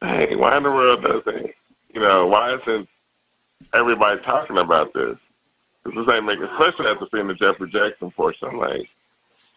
dang, 0.00 0.38
why 0.38 0.56
in 0.56 0.62
the 0.62 0.70
world 0.70 1.02
doesn't 1.02 1.54
you 1.94 2.00
know 2.00 2.26
why 2.26 2.54
isn't 2.54 2.88
everybody 3.72 4.20
talking 4.22 4.58
about 4.58 4.92
this? 4.94 5.16
Because 5.84 6.06
this 6.06 6.14
ain't 6.14 6.24
making, 6.24 6.44
especially 6.44 6.86
after 6.86 7.06
seeing 7.12 7.28
the 7.28 7.34
Geoffrey 7.34 7.70
Jackson 7.70 8.10
portion. 8.10 8.48
I'm 8.48 8.58
like. 8.58 8.88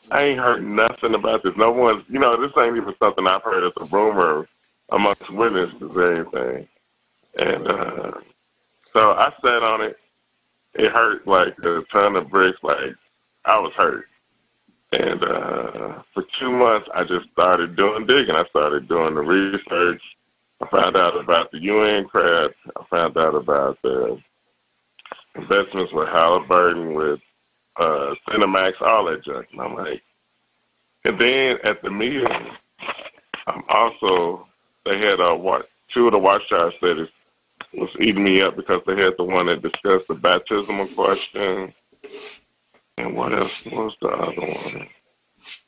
I 0.09 0.23
ain't 0.23 0.39
heard 0.39 0.63
nothing 0.63 1.15
about 1.15 1.43
this. 1.43 1.53
No 1.57 1.71
one's, 1.71 2.03
you 2.07 2.19
know, 2.19 2.39
this 2.39 2.53
ain't 2.57 2.78
even 2.78 2.95
something 2.97 3.28
I've 3.28 3.43
heard 3.43 3.65
as 3.65 3.73
a 3.75 3.86
rumor 3.86 4.47
amongst 4.89 5.30
witnesses 5.34 5.82
or 5.82 6.13
anything. 6.13 6.67
And 7.38 7.67
uh, 7.67 8.11
so 8.93 9.11
I 9.11 9.34
sat 9.41 9.63
on 9.63 9.82
it. 9.82 9.97
It 10.75 10.91
hurt 10.91 11.28
like 11.28 11.57
a 11.59 11.82
ton 11.91 12.15
of 12.15 12.30
bricks. 12.30 12.59
Like 12.63 12.95
I 13.45 13.59
was 13.59 13.73
hurt. 13.73 14.05
And 14.93 15.21
uh, 15.23 16.01
for 16.13 16.23
two 16.39 16.51
months, 16.51 16.88
I 16.93 17.03
just 17.03 17.30
started 17.32 17.75
doing 17.75 18.05
digging. 18.05 18.36
I 18.36 18.45
started 18.45 18.88
doing 18.88 19.15
the 19.15 19.21
research. 19.21 20.01
I 20.61 20.67
found 20.69 20.95
out 20.95 21.19
about 21.19 21.51
the 21.51 21.59
UN 21.59 22.05
crap. 22.05 22.51
I 22.75 22.84
found 22.89 23.17
out 23.17 23.36
about 23.36 23.78
the 23.84 24.19
investments 25.38 25.93
with 25.93 26.07
Halliburton, 26.07 26.93
with 26.93 27.19
uh, 27.77 28.15
Cinemax, 28.29 28.81
all 28.81 29.05
that 29.05 29.23
junk. 29.23 29.47
And 29.51 29.61
I'm 29.61 29.75
like, 29.75 30.01
and 31.05 31.19
then 31.19 31.57
at 31.63 31.81
the 31.81 31.91
meeting, 31.91 32.27
I'm 33.47 33.63
also, 33.69 34.47
they 34.85 34.99
had 34.99 35.19
a 35.19 35.63
two 35.89 36.07
of 36.07 36.11
the 36.11 36.19
watchtower 36.19 36.71
studies 36.77 37.07
was 37.73 37.89
eating 37.99 38.23
me 38.23 38.41
up 38.41 38.55
because 38.55 38.81
they 38.85 38.97
had 38.97 39.13
the 39.17 39.23
one 39.23 39.47
that 39.47 39.61
discussed 39.61 40.07
the 40.07 40.15
baptismal 40.15 40.88
question. 40.88 41.73
And 42.97 43.15
what 43.15 43.33
else 43.33 43.65
was 43.65 43.95
the 44.01 44.09
other 44.09 44.41
one? 44.41 44.89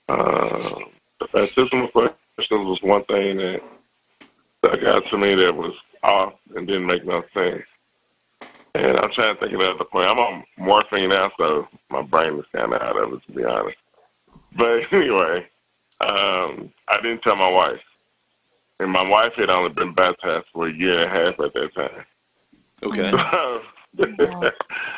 Uh, 0.07 0.79
the 1.19 1.27
baptismal 1.31 1.87
question 1.89 2.65
was 2.65 2.81
one 2.81 3.03
thing 3.05 3.37
that 3.37 3.61
stuck 4.59 4.83
out 4.83 5.05
to 5.07 5.17
me 5.17 5.35
that 5.35 5.55
was 5.55 5.75
off 6.03 6.33
and 6.55 6.67
didn't 6.67 6.87
make 6.87 7.05
no 7.05 7.23
sense. 7.33 7.63
And 8.75 8.97
I'm 8.97 9.11
trying 9.11 9.35
to 9.35 9.39
think 9.39 9.53
of 9.53 9.59
the 9.59 9.71
other 9.71 9.83
point. 9.85 10.07
I'm 10.07 10.19
on 10.19 10.43
morphine 10.57 11.09
now, 11.09 11.31
so 11.37 11.67
my 11.89 12.01
brain 12.01 12.37
is 12.37 12.45
kind 12.55 12.73
of 12.73 12.81
out 12.81 12.97
of 12.97 13.13
it, 13.13 13.21
to 13.27 13.31
be 13.31 13.43
honest. 13.43 13.77
But 14.55 14.81
anyway, 14.93 15.47
um, 16.01 16.71
I 16.87 17.01
didn't 17.01 17.21
tell 17.23 17.35
my 17.35 17.49
wife. 17.49 17.79
And 18.79 18.91
my 18.91 19.07
wife 19.07 19.33
had 19.33 19.49
only 19.49 19.71
been 19.71 19.93
baptized 19.93 20.45
for 20.53 20.67
a 20.67 20.73
year 20.73 20.99
and 20.99 21.05
a 21.05 21.09
half 21.09 21.39
at 21.39 21.53
that 21.53 21.75
time. 21.75 22.05
Okay. 22.83 23.11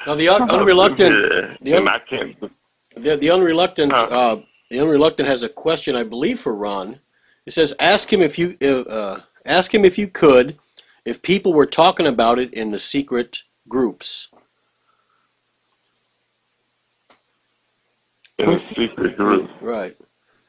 Now 0.05 0.15
the 0.15 0.27
un- 0.27 0.49
unreluctant, 0.49 1.15
yeah, 1.15 1.55
the 1.61 1.73
un- 1.73 1.79
and 1.79 1.89
I 1.89 1.99
can't. 1.99 2.35
the, 2.95 3.15
the 3.15 3.31
unreluctant, 3.31 3.93
Huh. 3.93 4.07
uh, 4.11 4.41
the 4.69 4.81
unreluctant 4.81 5.29
has 5.29 5.43
a 5.43 5.49
question, 5.49 5.95
I 5.95 6.03
believe, 6.03 6.41
for 6.41 6.53
Ron. 6.53 6.99
It 7.45 7.53
says, 7.53 7.73
"Ask 7.79 8.11
him 8.11 8.21
if 8.21 8.37
you 8.37 8.57
uh, 8.61 8.81
uh, 8.81 9.21
ask 9.45 9.73
him 9.73 9.85
if 9.85 9.97
you 9.97 10.07
could, 10.09 10.57
if 11.05 11.21
people 11.21 11.53
were 11.53 11.65
talking 11.65 12.05
about 12.05 12.37
it 12.37 12.53
in 12.53 12.71
the 12.71 12.79
secret 12.79 13.43
groups." 13.71 14.27
in 18.41 18.49
a 18.49 18.75
secret 18.75 19.17
group. 19.17 19.49
Right. 19.61 19.95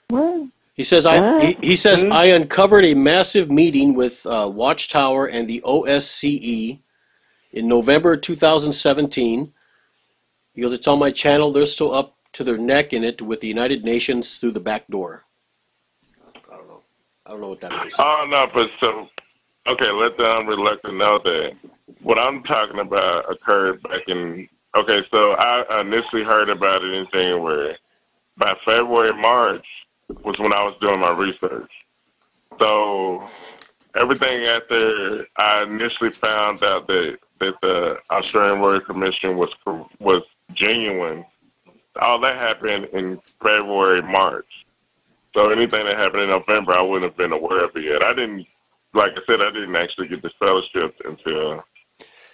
What? 0.09 0.49
He 0.75 0.85
says, 0.85 1.07
"I." 1.07 1.45
He, 1.45 1.57
he 1.62 1.77
says, 1.77 2.03
"I 2.03 2.27
uncovered 2.27 2.85
a 2.85 2.95
massive 2.95 3.51
meeting 3.51 3.95
with 3.95 4.25
uh, 4.27 4.51
Watchtower 4.53 5.27
and 5.27 5.49
the 5.49 5.61
OSCE 5.64 6.81
in 7.53 7.68
November 7.68 8.16
2017." 8.16 9.53
He 10.55 10.62
goes, 10.62 10.73
"It's 10.73 10.89
on 10.89 10.99
my 10.99 11.11
channel. 11.11 11.53
They're 11.53 11.66
still 11.66 11.95
up 11.95 12.16
to 12.33 12.45
their 12.45 12.59
neck 12.59 12.93
in 12.93 13.05
it 13.05 13.20
with 13.20 13.41
the 13.41 13.49
United 13.49 13.85
Nations 13.85 14.39
through 14.39 14.53
the 14.53 14.61
back 14.61 14.89
door." 14.89 15.25
I 16.51 16.57
don't 16.57 16.68
know. 16.68 16.83
I 17.27 17.31
don't 17.31 17.41
know 17.43 17.49
what 17.49 17.61
that 17.61 17.70
means. 17.70 17.95
Oh 17.99 18.27
no, 18.29 18.49
but 18.53 18.70
so 18.81 19.09
okay, 19.66 19.91
let 19.91 20.16
the 20.16 20.25
unreluctant 20.25 20.97
know 20.97 21.18
that 21.18 21.53
what 22.03 22.18
I'm 22.18 22.43
talking 22.43 22.80
about 22.80 23.30
occurred 23.30 23.82
back 23.82 24.03
in. 24.09 24.49
Okay, 24.74 25.03
so 25.11 25.32
I 25.32 25.80
initially 25.80 26.24
heard 26.24 26.49
about 26.49 26.82
it 26.82 26.95
in 26.95 27.07
January. 27.12 27.76
By 28.38 28.57
February, 28.64 29.12
March 29.12 29.66
was 30.24 30.38
when 30.38 30.53
I 30.53 30.64
was 30.64 30.74
doing 30.80 31.01
my 31.01 31.12
research. 31.12 31.70
So 32.59 33.28
everything 33.95 34.45
after 34.45 35.26
I 35.36 35.62
initially 35.62 36.11
found 36.11 36.62
out 36.62 36.86
that 36.86 37.18
that 37.40 37.61
the 37.61 37.99
Australian 38.11 38.61
Royal 38.61 38.80
Commission 38.80 39.36
was 39.36 39.51
was 39.99 40.22
genuine. 40.55 41.24
All 42.01 42.20
that 42.20 42.36
happened 42.36 42.86
in 42.93 43.20
February, 43.43 44.01
March. 44.03 44.64
So 45.34 45.51
anything 45.51 45.84
that 45.84 45.97
happened 45.97 46.22
in 46.22 46.30
November, 46.30 46.72
I 46.72 46.82
wouldn't 46.82 47.11
have 47.11 47.16
been 47.16 47.32
aware 47.32 47.64
of 47.64 47.76
it 47.76 47.84
yet. 47.84 48.03
I 48.03 48.14
didn't, 48.14 48.47
like 48.95 49.12
I 49.12 49.20
said, 49.26 49.40
I 49.40 49.51
didn't 49.51 49.76
actually 49.76 50.09
get 50.09 50.22
this 50.22 50.34
fellowship 50.38 50.95
until 51.05 51.64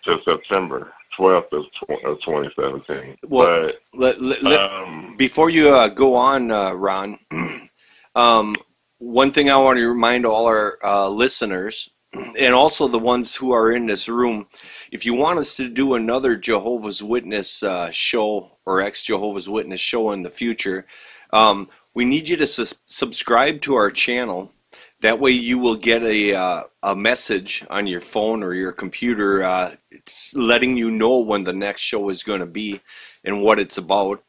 just 0.08 0.24
September 0.24 0.92
12th 1.16 1.52
of, 1.52 1.64
of 2.04 2.20
2017. 2.22 3.16
Well, 3.28 3.72
let, 3.94 4.20
let, 4.20 4.42
let- 4.42 4.60
um, 4.60 5.16
before 5.16 5.50
you 5.50 5.70
uh, 5.74 5.88
go 5.88 6.14
on, 6.14 6.50
uh, 6.50 6.72
Ron, 6.72 7.18
um, 8.14 8.56
one 8.98 9.30
thing 9.30 9.50
I 9.50 9.56
want 9.56 9.78
to 9.78 9.86
remind 9.88 10.24
all 10.26 10.46
our 10.46 10.78
uh, 10.82 11.08
listeners, 11.08 11.90
and 12.40 12.54
also 12.54 12.88
the 12.88 12.98
ones 12.98 13.34
who 13.36 13.52
are 13.52 13.72
in 13.72 13.86
this 13.86 14.08
room, 14.08 14.46
if 14.90 15.04
you 15.04 15.14
want 15.14 15.38
us 15.38 15.56
to 15.56 15.68
do 15.68 15.94
another 15.94 16.36
Jehovah's 16.36 17.02
Witness 17.02 17.62
uh, 17.62 17.90
show 17.90 18.58
or 18.64 18.80
ex 18.80 19.02
Jehovah's 19.02 19.48
Witness 19.48 19.80
show 19.80 20.12
in 20.12 20.22
the 20.22 20.30
future, 20.30 20.86
um, 21.32 21.68
we 21.94 22.04
need 22.04 22.28
you 22.28 22.36
to 22.36 22.46
sus- 22.46 22.74
subscribe 22.86 23.60
to 23.62 23.74
our 23.74 23.90
channel. 23.90 24.52
That 25.00 25.20
way, 25.20 25.30
you 25.30 25.58
will 25.58 25.76
get 25.76 26.02
a 26.02 26.34
uh, 26.34 26.62
a 26.82 26.96
message 26.96 27.64
on 27.70 27.86
your 27.86 28.00
phone 28.00 28.42
or 28.42 28.54
your 28.54 28.72
computer, 28.72 29.42
uh, 29.42 29.72
it's 29.90 30.34
letting 30.34 30.76
you 30.76 30.90
know 30.90 31.18
when 31.18 31.44
the 31.44 31.52
next 31.52 31.82
show 31.82 32.08
is 32.08 32.22
going 32.22 32.40
to 32.40 32.46
be 32.46 32.80
and 33.24 33.42
what 33.42 33.60
it's 33.60 33.78
about. 33.78 34.22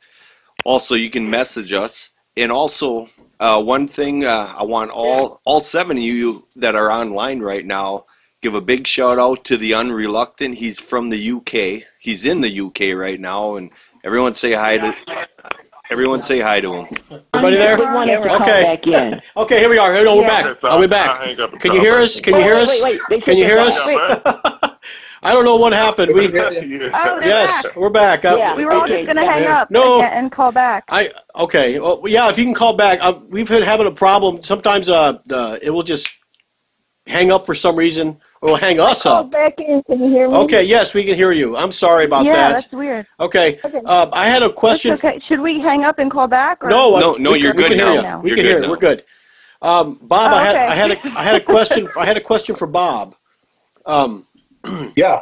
Also, 0.66 0.96
you 0.96 1.10
can 1.10 1.30
message 1.30 1.74
us, 1.74 2.12
and 2.36 2.52
also 2.52 3.10
uh, 3.40 3.62
one 3.62 3.88
thing 3.88 4.26
uh, 4.26 4.54
I 4.58 4.64
want 4.64 4.92
all 4.92 5.42
all 5.46 5.62
seven 5.62 5.98
of 5.98 6.04
you 6.04 6.44
that 6.56 6.76
are 6.76 6.92
online 6.92 7.40
right 7.40 7.66
now 7.66 8.06
give 8.42 8.56
a 8.56 8.62
big 8.62 8.88
shout 8.88 9.20
out 9.20 9.44
to 9.46 9.58
the 9.58 9.74
unreluctant. 9.74 10.56
He's 10.56 10.80
from 10.80 11.10
the 11.10 11.32
UK. 11.32 11.84
He's 12.00 12.26
in 12.26 12.42
the 12.42 12.62
UK 12.62 12.98
right 12.98 13.20
now, 13.20 13.56
and 13.56 13.72
everyone 14.04 14.36
say 14.36 14.54
hi 14.54 14.78
to 14.78 14.96
everyone 15.90 16.22
say 16.22 16.40
hi 16.40 16.60
to 16.62 16.74
him. 16.74 16.88
Everybody 17.34 17.58
there? 17.58 17.78
We 17.78 17.86
want 17.86 18.10
us 18.10 18.24
to 18.24 18.28
come 18.30 18.42
Okay. 18.44 19.22
Okay, 19.38 19.60
here 19.60 19.70
we 19.70 19.78
are. 19.78 19.94
No, 20.04 20.16
we're 20.16 20.22
Yeah. 20.24 20.28
back. 20.28 20.46
Okay, 20.46 20.60
so 20.62 20.68
I'll 20.68 20.80
be 20.82 20.88
back. 20.88 21.18
hang 21.20 21.40
up 21.40 21.52
and 21.52 21.62
Can 21.62 21.74
you 21.74 21.80
hear 21.80 21.96
us? 21.96 22.20
Can 22.20 22.36
you 22.36 22.42
hear 22.42 22.56
us? 22.56 22.70
wait, 22.70 22.84
wait. 22.84 23.02
They 23.10 23.20
Can 23.22 23.38
you 23.38 23.46
hear 23.46 23.60
us? 23.60 23.78
I 25.22 25.34
don't 25.34 25.44
know 25.44 25.58
what 25.58 25.74
happened. 25.74 26.14
We 26.14 26.28
Oh, 26.40 27.20
yes, 27.22 27.64
back. 27.64 27.76
we're 27.76 27.90
back. 27.90 28.24
Uh, 28.24 28.36
Yeah. 28.38 28.56
We 28.56 28.64
were 28.66 28.72
all 28.72 28.84
Okay. 28.84 29.04
just 29.04 29.06
going 29.14 29.18
to 29.26 29.30
hang 29.32 29.44
Yeah. 29.44 29.62
up 29.62 29.72
No. 29.72 30.02
and, 30.02 30.14
and 30.14 30.32
call 30.32 30.52
back. 30.52 30.86
I 30.90 31.12
okay. 31.36 31.78
Well, 31.80 32.02
yeah, 32.06 32.30
if 32.30 32.38
you 32.38 32.46
can 32.46 32.54
call 32.54 32.76
back, 32.76 33.00
uh, 33.02 33.20
we've 33.28 33.48
been 33.50 33.64
having 33.64 33.88
a 33.88 33.92
problem. 33.92 34.42
Sometimes 34.44 34.90
uh, 34.90 35.20
the 35.26 35.60
it 35.62 35.72
will 35.72 35.84
just 35.84 36.10
hang 37.06 37.32
up 37.32 37.46
for 37.46 37.54
some 37.56 37.76
reason, 37.76 38.20
or 38.42 38.52
will 38.52 38.56
hang 38.58 38.80
us 38.80 39.04
Call 39.04 39.16
up. 39.18 39.32
back 39.32 39.60
in. 39.60 39.84
Can 39.84 40.00
you 40.00 40.10
hear 40.10 40.30
me? 40.30 40.36
Okay, 40.36 40.64
yes, 40.64 40.94
we 40.94 41.04
can 41.04 41.16
hear 41.16 41.32
you. 41.32 41.58
I'm 41.58 41.72
sorry 41.72 42.06
about 42.06 42.26
yeah, 42.26 42.34
that. 42.36 42.52
that's 42.52 42.72
weird. 42.72 43.06
Okay, 43.20 43.60
Okay. 43.64 43.82
uh, 43.86 44.10
I 44.14 44.28
had 44.30 44.44
a 44.44 44.52
question. 44.52 44.92
That's 44.92 45.04
okay. 45.04 45.20
Should 45.28 45.42
we 45.42 45.60
hang 45.60 45.84
up 45.84 46.00
and 46.00 46.10
call 46.10 46.28
back? 46.28 46.64
Or? 46.64 46.70
No, 46.70 46.96
uh, 46.96 47.00
No, 47.00 47.14
no, 47.16 47.32
we 47.32 47.42
you're 47.42 47.54
can, 47.54 47.58
we 47.64 47.70
good 47.70 47.78
can 47.78 47.94
hear 47.94 48.02
now. 48.02 48.18
you. 48.18 48.24
We 48.24 48.30
You're 48.30 48.36
can 48.38 48.46
good 48.46 48.50
hear. 48.50 48.58
you. 48.58 48.64
now. 48.64 48.70
We're 48.70 48.78
good. 48.78 49.04
Um, 49.62 50.00
Bob, 50.02 50.32
Oh, 50.32 50.36
I 50.38 50.44
had. 50.46 50.56
I 50.56 50.74
had 50.76 50.92
a 50.92 51.08
I 51.20 51.24
had 51.24 51.36
a 51.36 51.42
question. 51.44 51.90
I 51.98 52.06
had 52.06 52.18
a 52.18 52.22
question 52.22 52.56
for 52.56 52.68
Bob. 52.68 53.16
Um, 53.86 54.26
Yeah. 54.96 55.22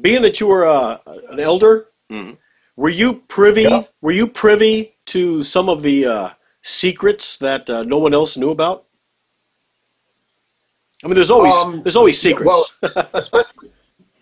being 0.00 0.22
that 0.22 0.38
you 0.40 0.46
were 0.46 0.66
uh, 0.66 0.98
an 1.30 1.40
elder, 1.40 1.88
Mhm. 2.10 2.36
were 2.76 2.88
you 2.88 3.22
privy? 3.28 3.62
Yeah. 3.62 3.82
Were 4.00 4.12
you 4.12 4.28
privy 4.28 4.94
to 5.06 5.42
some 5.42 5.68
of 5.68 5.82
the 5.82 6.06
uh, 6.06 6.28
secrets 6.62 7.36
that 7.38 7.68
uh, 7.68 7.82
no 7.82 7.98
one 7.98 8.14
else 8.14 8.36
knew 8.36 8.50
about? 8.50 8.84
I 11.04 11.06
mean, 11.06 11.14
there's 11.14 11.30
always 11.30 11.54
Um, 11.54 11.82
there's 11.82 11.96
always 11.96 12.20
secrets. 12.20 12.46
Well, 12.46 12.64
especially, 13.14 13.70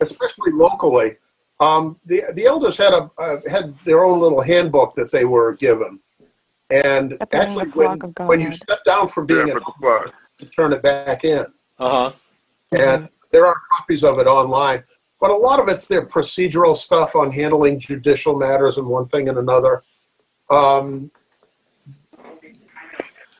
especially 0.00 0.52
locally. 0.52 1.16
Um, 1.60 1.98
the 2.04 2.24
the 2.34 2.44
elders 2.46 2.76
had 2.76 2.92
a 2.92 3.10
uh, 3.18 3.40
had 3.48 3.74
their 3.84 4.04
own 4.04 4.20
little 4.20 4.42
handbook 4.42 4.94
that 4.96 5.10
they 5.10 5.24
were 5.24 5.54
given, 5.54 6.00
And 6.70 7.14
Step 7.14 7.34
actually, 7.34 7.66
when, 7.70 7.98
when 8.26 8.40
you 8.40 8.52
step 8.52 8.84
down 8.84 9.08
from 9.08 9.24
being 9.26 9.48
Yeah, 9.48 9.54
an 9.54 9.60
for 9.60 9.72
the 9.80 10.06
flock. 10.08 10.14
to 10.38 10.46
turn 10.46 10.72
it 10.74 10.82
back 10.82 11.24
in. 11.24 11.46
Uh 11.78 11.88
huh. 11.90 12.12
And 12.72 13.08
there 13.30 13.46
are 13.46 13.54
copies 13.78 14.04
of 14.04 14.18
it 14.18 14.26
online. 14.26 14.84
But 15.18 15.30
a 15.30 15.36
lot 15.36 15.60
of 15.60 15.68
it's 15.68 15.86
their 15.86 16.04
procedural 16.04 16.76
stuff 16.76 17.16
on 17.16 17.32
handling 17.32 17.78
judicial 17.78 18.36
matters 18.36 18.76
and 18.76 18.86
one 18.86 19.06
thing 19.08 19.30
and 19.30 19.38
another. 19.38 19.82
Um, 20.50 21.10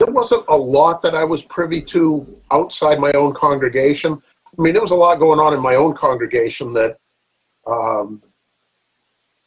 there 0.07 0.15
wasn't 0.15 0.45
a 0.49 0.57
lot 0.57 1.03
that 1.03 1.17
I 1.17 1.25
was 1.25 1.43
privy 1.43 1.83
to 1.83 2.41
outside 2.53 3.01
my 3.01 3.11
own 3.13 3.35
congregation. 3.35 4.23
I 4.57 4.63
mean, 4.63 4.73
there 4.73 4.81
was 4.81 4.93
a 4.93 4.97
lot 4.97 5.19
going 5.19 5.41
on 5.41 5.53
in 5.53 5.61
my 5.61 5.75
own 5.75 5.95
congregation 5.95 6.73
that 6.75 6.99
um, 7.67 8.23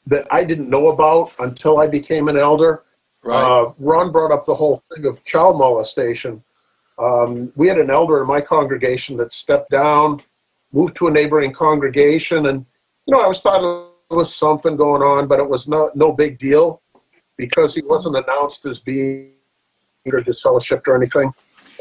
that 0.06 0.28
I 0.32 0.44
didn't 0.44 0.70
know 0.70 0.90
about 0.90 1.32
until 1.40 1.80
I 1.80 1.88
became 1.88 2.28
an 2.28 2.38
elder. 2.38 2.84
Right. 3.24 3.42
Uh, 3.42 3.72
Ron 3.80 4.12
brought 4.12 4.34
up 4.34 4.46
the 4.46 4.56
whole 4.56 4.84
thing 4.94 5.06
of 5.06 5.24
child 5.24 5.58
molestation. 5.58 6.44
Um, 6.98 7.54
we 7.56 7.68
had 7.70 7.78
an 7.78 7.90
elder 7.90 8.22
in 8.22 8.28
my 8.28 8.42
congregation 8.42 9.16
that 9.18 9.32
stepped 9.32 9.72
down, 9.72 10.22
moved 10.74 10.98
to 10.98 11.08
a 11.08 11.12
neighboring 11.12 11.54
congregation, 11.54 12.48
and 12.48 12.66
you 13.06 13.14
know 13.14 13.22
I 13.22 13.28
was 13.28 13.42
thought 13.42 13.64
it 14.12 14.14
was 14.14 14.36
something 14.36 14.76
going 14.76 15.04
on, 15.04 15.30
but 15.30 15.40
it 15.40 15.48
was 15.48 15.70
no 15.70 15.90
no 15.96 16.12
big 16.12 16.38
deal 16.38 16.82
because 17.38 17.74
he 17.74 17.82
wasn't 17.82 18.18
announced 18.18 18.66
as 18.66 18.80
being 18.80 19.32
either 20.06 20.24
fellowship 20.34 20.88
or 20.88 20.96
anything. 20.96 21.32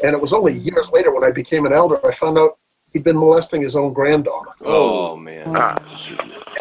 And 0.03 0.13
it 0.13 0.21
was 0.21 0.33
only 0.33 0.53
years 0.53 0.91
later 0.91 1.13
when 1.13 1.23
I 1.23 1.31
became 1.31 1.65
an 1.65 1.73
elder 1.73 1.99
I 2.07 2.13
found 2.13 2.37
out 2.37 2.57
he'd 2.93 3.03
been 3.03 3.17
molesting 3.17 3.61
his 3.61 3.75
own 3.75 3.93
granddaughter. 3.93 4.51
Oh 4.63 5.15
man. 5.15 5.53
Ah, 5.55 5.77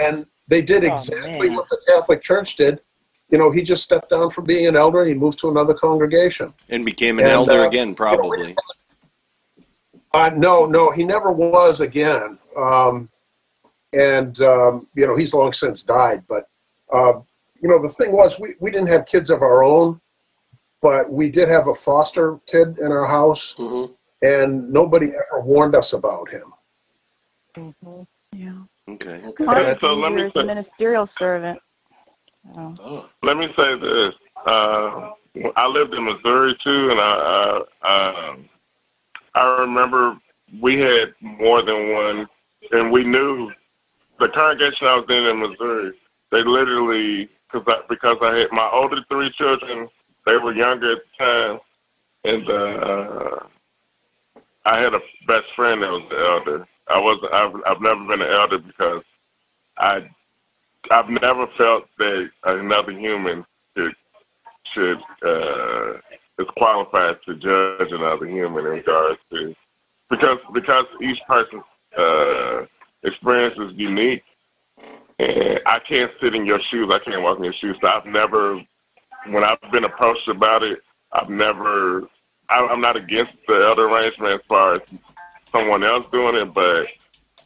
And 0.01 0.27
they 0.49 0.63
did 0.63 0.85
Oh, 0.85 0.95
exactly 0.95 1.49
man. 1.49 1.57
what 1.57 1.69
the 1.69 1.79
Catholic 1.87 2.23
Church 2.23 2.57
did. 2.57 2.81
You 3.31 3.37
know, 3.39 3.51
he 3.51 3.63
just 3.63 3.85
stepped 3.85 4.11
down 4.11 4.31
from 4.31 4.45
being 4.45 4.67
an 4.67 4.77
elder 4.77 5.03
and 5.03 5.09
he 5.11 5.15
moved 5.15 5.39
to 5.41 5.51
another 5.51 5.75
congregation. 5.75 6.53
And 6.71 6.85
became 6.85 7.19
an 7.19 7.25
And, 7.27 7.33
elder 7.33 7.63
uh, 7.65 7.67
again, 7.67 7.95
probably. 7.95 8.57
Uh, 10.15 10.31
no, 10.35 10.65
no, 10.65 10.91
he 10.91 11.05
never 11.05 11.31
was 11.31 11.81
again. 11.81 12.39
Um, 12.57 13.11
and, 13.93 14.41
um, 14.41 14.87
you 14.95 15.07
know, 15.07 15.15
he's 15.17 15.35
long 15.35 15.53
since 15.53 15.83
died. 15.83 16.23
But, 16.27 16.49
uh, 16.91 17.21
you 17.61 17.69
know, 17.69 17.81
the 17.81 17.89
thing 17.89 18.13
was, 18.13 18.41
we, 18.41 18.55
we 18.61 18.71
didn't 18.71 18.89
have 18.89 19.05
kids 19.05 19.29
of 19.29 19.43
our 19.43 19.63
own, 19.63 20.01
but 20.81 21.11
we 21.11 21.31
did 21.31 21.49
have 21.49 21.67
a 21.69 21.75
foster 21.75 22.39
kid 22.47 22.79
in 22.79 22.93
our 22.93 23.07
house, 23.07 23.55
hmm 23.57 23.87
and 24.21 24.69
nobody 24.73 25.07
ever 25.11 25.41
warned 25.43 25.77
us 25.77 25.93
about 25.93 26.29
him. 26.29 26.53
Yeah. 28.33 28.53
Okay. 28.89 29.23
Okay. 29.27 29.45
Honestly, 29.47 29.79
so 29.81 29.95
let 29.95 30.13
me 30.13 30.29
say- 30.35 30.43
ministerial 30.43 31.09
servant. 31.19 31.61
So, 32.53 32.75
Oh. 32.81 33.09
let 33.23 33.37
me 33.37 33.53
say 33.55 33.79
this. 33.79 34.15
Uh, 34.45 35.11
I 35.55 35.67
lived 35.69 35.95
in 35.95 36.05
Missouri 36.05 36.57
too, 36.65 36.91
and 36.91 37.01
I, 37.01 37.63
I, 37.83 38.29
um, 38.31 38.49
I 39.37 39.61
remember 39.61 40.19
we 40.61 40.81
had 40.81 41.15
more 41.21 41.63
than 41.63 41.93
one, 41.93 42.29
and 42.73 42.91
we 42.91 43.05
knew 43.05 43.53
the 44.19 44.31
congregation 44.31 44.89
I 44.89 44.97
was 44.97 45.05
in 45.09 45.27
in 45.27 45.39
Missouri. 45.39 45.93
They 46.33 46.43
literally, 46.43 47.29
cause 47.53 47.63
I, 47.69 47.83
because 47.89 48.19
I 48.21 48.37
had 48.39 48.51
my 48.51 48.69
older 48.73 48.99
three 49.09 49.31
children, 49.31 49.89
they 50.29 50.37
were 50.37 50.55
younger 50.55 50.93
at 50.93 50.99
the 50.99 51.25
time, 51.25 51.61
and 52.25 52.49
uh, 52.49 53.41
I 54.65 54.79
had 54.79 54.95
a 54.95 55.01
best 55.27 55.47
friend 55.57 55.83
that 55.83 55.91
was 55.91 56.07
the 56.11 56.19
elder. 56.19 56.67
I 56.89 56.99
was 56.99 57.29
I've 57.33 57.55
I've 57.67 57.83
never 57.83 58.05
been 58.07 58.23
an 58.23 58.33
elder 58.33 58.59
because 58.59 59.03
I 59.79 60.09
I've 60.91 61.09
never 61.09 61.47
felt 61.57 61.87
that 61.99 62.31
another 62.45 62.93
human 62.93 63.45
should 63.77 63.95
should 64.75 64.99
uh, 65.25 65.95
is 66.39 66.47
qualified 66.57 67.17
to 67.27 67.35
judge 67.37 67.91
another 67.93 68.27
human 68.27 68.67
in 68.67 68.73
regards 68.73 69.21
to 69.33 69.55
because 70.11 70.39
because 70.53 70.87
each 71.03 71.21
person's 71.27 71.63
uh, 71.97 72.67
experience 73.03 73.59
is 73.59 73.73
unique, 73.77 74.23
and 75.19 75.61
I 75.67 75.81
can't 75.81 76.13
sit 76.21 76.35
in 76.35 76.47
your 76.47 76.61
shoes. 76.71 76.91
I 76.91 76.99
can't 77.05 77.23
walk 77.23 77.39
in 77.39 77.45
your 77.45 77.53
shoes. 77.55 77.77
So 77.81 77.89
I've 77.89 78.07
never, 78.07 78.61
when 79.33 79.45
I've 79.45 79.61
been 79.73 79.85
approached 79.85 80.29
about 80.29 80.63
it, 80.63 80.81
I've 81.13 81.29
never. 81.29 82.09
I, 82.49 82.67
I'm 82.67 82.81
not 82.81 82.97
against 82.97 83.35
the 83.47 83.55
elder 83.55 83.89
arrangement 83.89 84.41
as 84.41 84.47
far 84.49 84.75
as 84.75 84.81
someone 85.53 85.85
else 85.85 86.07
doing 86.11 86.35
it, 86.35 86.55
but 86.55 86.87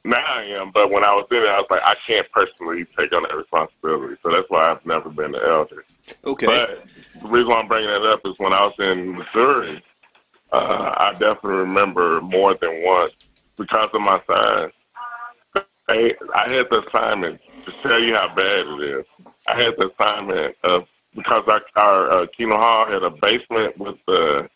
now 0.05 0.23
I 0.25 0.45
am. 0.45 0.71
But 0.73 0.91
when 0.91 1.05
I 1.05 1.13
was 1.13 1.27
in 1.31 1.39
it, 1.39 1.47
I 1.47 1.59
was 1.59 1.67
like, 1.71 1.83
I 1.85 1.95
can't 2.07 2.31
personally 2.33 2.87
take 2.99 3.13
on 3.13 3.23
that 3.25 3.37
responsibility. 3.37 4.17
So 4.23 4.31
that's 4.31 4.49
why 4.49 4.71
I've 4.71 4.85
never 4.87 5.11
been 5.11 5.33
the 5.33 5.45
elder. 5.45 5.85
Okay. 6.25 6.47
But 6.47 6.85
the 7.23 7.29
reason 7.29 7.51
why 7.51 7.61
I'm 7.61 7.69
bringing 7.69 7.91
that 7.91 8.03
up 8.03 8.21
is 8.25 8.39
when 8.39 8.53
I 8.53 8.65
was 8.65 8.75
in 8.79 9.17
Missouri, 9.17 9.83
uh, 10.53 10.95
I 10.97 11.13
definitely 11.13 11.61
remember 11.61 12.21
more 12.21 12.55
than 12.55 12.83
once 12.83 13.15
because 13.57 13.91
of 13.93 14.01
my 14.01 14.21
size. 14.27 14.71
I, 15.89 16.15
I 16.35 16.53
had 16.53 16.67
the 16.71 16.85
assignment 16.87 17.41
to 17.67 17.73
tell 17.83 18.01
you 18.01 18.15
how 18.15 18.35
bad 18.35 18.67
it 18.67 18.99
is. 18.99 19.07
I 19.49 19.61
had 19.61 19.75
the 19.77 19.91
assignment 19.91 20.57
of 20.63 20.87
because 21.15 21.45
our, 21.47 21.63
our 21.77 22.11
uh, 22.11 22.27
Kingdom 22.37 22.59
Hall 22.59 22.87
had 22.87 23.03
a 23.03 23.11
basement 23.11 23.79
with 23.79 23.97
the. 24.07 24.49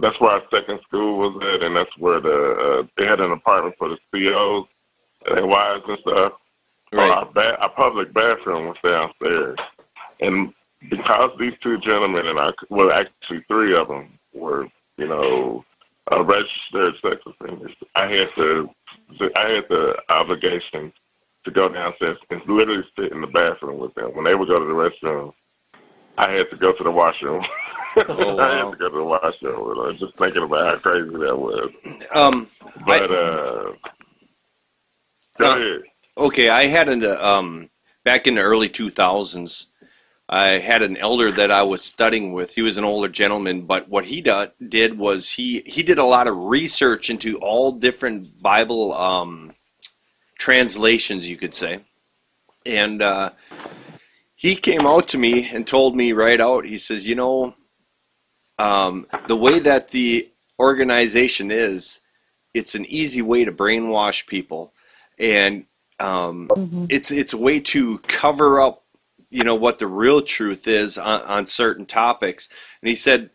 That's 0.00 0.20
where 0.20 0.32
our 0.32 0.42
second 0.50 0.80
school 0.82 1.18
was 1.18 1.36
at, 1.54 1.62
and 1.62 1.76
that's 1.76 1.96
where 1.98 2.20
the 2.20 2.80
uh, 2.82 2.86
they 2.96 3.06
had 3.06 3.20
an 3.20 3.30
apartment 3.30 3.76
for 3.78 3.88
the 3.88 3.98
COs 4.12 4.66
and 5.26 5.36
their 5.36 5.46
wives 5.46 5.84
and 5.86 5.98
stuff. 6.00 6.32
Right. 6.92 7.10
Our, 7.10 7.26
ba- 7.32 7.58
our 7.60 7.70
public 7.70 8.12
bathroom 8.12 8.66
was 8.66 8.76
downstairs, 8.82 9.58
and 10.20 10.52
because 10.90 11.30
these 11.38 11.54
two 11.62 11.78
gentlemen 11.78 12.26
and 12.26 12.38
I, 12.38 12.50
well, 12.70 12.92
actually 12.92 13.44
three 13.48 13.76
of 13.76 13.88
them 13.88 14.18
were, 14.32 14.66
you 14.96 15.06
know, 15.06 15.64
uh, 16.12 16.22
registered 16.24 16.94
sex 17.00 17.22
offenders. 17.26 17.72
I 17.94 18.06
had 18.06 18.28
to, 18.36 18.68
I 19.34 19.50
had 19.50 19.64
the 19.68 19.96
obligation 20.08 20.92
to 21.44 21.50
go 21.50 21.68
downstairs 21.68 22.18
and 22.30 22.40
literally 22.46 22.84
sit 22.96 23.12
in 23.12 23.20
the 23.20 23.26
bathroom 23.26 23.78
with 23.78 23.94
them. 23.94 24.14
When 24.14 24.24
they 24.24 24.34
would 24.34 24.48
go 24.48 24.58
to 24.58 24.64
the 24.64 24.72
restroom, 24.72 25.32
I 26.18 26.32
had 26.32 26.50
to 26.50 26.56
go 26.56 26.72
to 26.72 26.84
the 26.84 26.90
washroom. 26.90 27.44
Oh, 28.08 28.38
I 28.40 28.56
had 28.56 28.70
to 28.70 28.76
go 28.76 28.90
to 28.90 28.96
the 28.96 29.04
washroom. 29.04 29.54
I 29.56 29.90
was 29.92 30.00
Just 30.00 30.16
thinking 30.18 30.42
about 30.44 30.66
how 30.76 30.80
crazy 30.80 31.10
that 31.10 31.38
was. 31.38 31.70
Um. 32.14 32.48
But 32.86 33.10
I, 33.10 33.14
uh, 33.14 33.72
go 35.38 35.46
Uh, 35.46 35.56
ahead. 35.56 35.82
okay. 36.18 36.48
I 36.50 36.66
had 36.66 36.88
an 36.88 37.04
um 37.06 37.70
back 38.04 38.26
in 38.26 38.36
the 38.36 38.42
early 38.42 38.68
two 38.68 38.90
thousands. 38.90 39.68
I 40.28 40.58
had 40.60 40.82
an 40.82 40.96
elder 40.96 41.32
that 41.32 41.50
I 41.52 41.62
was 41.64 41.82
studying 41.84 42.32
with. 42.32 42.54
He 42.54 42.62
was 42.62 42.78
an 42.78 42.84
older 42.84 43.08
gentleman, 43.08 43.62
but 43.62 43.88
what 43.88 44.06
he 44.06 44.22
do, 44.22 44.48
did 44.68 44.98
was 44.98 45.32
he 45.32 45.62
he 45.66 45.82
did 45.82 45.98
a 45.98 46.04
lot 46.04 46.28
of 46.28 46.36
research 46.36 47.10
into 47.10 47.38
all 47.38 47.72
different 47.72 48.42
Bible 48.42 48.94
um, 48.94 49.52
translations, 50.38 51.28
you 51.28 51.36
could 51.36 51.54
say, 51.54 51.80
and 52.66 53.02
uh, 53.02 53.30
he 54.44 54.56
came 54.56 54.86
out 54.86 55.08
to 55.08 55.16
me 55.16 55.48
and 55.54 55.66
told 55.66 55.96
me 55.96 56.12
right 56.12 56.38
out. 56.38 56.66
He 56.66 56.76
says, 56.76 57.08
"You 57.08 57.14
know, 57.14 57.54
um, 58.58 59.06
the 59.26 59.36
way 59.36 59.58
that 59.58 59.88
the 59.88 60.30
organization 60.60 61.50
is, 61.50 62.00
it's 62.52 62.74
an 62.74 62.84
easy 62.84 63.22
way 63.22 63.46
to 63.46 63.52
brainwash 63.52 64.26
people, 64.26 64.74
and 65.18 65.64
um, 65.98 66.50
it's 66.90 67.10
it's 67.10 67.32
a 67.32 67.38
way 67.38 67.58
to 67.60 67.98
cover 68.00 68.60
up." 68.60 68.82
you 69.30 69.42
know 69.42 69.54
what 69.54 69.78
the 69.78 69.86
real 69.86 70.20
truth 70.20 70.68
is 70.68 70.98
on, 70.98 71.22
on 71.22 71.46
certain 71.46 71.86
topics 71.86 72.48
and 72.80 72.88
he 72.88 72.94
said 72.94 73.30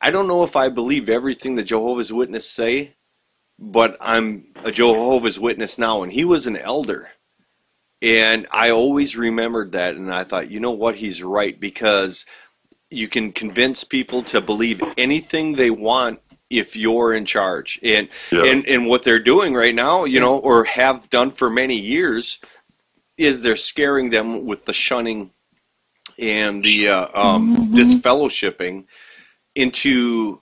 i 0.00 0.08
don't 0.08 0.28
know 0.28 0.44
if 0.44 0.56
i 0.56 0.68
believe 0.68 1.10
everything 1.10 1.56
the 1.56 1.62
jehovah's 1.62 2.12
witnesses 2.12 2.48
say 2.48 2.94
but 3.58 3.96
i'm 4.00 4.46
a 4.64 4.72
jehovah's 4.72 5.38
witness 5.38 5.78
now 5.78 6.02
and 6.02 6.12
he 6.12 6.24
was 6.24 6.46
an 6.46 6.56
elder 6.56 7.10
and 8.02 8.46
i 8.50 8.70
always 8.70 9.16
remembered 9.16 9.72
that 9.72 9.94
and 9.94 10.12
i 10.12 10.24
thought 10.24 10.50
you 10.50 10.60
know 10.60 10.72
what? 10.72 10.96
He's 10.96 11.22
right 11.22 11.58
because 11.58 12.26
you 12.90 13.08
can 13.08 13.32
convince 13.32 13.84
people 13.84 14.22
to 14.24 14.40
believe 14.40 14.82
anything 14.98 15.54
they 15.54 15.70
want 15.70 16.20
if 16.50 16.76
you're 16.76 17.14
in 17.14 17.24
charge. 17.24 17.80
And 17.82 18.08
Yeah. 18.30 18.44
and 18.44 18.66
and 18.66 18.86
what 18.86 19.04
they're 19.04 19.18
doing 19.18 19.54
right 19.54 19.74
now 19.74 20.04
you 20.04 20.20
know 20.20 20.36
or 20.36 20.64
have 20.64 21.08
done 21.08 21.30
for 21.30 21.48
many 21.48 21.78
years 21.78 22.38
is 23.16 23.42
they're 23.42 23.56
scaring 23.56 24.10
them 24.10 24.44
with 24.44 24.64
the 24.66 24.72
shunning 24.72 25.30
and 26.18 26.62
the 26.62 26.88
uh, 26.88 27.06
um, 27.14 27.72
disfellowshipping 27.72 28.84
into 29.54 30.40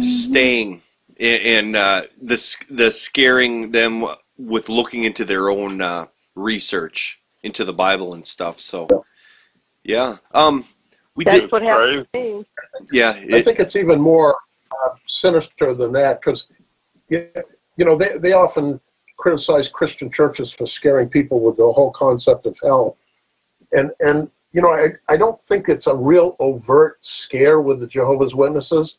staying 0.00 0.82
and, 1.18 1.42
and 1.42 1.76
uh, 1.76 2.02
the 2.20 2.56
the 2.68 2.90
scaring 2.90 3.72
them 3.72 4.04
with 4.36 4.68
looking 4.68 5.04
into 5.04 5.24
their 5.24 5.48
own 5.48 5.80
uh, 5.80 6.06
research 6.36 7.20
into 7.42 7.64
the 7.64 7.72
Bible 7.72 8.14
and 8.14 8.24
stuff. 8.24 8.60
So 8.60 9.04
yeah, 9.82 10.16
um, 10.32 10.64
we 11.16 11.24
That's 11.24 11.40
did. 11.40 11.52
what 11.52 11.62
happened 11.62 12.06
to 12.12 12.18
me. 12.20 12.46
Yeah, 12.92 13.10
I 13.32 13.42
think 13.42 13.58
it's 13.58 13.74
even 13.74 14.00
more 14.00 14.36
uh, 14.70 14.90
sinister 15.06 15.74
than 15.74 15.92
that 15.92 16.20
because, 16.20 16.46
you 17.08 17.84
know, 17.84 17.96
they, 17.96 18.18
they 18.18 18.32
often 18.32 18.80
criticize 19.16 19.68
Christian 19.68 20.10
churches 20.10 20.52
for 20.52 20.66
scaring 20.66 21.08
people 21.08 21.40
with 21.40 21.56
the 21.56 21.72
whole 21.72 21.90
concept 21.92 22.46
of 22.46 22.58
hell. 22.62 22.96
And, 23.72 23.90
and 24.00 24.30
you 24.52 24.60
know, 24.60 24.70
I, 24.70 24.90
I 25.08 25.16
don't 25.16 25.40
think 25.40 25.68
it's 25.68 25.86
a 25.86 25.94
real 25.94 26.36
overt 26.38 26.98
scare 27.04 27.60
with 27.60 27.80
the 27.80 27.86
Jehovah's 27.86 28.34
Witnesses. 28.34 28.98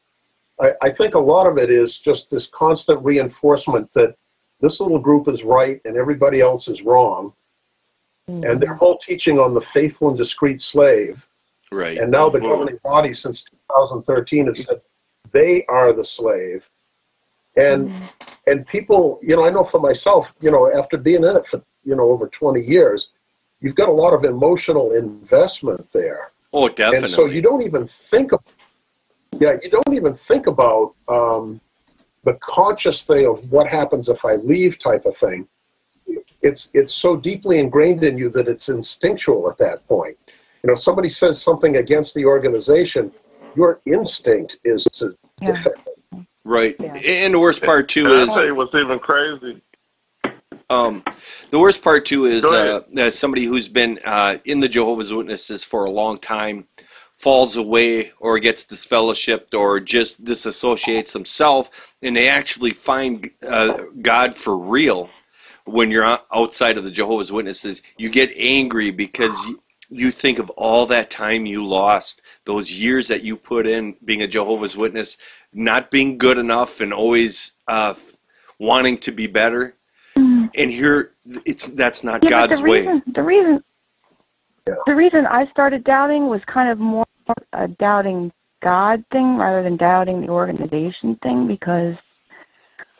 I, 0.59 0.71
I 0.81 0.89
think 0.89 1.13
a 1.13 1.19
lot 1.19 1.47
of 1.47 1.57
it 1.57 1.69
is 1.69 1.99
just 1.99 2.29
this 2.29 2.47
constant 2.47 3.03
reinforcement 3.03 3.93
that 3.93 4.15
this 4.59 4.79
little 4.79 4.99
group 4.99 5.27
is 5.27 5.43
right 5.43 5.79
and 5.85 5.95
everybody 5.97 6.41
else 6.41 6.67
is 6.67 6.81
wrong. 6.81 7.33
And 8.27 8.59
their 8.59 8.73
whole 8.73 8.97
teaching 8.97 9.39
on 9.39 9.53
the 9.53 9.61
faithful 9.61 10.09
and 10.09 10.17
discreet 10.17 10.61
slave, 10.61 11.29
Right. 11.71 11.97
and 11.97 12.11
now 12.11 12.29
the 12.29 12.41
governing 12.41 12.77
body 12.83 13.13
since 13.13 13.43
2013 13.43 14.47
have 14.47 14.57
said 14.57 14.81
they 15.31 15.63
are 15.67 15.93
the 15.93 16.03
slave. 16.03 16.69
And 17.55 17.93
and 18.45 18.67
people, 18.67 19.19
you 19.21 19.35
know, 19.35 19.45
I 19.45 19.49
know 19.49 19.63
for 19.63 19.79
myself, 19.79 20.33
you 20.41 20.51
know, 20.51 20.69
after 20.77 20.97
being 20.97 21.23
in 21.23 21.35
it 21.37 21.47
for 21.47 21.61
you 21.85 21.95
know 21.95 22.09
over 22.11 22.27
20 22.27 22.59
years, 22.61 23.09
you've 23.61 23.75
got 23.75 23.87
a 23.87 23.93
lot 23.93 24.13
of 24.13 24.25
emotional 24.25 24.91
investment 24.91 25.87
there. 25.93 26.31
oh, 26.53 26.67
definitely. 26.67 26.97
And 26.97 27.07
so 27.09 27.25
you 27.25 27.41
don't 27.41 27.61
even 27.63 27.87
think 27.87 28.33
of, 28.33 28.41
yeah, 29.39 29.57
you 29.63 29.69
don't 29.69 29.93
even 29.95 30.13
think 30.15 30.47
about 30.47 30.95
um, 31.07 31.61
the 32.23 32.33
conscious 32.41 33.03
thing 33.03 33.27
of 33.27 33.51
what 33.51 33.67
happens 33.67 34.09
if 34.09 34.25
I 34.25 34.35
leave 34.35 34.79
type 34.79 35.05
of 35.05 35.15
thing. 35.17 35.47
It's 36.41 36.69
it's 36.73 36.93
so 36.93 37.17
deeply 37.17 37.59
ingrained 37.59 38.03
in 38.03 38.17
you 38.17 38.29
that 38.29 38.47
it's 38.47 38.69
instinctual 38.69 39.49
at 39.49 39.57
that 39.57 39.87
point. 39.87 40.17
You 40.63 40.69
know, 40.69 40.75
somebody 40.75 41.09
says 41.09 41.41
something 41.41 41.77
against 41.77 42.13
the 42.15 42.25
organization, 42.25 43.11
your 43.55 43.79
instinct 43.85 44.57
is 44.63 44.85
to 44.93 45.15
Yeah. 45.41 45.51
defend. 45.51 45.75
It. 45.85 46.25
Right. 46.43 46.75
Yeah. 46.79 46.95
And 46.95 47.33
the 47.33 47.39
worst 47.39 47.63
part 47.63 47.89
too 47.89 48.05
And 48.05 48.13
I 48.13 48.23
is 48.23 48.29
tell 48.29 48.45
you 48.45 48.55
what's 48.55 48.73
even 48.73 48.99
crazy. 48.99 49.61
Um, 50.69 51.03
the 51.49 51.59
worst 51.59 51.81
part 51.81 52.05
too 52.05 52.25
is 52.25 52.43
uh, 52.43 52.81
as 52.97 53.17
somebody 53.17 53.45
who's 53.45 53.69
been 53.69 53.99
uh, 54.05 54.37
in 54.43 54.59
the 54.59 54.67
Jehovah's 54.67 55.13
Witnesses 55.13 55.63
for 55.63 55.85
a 55.85 55.91
long 55.91 56.17
time 56.17 56.67
falls 57.17 57.57
away 57.57 58.11
or 58.19 58.39
gets 58.39 58.63
disfellowshipped 58.65 59.53
or 59.53 59.79
just 59.79 60.23
disassociates 60.23 61.13
himself, 61.13 61.93
and 62.01 62.15
they 62.15 62.29
actually 62.29 62.71
find 62.71 63.29
uh, 63.47 63.77
God 64.01 64.35
for 64.35 64.57
real 64.57 65.09
when 65.65 65.91
you're 65.91 66.19
outside 66.33 66.77
of 66.77 66.83
the 66.83 66.91
Jehovah's 66.91 67.31
Witnesses. 67.31 67.81
You 67.97 68.09
get 68.09 68.31
angry 68.37 68.91
because 68.91 69.47
you- 69.89 70.11
think 70.11 70.37
of 70.39 70.49
all 70.51 70.85
that 70.87 71.09
time 71.09 71.45
you 71.45 71.65
lost, 71.65 72.21
those 72.45 72.79
years 72.79 73.07
that 73.07 73.23
you 73.23 73.35
put 73.35 73.65
in 73.65 73.95
being 74.05 74.21
a 74.21 74.27
Jehovah's 74.27 74.77
Witness, 74.77 75.17
not 75.53 75.89
being 75.91 76.17
good 76.17 76.37
enough, 76.37 76.81
and 76.81 76.93
always 76.93 77.53
uh, 77.67 77.93
wanting 78.59 78.97
to 78.99 79.11
be 79.11 79.27
better 79.27 79.75
and 80.55 80.71
here 80.71 81.11
it's 81.45 81.67
that's 81.69 82.03
not 82.03 82.23
Yeah, 82.23 82.29
God's 82.29 82.61
the 82.61 82.69
way. 82.69 83.01
the 83.07 83.23
reason, 83.23 83.63
Yeah. 84.67 84.73
the 84.85 84.95
reason 84.95 85.25
I 85.25 85.45
started 85.47 85.83
doubting 85.83 86.27
was 86.27 86.41
kind 86.45 86.69
of 86.69 86.79
more 86.79 87.05
a 87.53 87.67
doubting 87.67 88.31
God 88.61 89.03
thing 89.11 89.37
rather 89.37 89.63
than 89.63 89.77
doubting 89.77 90.21
the 90.21 90.29
organization 90.29 91.15
thing 91.21 91.47
because, 91.47 91.95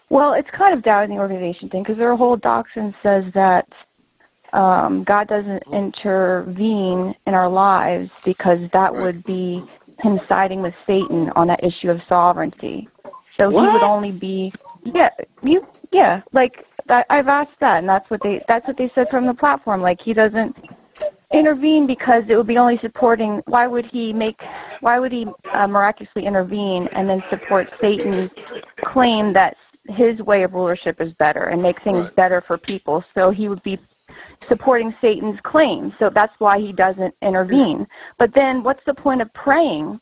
well, 0.09 0.33
it's 0.33 0.49
kind 0.51 0.73
of 0.73 0.83
doubting 0.83 1.15
the 1.15 1.21
organization 1.21 1.69
thing 1.69 1.83
because 1.83 1.97
their 1.97 2.15
whole 2.15 2.37
doctrine 2.37 2.93
says 3.01 3.25
that 3.33 3.67
um, 4.53 5.03
God 5.03 5.27
doesn't 5.27 5.63
intervene 5.71 7.15
in 7.25 7.33
our 7.33 7.49
lives 7.49 8.09
because 8.23 8.59
that 8.71 8.93
Right. 8.93 9.03
would 9.03 9.23
be 9.23 9.63
him 9.99 10.19
siding 10.29 10.61
with 10.61 10.73
Satan 10.85 11.31
on 11.35 11.47
that 11.47 11.63
issue 11.63 11.89
of 11.89 12.01
sovereignty. 12.07 12.87
So 13.39 13.49
he 13.49 13.57
would 13.57 13.83
only 13.83 14.11
be, 14.11 14.53
yeah, 14.83 15.09
you, 15.43 15.65
yeah, 15.91 16.21
like 16.33 16.65
that, 16.87 17.05
I've 17.09 17.27
asked 17.27 17.59
that, 17.59 17.79
and 17.79 17.89
that's 17.89 18.09
what 18.09 18.21
they 18.23 18.43
that's 18.47 18.67
what 18.67 18.77
they 18.77 18.89
said 18.95 19.09
from 19.09 19.25
the 19.27 19.33
platform. 19.33 19.81
Like 19.81 20.01
he 20.01 20.13
doesn't 20.13 20.55
intervene 21.33 21.85
because 21.87 22.23
it 22.29 22.35
would 22.35 22.47
be 22.47 22.57
only 22.57 22.77
supporting. 22.79 23.41
Why 23.47 23.67
would 23.67 23.85
he 23.85 24.13
make? 24.13 24.39
Why 24.79 24.99
would 24.99 25.11
he 25.11 25.27
uh, 25.53 25.67
miraculously 25.67 26.25
intervene 26.25 26.87
and 26.93 27.09
then 27.09 27.23
support 27.29 27.69
Satan's 27.81 28.31
claim 28.85 29.33
that 29.33 29.55
his 29.89 30.19
way 30.21 30.43
of 30.43 30.53
rulership 30.53 31.01
is 31.01 31.13
better 31.13 31.45
and 31.45 31.61
make 31.61 31.81
things 31.83 32.03
Right. 32.03 32.15
better 32.15 32.41
for 32.41 32.57
people? 32.57 33.03
So 33.15 33.31
he 33.31 33.49
would 33.49 33.63
be 33.63 33.79
supporting 34.47 34.95
Satan's 35.01 35.39
claim. 35.43 35.93
So 35.99 36.09
that's 36.09 36.33
why 36.39 36.59
he 36.59 36.71
doesn't 36.71 37.13
intervene. 37.21 37.87
But 38.17 38.33
then, 38.33 38.63
what's 38.63 38.83
the 38.85 38.93
point 38.93 39.21
of 39.21 39.33
praying? 39.33 39.99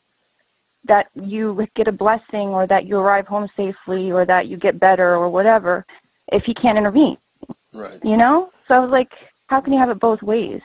That 0.84 1.08
you 1.14 1.66
get 1.74 1.88
a 1.88 1.92
blessing, 1.92 2.50
or 2.50 2.68
that 2.68 2.86
you 2.86 2.98
arrive 2.98 3.26
home 3.26 3.48
safely, 3.56 4.12
or 4.12 4.24
that 4.24 4.46
you 4.46 4.56
get 4.56 4.78
better, 4.78 5.16
or 5.16 5.28
whatever, 5.28 5.84
if 6.28 6.44
he 6.44 6.54
can't 6.54 6.78
intervene, 6.78 7.18
Right. 7.72 7.98
you 8.04 8.16
know? 8.16 8.50
So 8.68 8.74
I 8.74 8.78
was 8.78 8.90
like, 8.90 9.10
how 9.48 9.60
can 9.60 9.72
you 9.72 9.80
have 9.80 9.90
it 9.90 9.98
both 9.98 10.22
ways? 10.22 10.60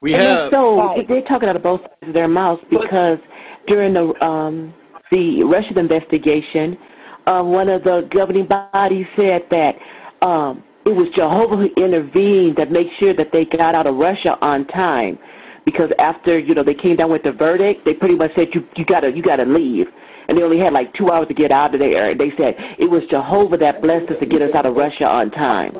We 0.00 0.14
And 0.14 0.22
have. 0.22 0.50
so 0.50 0.78
Right. 0.78 1.08
they're 1.08 1.22
talking 1.22 1.48
out 1.48 1.56
of 1.56 1.62
both 1.62 1.80
sides 1.82 1.94
of 2.02 2.12
their 2.14 2.28
mouths 2.28 2.62
because 2.70 3.18
during 3.66 3.94
the 3.94 4.24
um, 4.24 4.72
the 5.10 5.42
Russian 5.42 5.78
investigation, 5.78 6.78
uh, 7.26 7.42
one 7.42 7.68
of 7.68 7.82
the 7.82 8.06
governing 8.10 8.46
bodies 8.46 9.06
said 9.16 9.44
that 9.50 9.76
um, 10.22 10.62
it 10.84 10.94
was 10.94 11.08
Jehovah 11.10 11.56
who 11.56 11.70
intervened 11.76 12.56
to 12.56 12.66
make 12.66 12.92
sure 12.92 13.12
that 13.14 13.32
they 13.32 13.44
got 13.44 13.74
out 13.74 13.86
of 13.86 13.96
Russia 13.96 14.38
on 14.40 14.66
time. 14.66 15.18
Because 15.64 15.90
after 15.98 16.38
you 16.38 16.54
know 16.54 16.62
they 16.62 16.74
came 16.74 16.96
down 16.96 17.10
with 17.10 17.24
the 17.24 17.32
verdict, 17.32 17.84
they 17.84 17.92
pretty 17.94 18.14
much 18.14 18.34
said 18.34 18.54
you 18.54 18.66
you 18.76 18.84
gotta 18.84 19.10
you 19.12 19.22
gotta 19.22 19.44
leave, 19.44 19.88
and 20.28 20.38
they 20.38 20.42
only 20.42 20.58
had 20.58 20.72
like 20.72 20.94
two 20.94 21.10
hours 21.10 21.28
to 21.28 21.34
get 21.34 21.50
out 21.50 21.74
of 21.74 21.80
there. 21.80 22.10
And 22.10 22.20
they 22.20 22.30
said 22.36 22.54
it 22.78 22.88
was 22.88 23.04
Jehovah 23.06 23.58
that 23.58 23.82
blessed 23.82 24.10
us 24.12 24.18
to 24.20 24.26
get 24.26 24.40
us 24.42 24.54
out 24.54 24.64
of 24.64 24.76
Russia 24.76 25.06
on 25.08 25.30
time. 25.30 25.72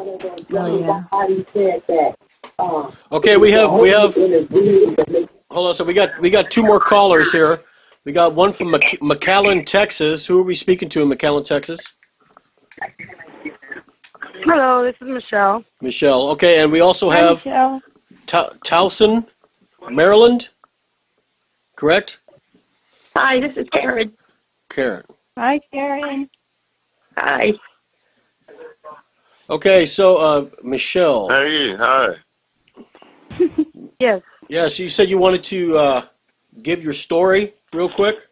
Okay, 2.60 3.36
we 3.36 3.52
have 3.52 3.72
we 3.72 3.88
have. 3.90 4.14
Hold 5.50 5.68
on, 5.68 5.74
so 5.74 5.84
we 5.84 5.94
got 5.94 6.18
we 6.20 6.28
got 6.30 6.50
two 6.50 6.62
more 6.62 6.80
callers 6.80 7.30
here. 7.30 7.60
We 8.04 8.12
got 8.12 8.34
one 8.34 8.52
from 8.52 8.70
Mc, 8.72 8.98
McAllen, 9.00 9.64
Texas. 9.64 10.26
Who 10.26 10.40
are 10.40 10.44
we 10.44 10.54
speaking 10.54 10.88
to 10.90 11.02
in 11.02 11.08
McAllen, 11.08 11.44
Texas? 11.44 11.80
Hello, 14.42 14.84
this 14.84 14.96
is 15.00 15.08
Michelle. 15.08 15.64
Michelle. 15.80 16.30
Okay, 16.30 16.60
and 16.62 16.72
we 16.72 16.80
also 16.80 17.10
have 17.10 17.44
Michelle. 17.44 17.80
Ta- 18.26 18.50
Towson, 18.64 19.26
Maryland. 19.90 20.48
Correct, 21.76 22.18
Hi, 23.14 23.38
this 23.40 23.56
is 23.56 23.68
Karen. 23.70 24.12
Karen. 24.68 25.04
Hi, 25.36 25.60
Karen. 25.72 26.28
Hi. 27.16 27.52
Okay, 29.48 29.86
so 29.86 30.16
uh, 30.16 30.46
Michelle. 30.62 31.28
Hey, 31.28 31.74
hi. 31.76 32.14
Yes. 34.00 34.22
Yeah, 34.48 34.68
so 34.68 34.84
you 34.84 34.88
said 34.88 35.10
you 35.10 35.18
wanted 35.18 35.42
to 35.44 35.76
uh, 35.76 36.06
give 36.62 36.84
your 36.84 36.92
story 36.92 37.54
real 37.74 37.88
quick. 37.88 38.28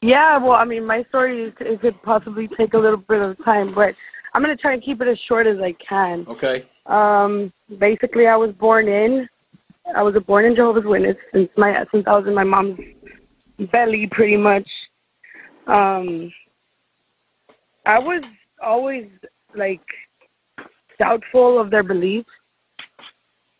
Yeah, 0.00 0.36
well, 0.36 0.52
I 0.52 0.64
mean, 0.64 0.86
my 0.86 1.02
story 1.04 1.42
is, 1.42 1.52
it 1.58 1.80
could 1.80 2.00
possibly 2.02 2.46
take 2.46 2.74
a 2.74 2.78
little 2.78 2.98
bit 2.98 3.26
of 3.26 3.36
time, 3.44 3.72
but 3.72 3.96
I'm 4.32 4.44
going 4.44 4.56
to 4.56 4.60
try 4.60 4.74
and 4.74 4.80
keep 4.80 5.00
it 5.00 5.08
as 5.08 5.18
short 5.18 5.48
as 5.48 5.58
I 5.58 5.72
can. 5.72 6.24
Okay. 6.28 6.66
Um, 6.86 7.52
basically, 7.78 8.28
I 8.28 8.36
was 8.36 8.52
born 8.52 8.86
in, 8.86 9.28
I 9.94 10.02
was 10.02 10.14
a 10.14 10.20
born 10.20 10.44
in 10.44 10.54
Jehovah's 10.54 10.84
Witness 10.84 11.16
since 11.32 11.50
my 11.56 11.84
since 11.90 12.06
I 12.06 12.16
was 12.16 12.26
in 12.26 12.34
my 12.34 12.44
mom's 12.44 12.78
belly, 13.58 14.06
pretty 14.06 14.36
much. 14.36 14.68
Um, 15.66 16.32
I 17.84 17.98
was 17.98 18.22
always 18.60 19.08
like 19.54 19.82
doubtful 20.98 21.58
of 21.58 21.70
their 21.70 21.82
beliefs. 21.82 22.30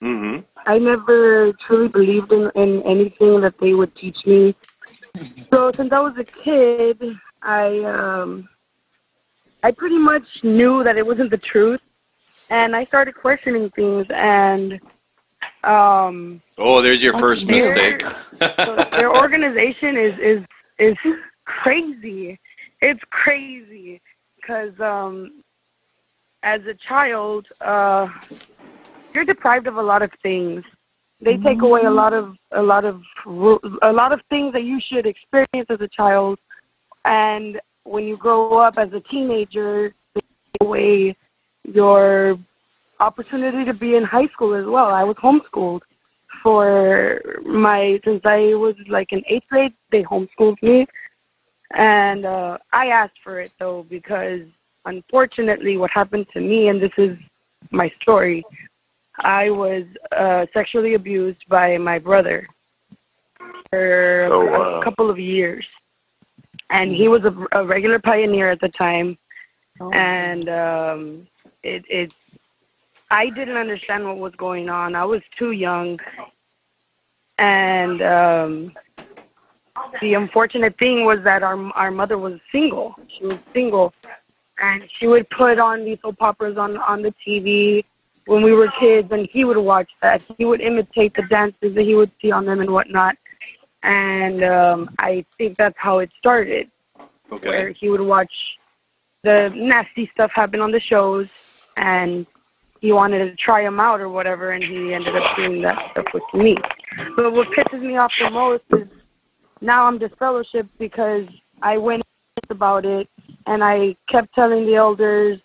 Mm-hmm. 0.02 0.40
I 0.66 0.78
never 0.78 1.52
truly 1.54 1.88
believed 1.88 2.32
in, 2.32 2.50
in 2.54 2.82
anything 2.82 3.40
that 3.40 3.58
they 3.58 3.74
would 3.74 3.94
teach 3.96 4.26
me. 4.26 4.54
So 5.52 5.72
since 5.72 5.92
I 5.92 6.00
was 6.00 6.16
a 6.18 6.24
kid, 6.24 7.02
I 7.42 7.80
um, 7.84 8.48
I 9.62 9.70
pretty 9.72 9.98
much 9.98 10.26
knew 10.42 10.84
that 10.84 10.96
it 10.96 11.06
wasn't 11.06 11.30
the 11.30 11.38
truth, 11.38 11.80
and 12.50 12.76
I 12.76 12.84
started 12.84 13.14
questioning 13.14 13.70
things. 13.70 14.06
And 14.10 14.80
um, 15.64 16.42
Oh, 16.58 16.82
there's 16.82 17.02
your 17.02 17.14
first 17.14 17.46
their- 17.46 17.56
mistake. 17.56 18.02
their 18.92 19.14
organization 19.14 19.96
is 19.96 20.18
is 20.18 20.44
is 20.78 20.96
crazy. 21.46 22.38
It's 22.82 23.02
crazy 23.10 24.00
because 24.36 24.78
um, 24.80 25.42
as 26.42 26.64
a 26.66 26.74
child, 26.74 27.48
uh, 27.62 28.08
you're 29.16 29.24
deprived 29.24 29.66
of 29.66 29.76
a 29.76 29.82
lot 29.82 30.02
of 30.02 30.12
things. 30.22 30.62
They 31.20 31.38
take 31.38 31.62
away 31.62 31.84
a 31.84 31.90
lot 31.90 32.12
of 32.12 32.36
a 32.52 32.62
lot 32.62 32.84
of 32.84 33.02
a 33.24 33.92
lot 33.92 34.12
of 34.12 34.20
things 34.28 34.52
that 34.52 34.64
you 34.64 34.78
should 34.78 35.06
experience 35.06 35.68
as 35.70 35.80
a 35.80 35.88
child, 35.88 36.38
and 37.06 37.58
when 37.84 38.04
you 38.04 38.18
grow 38.18 38.58
up 38.58 38.76
as 38.76 38.92
a 38.92 39.00
teenager, 39.00 39.94
they 40.14 40.20
take 40.20 40.60
away 40.60 41.16
your 41.64 42.38
opportunity 43.00 43.64
to 43.64 43.72
be 43.72 43.96
in 43.96 44.04
high 44.04 44.26
school 44.26 44.52
as 44.52 44.66
well. 44.66 44.88
I 44.92 45.04
was 45.04 45.16
homeschooled 45.16 45.80
for 46.42 47.40
my 47.46 47.98
since 48.04 48.20
I 48.26 48.52
was 48.54 48.74
like 48.86 49.14
in 49.14 49.22
eighth 49.26 49.48
grade. 49.48 49.72
They 49.90 50.04
homeschooled 50.04 50.62
me, 50.62 50.86
and 51.74 52.26
uh, 52.26 52.58
I 52.74 52.88
asked 52.88 53.20
for 53.24 53.40
it 53.40 53.52
though 53.58 53.86
because 53.88 54.42
unfortunately, 54.84 55.78
what 55.78 55.90
happened 55.90 56.26
to 56.34 56.40
me, 56.40 56.68
and 56.68 56.78
this 56.78 56.92
is 56.98 57.16
my 57.70 57.90
story. 58.02 58.44
I 59.20 59.50
was 59.50 59.84
uh, 60.12 60.46
sexually 60.52 60.94
abused 60.94 61.48
by 61.48 61.76
my 61.78 61.98
brother 61.98 62.46
for 63.70 64.28
Oh, 64.30 64.80
a 64.80 64.84
couple 64.84 65.10
of 65.10 65.18
years, 65.18 65.66
and 66.70 66.90
he 66.92 67.08
was 67.08 67.24
a, 67.24 67.34
a 67.52 67.64
regular 67.64 67.98
pioneer 67.98 68.50
at 68.50 68.60
the 68.60 68.68
time, 68.68 69.18
Oh. 69.80 69.90
and 69.92 70.48
um, 70.48 71.26
it 71.62 71.84
it 71.88 72.12
I 73.10 73.28
didn't 73.30 73.56
understand 73.56 74.04
what 74.04 74.18
was 74.18 74.34
going 74.36 74.68
on. 74.68 74.94
I 74.94 75.04
was 75.04 75.22
too 75.36 75.52
young, 75.52 75.98
and 77.38 78.02
um, 78.02 78.72
the 80.00 80.14
unfortunate 80.14 80.76
thing 80.78 81.04
was 81.04 81.22
that 81.24 81.42
our 81.42 81.56
our 81.74 81.90
mother 81.90 82.18
was 82.18 82.40
single. 82.50 82.94
She 83.08 83.24
was 83.26 83.38
single, 83.52 83.92
and 84.60 84.84
she 84.90 85.06
would 85.06 85.28
put 85.30 85.58
on 85.58 85.84
these 85.84 85.98
soap 86.02 86.16
operas 86.20 86.56
on 86.56 86.76
on 86.78 87.02
the 87.02 87.12
TV 87.26 87.84
when 88.26 88.42
we 88.42 88.52
were 88.52 88.68
kids, 88.78 89.08
and 89.12 89.28
he 89.32 89.44
would 89.44 89.56
watch 89.56 89.90
that. 90.02 90.22
He 90.38 90.44
would 90.44 90.60
imitate 90.60 91.14
the 91.14 91.22
dances 91.30 91.74
that 91.74 91.82
he 91.82 91.94
would 91.94 92.10
see 92.20 92.30
on 92.30 92.44
them 92.44 92.60
and 92.60 92.70
whatnot. 92.70 93.16
And 93.82 94.44
um, 94.44 94.90
I 94.98 95.24
think 95.38 95.56
that's 95.56 95.76
how 95.78 95.98
it 95.98 96.10
started, 96.18 96.70
where 97.28 97.68
Okay. 97.68 97.72
he 97.72 97.88
would 97.88 98.00
watch 98.00 98.32
the 99.22 99.52
nasty 99.54 100.10
stuff 100.12 100.30
happen 100.34 100.60
on 100.60 100.70
the 100.70 100.80
shows, 100.80 101.26
and 101.76 102.26
he 102.80 102.92
wanted 102.92 103.18
to 103.28 103.36
try 103.36 103.62
them 103.62 103.80
out 103.80 104.00
or 104.00 104.08
whatever, 104.08 104.50
and 104.52 104.62
he 104.62 104.92
ended 104.94 105.16
up 105.16 105.36
doing 105.36 105.62
that 105.62 105.90
stuff 105.92 106.06
with 106.12 106.22
me. 106.34 106.56
But 107.16 107.32
what 107.32 107.48
pisses 107.48 107.80
me 107.80 107.96
off 107.96 108.12
the 108.18 108.30
most 108.30 108.64
is 108.72 108.88
now 109.60 109.86
I'm 109.86 109.98
disfellowshipped 109.98 110.70
because 110.78 111.26
I 111.62 111.78
went 111.78 112.02
about 112.50 112.84
it 112.84 113.08
and 113.46 113.62
I 113.64 113.96
kept 114.08 114.34
telling 114.34 114.66
the 114.66 114.74
elders 114.76 115.40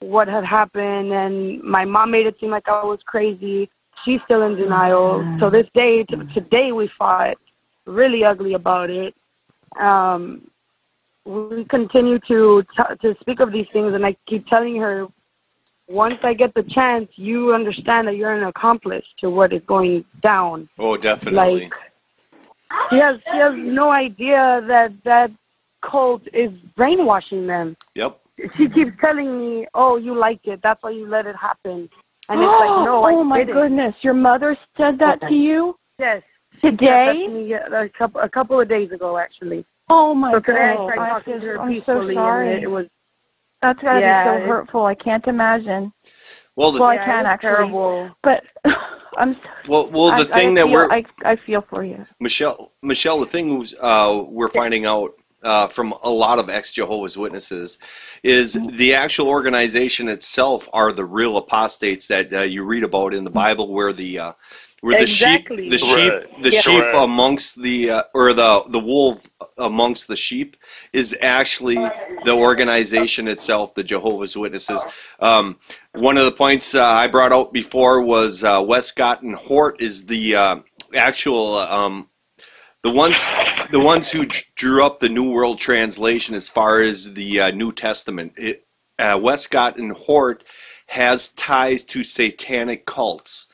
what 0.00 0.28
had 0.28 0.44
happened 0.44 1.12
and 1.12 1.62
my 1.62 1.84
mom 1.84 2.10
made 2.10 2.26
it 2.26 2.38
seem 2.38 2.50
like 2.50 2.68
I 2.68 2.84
was 2.84 3.00
crazy. 3.04 3.68
She's 4.04 4.20
still 4.24 4.42
in 4.42 4.56
denial. 4.56 5.24
So 5.40 5.50
this 5.50 5.66
day 5.74 6.04
t- 6.04 6.16
today 6.32 6.72
we 6.72 6.88
fought 6.98 7.36
really 7.84 8.24
ugly 8.24 8.54
about 8.54 8.90
it. 8.90 9.14
Um 9.80 10.50
we 11.24 11.64
continue 11.64 12.18
to 12.20 12.64
t- 12.76 12.96
to 13.02 13.16
speak 13.20 13.40
of 13.40 13.52
these 13.52 13.66
things 13.72 13.94
and 13.94 14.06
I 14.06 14.16
keep 14.26 14.46
telling 14.46 14.76
her 14.76 15.08
once 15.88 16.18
I 16.22 16.34
get 16.34 16.54
the 16.54 16.62
chance 16.62 17.10
you 17.16 17.52
understand 17.54 18.06
that 18.08 18.16
you're 18.16 18.34
an 18.34 18.44
accomplice 18.44 19.06
to 19.18 19.30
what 19.30 19.52
is 19.52 19.62
going 19.66 20.04
down. 20.22 20.68
Oh, 20.78 20.96
definitely. 20.96 21.62
Like 21.62 21.72
she 22.90 22.98
has 22.98 23.18
she 23.32 23.38
has 23.38 23.54
no 23.56 23.90
idea 23.90 24.62
that 24.68 24.92
that 25.04 25.32
cult 25.82 26.22
is 26.32 26.52
brainwashing 26.76 27.46
them. 27.48 27.76
yep. 27.94 28.20
She 28.56 28.68
keeps 28.68 28.92
telling 29.00 29.38
me, 29.38 29.66
"Oh, 29.74 29.96
you 29.96 30.14
like 30.14 30.40
it. 30.46 30.60
That's 30.62 30.82
why 30.82 30.90
you 30.90 31.06
let 31.06 31.26
it 31.26 31.36
happen." 31.36 31.88
And 32.28 32.40
it's 32.40 32.60
like, 32.60 32.84
"No, 32.84 33.04
I 33.04 33.12
oh 33.14 33.24
my 33.24 33.38
didn't." 33.38 33.54
goodness, 33.54 33.94
your 34.02 34.14
mother 34.14 34.56
said 34.76 34.98
that 35.00 35.20
to 35.22 35.34
you 35.34 35.76
Yes. 35.98 36.22
today? 36.62 37.22
Yes, 37.24 37.28
me, 37.28 37.46
yeah, 37.48 37.66
a 37.82 37.88
couple 37.88 38.20
a 38.20 38.28
couple 38.28 38.60
of 38.60 38.68
days 38.68 38.92
ago, 38.92 39.18
actually. 39.18 39.64
Oh 39.90 40.14
my 40.14 40.32
so 40.32 40.40
today 40.40 40.52
god, 40.52 40.90
I 40.90 40.96
tried 40.96 40.98
I 40.98 41.08
talking 41.10 41.32
just, 41.34 41.44
to 41.44 41.48
her 41.48 41.58
I'm 41.60 41.70
peacefully, 41.70 42.14
so 42.14 42.20
sorry. 42.20 42.48
and 42.48 42.58
it, 42.58 42.62
it 42.64 42.70
was 42.70 42.86
That's 43.62 43.82
gotta 43.82 44.00
Yeah, 44.00 44.22
be 44.24 44.28
so 44.44 44.46
hurtful. 44.48 44.84
I 44.84 44.94
can't 44.94 45.26
imagine. 45.26 45.92
Well, 46.56 46.72
the 46.72 46.80
Well, 46.80 46.88
I 46.90 46.96
yeah, 46.96 47.02
it 47.02 47.04
can 47.06 47.26
actually, 47.26 47.48
terrible. 47.48 48.16
but 48.22 48.44
I'm. 49.16 49.36
well, 49.68 49.90
well, 49.90 50.10
the 50.12 50.24
I, 50.24 50.24
thing 50.24 50.54
I 50.54 50.54
that 50.56 50.66
feel, 50.66 50.74
we're 50.74 50.90
I, 50.90 51.04
I 51.24 51.36
feel 51.36 51.62
for 51.68 51.84
you. 51.84 52.06
Michelle, 52.20 52.72
Michelle, 52.82 53.20
the 53.20 53.26
thing 53.26 53.58
was, 53.58 53.74
uh, 53.80 54.24
we're 54.28 54.48
finding 54.48 54.86
out 54.86 55.14
uh, 55.42 55.68
from 55.68 55.94
a 56.02 56.10
lot 56.10 56.38
of 56.38 56.50
ex 56.50 56.72
Jehovah's 56.72 57.16
Witnesses 57.16 57.78
is 58.22 58.58
the 58.72 58.94
actual 58.94 59.28
organization 59.28 60.08
itself 60.08 60.68
are 60.72 60.92
the 60.92 61.04
real 61.04 61.36
apostates 61.36 62.08
that 62.08 62.32
uh, 62.32 62.42
you 62.42 62.64
read 62.64 62.84
about 62.84 63.14
in 63.14 63.24
the 63.24 63.30
Bible, 63.30 63.72
where 63.72 63.92
the 63.92 64.18
uh, 64.18 64.32
where 64.80 65.00
Exactly. 65.00 65.68
the 65.68 65.78
sheep, 65.78 66.20
the 66.20 66.22
sheep, 66.30 66.42
the 66.42 66.50
Yeah. 66.50 66.60
sheep 66.60 66.82
Right. 66.82 67.02
amongst 67.02 67.60
the 67.60 67.90
uh, 67.90 68.02
or 68.14 68.32
the 68.32 68.62
the 68.68 68.78
wolf 68.78 69.28
amongst 69.58 70.06
the 70.06 70.16
sheep 70.16 70.56
is 70.92 71.16
actually 71.20 71.76
the 72.24 72.32
organization 72.32 73.26
itself, 73.28 73.74
the 73.74 73.82
Jehovah's 73.82 74.36
Witnesses. 74.36 74.84
Um, 75.20 75.58
one 75.94 76.16
of 76.16 76.24
the 76.24 76.32
points 76.32 76.74
uh, 76.74 76.84
I 76.84 77.08
brought 77.08 77.32
out 77.32 77.52
before 77.52 78.02
was 78.02 78.44
uh, 78.44 78.62
Westcott 78.64 79.22
and 79.22 79.34
Hort 79.34 79.80
is 79.80 80.06
the 80.06 80.36
uh, 80.36 80.56
actual 80.94 81.56
um, 81.56 82.08
the 82.82 82.90
ones 82.90 83.30
the 83.72 83.80
ones 83.80 84.10
who 84.10 84.26
drew 84.54 84.84
up 84.84 84.98
the 84.98 85.08
New 85.08 85.30
World 85.32 85.58
Translation 85.58 86.34
as 86.34 86.48
far 86.48 86.80
as 86.80 87.14
the 87.14 87.40
uh, 87.40 87.50
New 87.50 87.72
Testament. 87.72 88.32
It, 88.36 88.66
uh, 88.98 89.18
Westcott 89.20 89.76
and 89.76 89.92
Hort 89.92 90.42
has 90.86 91.28
ties 91.30 91.82
to 91.84 92.02
satanic 92.02 92.86
cults. 92.86 93.46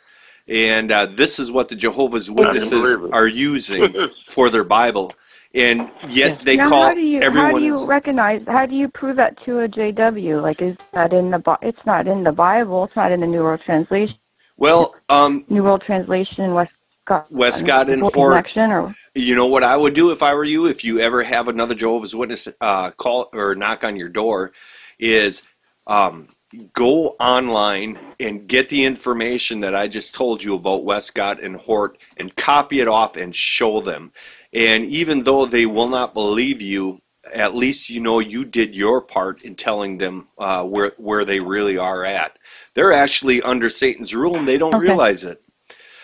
And 0.47 0.93
uh, 0.93 1.07
this 1.07 1.39
is 1.39 1.51
what 1.51 1.69
the 1.69 1.75
Jehovah's 1.77 2.31
Witnesses 2.31 2.97
are 3.13 3.27
using 3.27 3.95
for 4.27 4.51
their 4.51 4.65
Bible, 4.65 5.15
and 5.55 5.91
yet 6.09 6.41
they 6.45 6.57
now, 6.57 6.69
call 6.69 6.83
how 6.89 6.95
do 6.95 7.01
you 7.01 7.21
everyone. 7.23 7.51
how 7.53 7.59
do 7.59 7.65
you 7.65 7.75
else- 7.77 7.87
recognize? 7.87 8.43
How 8.47 8.67
do 8.67 8.77
you 8.77 8.89
prove 8.89 9.17
that 9.17 9.43
to 9.45 9.61
a 9.61 9.69
JW? 9.69 10.43
Like, 10.43 10.61
is 10.61 10.77
that 10.93 11.15
in 11.15 11.31
the? 11.31 11.59
It's 11.63 11.85
not 11.87 12.07
in 12.07 12.25
the 12.25 12.33
Bible. 12.33 12.85
It's 12.85 12.97
not 12.97 13.11
in 13.11 13.21
the 13.21 13.27
New 13.27 13.43
World 13.43 13.63
Translation. 13.65 14.17
well, 14.59 14.95
um, 15.09 15.45
New 15.49 15.63
World 15.63 15.81
Translation. 15.81 16.53
Westcott. 16.53 17.33
Westcott 17.33 17.89
and 17.89 18.03
Hort. 18.03 18.15
connection, 18.15 18.71
or 18.71 18.95
You 19.15 19.37
know 19.37 19.47
what 19.47 19.65
I 19.65 19.77
would 19.77 19.95
do 19.95 20.11
if 20.13 20.25
I 20.25 20.35
were 20.35 20.45
you? 20.45 20.67
If 20.67 20.85
you 20.85 21.01
ever 21.01 21.23
have 21.25 21.49
another 21.49 21.77
Jehovah's 21.77 22.17
Witness 22.17 22.49
uh, 22.63 22.93
call 22.93 23.31
or 23.35 23.55
knock 23.55 23.85
on 23.85 23.97
your 23.97 24.09
door, 24.09 24.55
is 24.99 25.45
um, 25.87 26.31
go 26.73 27.11
online 27.21 27.99
and 28.21 28.49
get 28.49 28.71
the 28.71 28.85
information 28.85 29.61
that 29.61 29.77
I 29.77 29.89
just 29.89 30.17
told 30.17 30.43
you 30.43 30.57
about 30.57 30.85
Westcott 30.85 31.43
and 31.45 31.57
Hort 31.57 31.99
and 32.17 32.35
copy 32.37 32.81
it 32.81 32.89
off 32.89 33.17
and 33.17 33.37
show 33.37 33.83
them. 33.83 34.13
And 34.55 34.87
even 34.87 35.25
though 35.25 35.47
they 35.47 35.67
will 35.67 35.89
not 35.89 36.15
believe 36.15 36.63
you, 36.63 37.03
at 37.35 37.55
least 37.55 37.91
you 37.91 38.01
know 38.01 38.21
you 38.21 38.45
did 38.47 38.75
your 38.75 39.03
part 39.03 39.43
in 39.43 39.57
telling 39.57 39.99
them 39.99 40.29
uh, 40.39 40.65
where 40.65 40.95
where 40.99 41.25
they 41.27 41.41
really 41.41 41.79
are 41.79 42.05
at. 42.05 42.39
They're 42.75 42.93
actually 42.93 43.43
under 43.43 43.71
Satan's 43.71 44.15
rule 44.15 44.41
and 44.41 44.49
they 44.49 44.59
don't 44.59 44.77
Okay. 44.77 44.79
realize 44.79 45.25
it. 45.25 45.43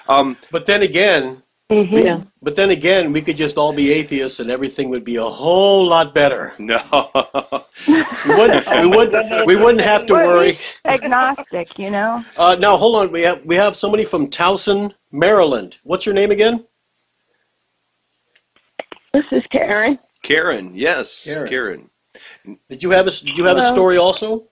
Um, 0.09 0.39
But 0.51 0.67
then 0.67 0.83
again, 0.83 1.43
Yeah. 1.71 2.23
but 2.43 2.57
then 2.57 2.71
again, 2.71 3.13
we 3.13 3.23
could 3.23 3.37
just 3.37 3.57
all 3.57 3.73
be 3.73 3.93
atheists 3.93 4.41
and 4.41 4.51
everything 4.51 4.89
would 4.91 5.05
be 5.05 5.17
a 5.17 5.25
whole 5.25 5.87
lot 5.87 6.15
better. 6.15 6.53
no. 6.59 6.81
We 7.87 8.35
wouldn't, 8.35 8.67
we 8.69 8.87
wouldn't, 8.97 9.47
we 9.47 9.57
wouldn't 9.57 9.81
have 9.85 10.07
to 10.07 10.15
worry. 10.15 10.59
agnostic. 10.85 11.79
You 11.79 11.91
know. 11.91 12.25
Uh, 12.37 12.57
now, 12.59 12.77
hold 12.77 12.97
on. 12.97 13.13
We 13.13 13.23
have 13.23 13.45
we 13.45 13.55
have 13.57 13.77
somebody 13.77 14.05
from 14.05 14.29
Towson, 14.29 14.93
Maryland. 15.13 15.79
What's 15.85 16.05
your 16.07 16.15
name 16.15 16.31
again? 16.31 16.65
This 19.13 19.27
is 19.33 19.45
Karen. 19.51 19.99
Karen, 20.23 20.73
yes, 20.75 21.25
Karen. 21.25 21.49
Karen. 21.49 21.91
Did 22.69 22.83
you 22.83 22.91
have 22.91 23.07
a 23.07 23.11
Did 23.11 23.37
you 23.39 23.45
have 23.45 23.57
a 23.57 23.63
story 23.63 23.97
also? 23.97 24.49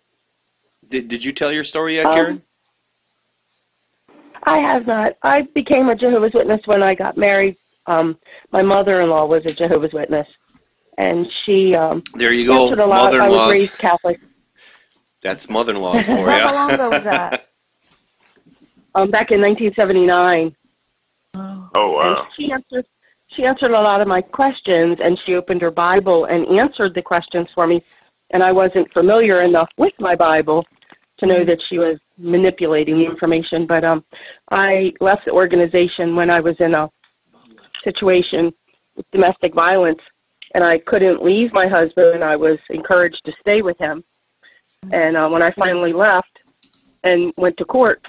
Did, 0.89 1.09
did 1.09 1.23
you 1.25 1.33
tell 1.33 1.53
your 1.53 1.65
story 1.65 1.97
yet, 1.97 2.07
Um, 2.07 2.15
Karen? 2.15 2.43
I 4.45 4.59
have 4.59 4.87
not. 4.87 5.13
I 5.23 5.43
became 5.55 5.89
a 5.89 5.95
Jehovah's 5.97 6.33
Witness 6.35 6.61
when 6.67 6.83
I 6.83 6.95
got 6.95 7.17
married. 7.17 7.57
Um, 7.87 8.19
my 8.53 8.63
mother-in-law 8.63 9.27
was 9.27 9.45
a 9.47 9.53
Jehovah's 9.55 9.93
Witness, 9.93 10.29
and 10.99 11.31
she 11.45 11.75
um, 11.75 12.03
There 12.15 12.33
you 12.33 12.47
go, 12.47 12.65
answered 12.65 12.81
a 12.81 12.87
lot. 12.87 13.01
I 13.01 13.05
was 13.05 13.15
mother-in-laws. 13.15 13.51
raised 13.51 13.79
Catholic. 13.79 14.19
That's 15.23 15.49
mother-in-laws 15.49 16.07
for 16.07 16.19
you. 16.19 16.27
How 16.27 16.55
long 16.55 16.71
ago 16.73 16.91
was 16.91 17.05
that? 17.05 17.45
Um, 18.95 19.11
back 19.13 19.31
in 19.31 19.41
1979, 19.41 20.57
Oh 21.35 21.61
and 21.77 21.77
wow. 21.77 22.27
she 22.35 22.51
answered. 22.51 22.85
She 23.29 23.45
answered 23.45 23.71
a 23.71 23.81
lot 23.81 24.01
of 24.01 24.09
my 24.09 24.23
questions, 24.23 24.99
and 25.01 25.21
she 25.25 25.35
opened 25.35 25.61
her 25.61 25.71
Bible 25.71 26.25
and 26.25 26.47
answered 26.59 26.95
the 26.95 27.03
questions 27.03 27.49
for 27.55 27.67
me. 27.67 27.83
And 28.31 28.43
I 28.43 28.51
wasn't 28.51 28.91
familiar 28.93 29.43
enough 29.43 29.69
with 29.77 29.93
my 30.01 30.17
Bible 30.17 30.67
to 31.19 31.27
know 31.27 31.45
that 31.45 31.61
she 31.69 31.79
was 31.79 31.99
manipulating 32.19 32.99
the 32.99 33.07
information. 33.07 33.67
But 33.67 33.85
um, 33.85 34.05
I 34.51 34.93
left 35.01 35.25
the 35.25 35.33
organization 35.33 36.17
when 36.17 36.31
I 36.31 36.41
was 36.41 36.57
in 36.61 36.75
a 36.75 36.91
situation 37.85 38.53
with 38.97 39.11
domestic 39.11 39.55
violence, 39.55 40.01
and 40.55 40.65
I 40.65 40.79
couldn't 40.79 41.23
leave 41.23 41.53
my 41.53 41.67
husband. 41.67 42.25
I 42.25 42.37
was 42.37 42.59
encouraged 42.71 43.25
to 43.25 43.33
stay 43.41 43.63
with 43.63 43.79
him. 43.79 44.05
And 44.93 45.17
uh, 45.17 45.29
when 45.29 45.43
I 45.43 45.53
finally 45.53 45.93
left 45.93 46.41
and 47.05 47.33
went 47.37 47.57
to 47.59 47.65
court, 47.65 48.07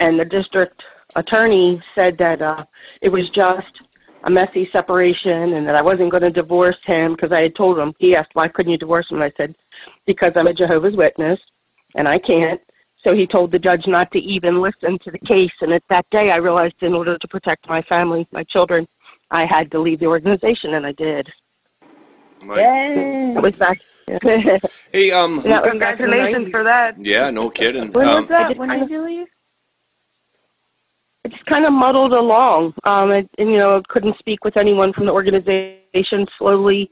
and 0.00 0.18
the 0.18 0.24
district 0.24 0.82
attorney 1.14 1.80
said 1.94 2.18
that 2.18 2.42
uh, 2.42 2.64
it 3.00 3.08
was 3.08 3.30
just 3.30 3.86
a 4.24 4.30
messy 4.30 4.68
separation 4.72 5.54
and 5.54 5.66
that 5.66 5.76
I 5.76 5.82
wasn't 5.82 6.10
going 6.10 6.24
to 6.24 6.30
divorce 6.30 6.78
him 6.84 7.12
because 7.12 7.30
I 7.30 7.42
had 7.42 7.54
told 7.54 7.78
him. 7.78 7.94
He 7.98 8.16
asked, 8.16 8.30
why 8.34 8.48
couldn't 8.48 8.72
you 8.72 8.78
divorce 8.78 9.10
him? 9.10 9.22
I 9.22 9.32
said, 9.36 9.56
because 10.04 10.32
I'm 10.34 10.48
a 10.48 10.54
Jehovah's 10.54 10.96
Witness 10.96 11.40
and 11.94 12.08
I 12.08 12.18
can't. 12.18 12.60
So 13.06 13.14
he 13.14 13.24
told 13.24 13.52
the 13.52 13.58
judge 13.58 13.86
not 13.86 14.10
to 14.12 14.18
even 14.18 14.60
listen 14.60 14.98
to 15.04 15.12
the 15.12 15.18
case. 15.20 15.52
And 15.60 15.72
at 15.72 15.84
that 15.90 16.06
day, 16.10 16.32
I 16.32 16.38
realized 16.38 16.82
in 16.82 16.92
order 16.92 17.16
to 17.16 17.28
protect 17.28 17.68
my 17.68 17.80
family, 17.82 18.26
my 18.32 18.42
children, 18.42 18.84
I 19.30 19.46
had 19.46 19.70
to 19.70 19.78
leave 19.78 20.00
the 20.00 20.06
organization, 20.06 20.74
and 20.74 20.84
I 20.84 20.90
did. 20.90 21.32
Mike. 22.42 22.58
It 22.58 23.42
was 23.42 23.54
back. 23.54 23.78
Hey, 24.92 25.10
um, 25.10 25.42
That 25.44 25.62
was 25.62 25.78
back 25.78 26.00
in 26.00 26.06
the 26.06 26.16
Congratulations 26.16 26.48
for 26.50 26.64
that. 26.64 26.96
yeah, 26.98 27.30
no 27.30 27.50
kidding. 27.50 27.92
When 27.92 28.06
was 28.06 28.16
Um, 28.16 28.24
I 28.24 28.28
that? 28.28 28.48
did 28.48 28.58
When 28.58 28.68
did 28.70 28.90
you 28.90 29.02
leave? 29.04 29.26
I 31.24 31.28
just 31.28 31.44
kind 31.46 31.64
of 31.64 31.72
muddled 31.72 32.12
along. 32.12 32.74
Um, 32.84 33.10
and, 33.10 33.28
and 33.38 33.50
you 33.50 33.58
know, 33.58 33.82
couldn't 33.88 34.18
speak 34.18 34.44
with 34.44 34.56
anyone 34.56 34.92
from 34.92 35.06
the 35.06 35.12
organization. 35.12 36.26
Slowly 36.38 36.88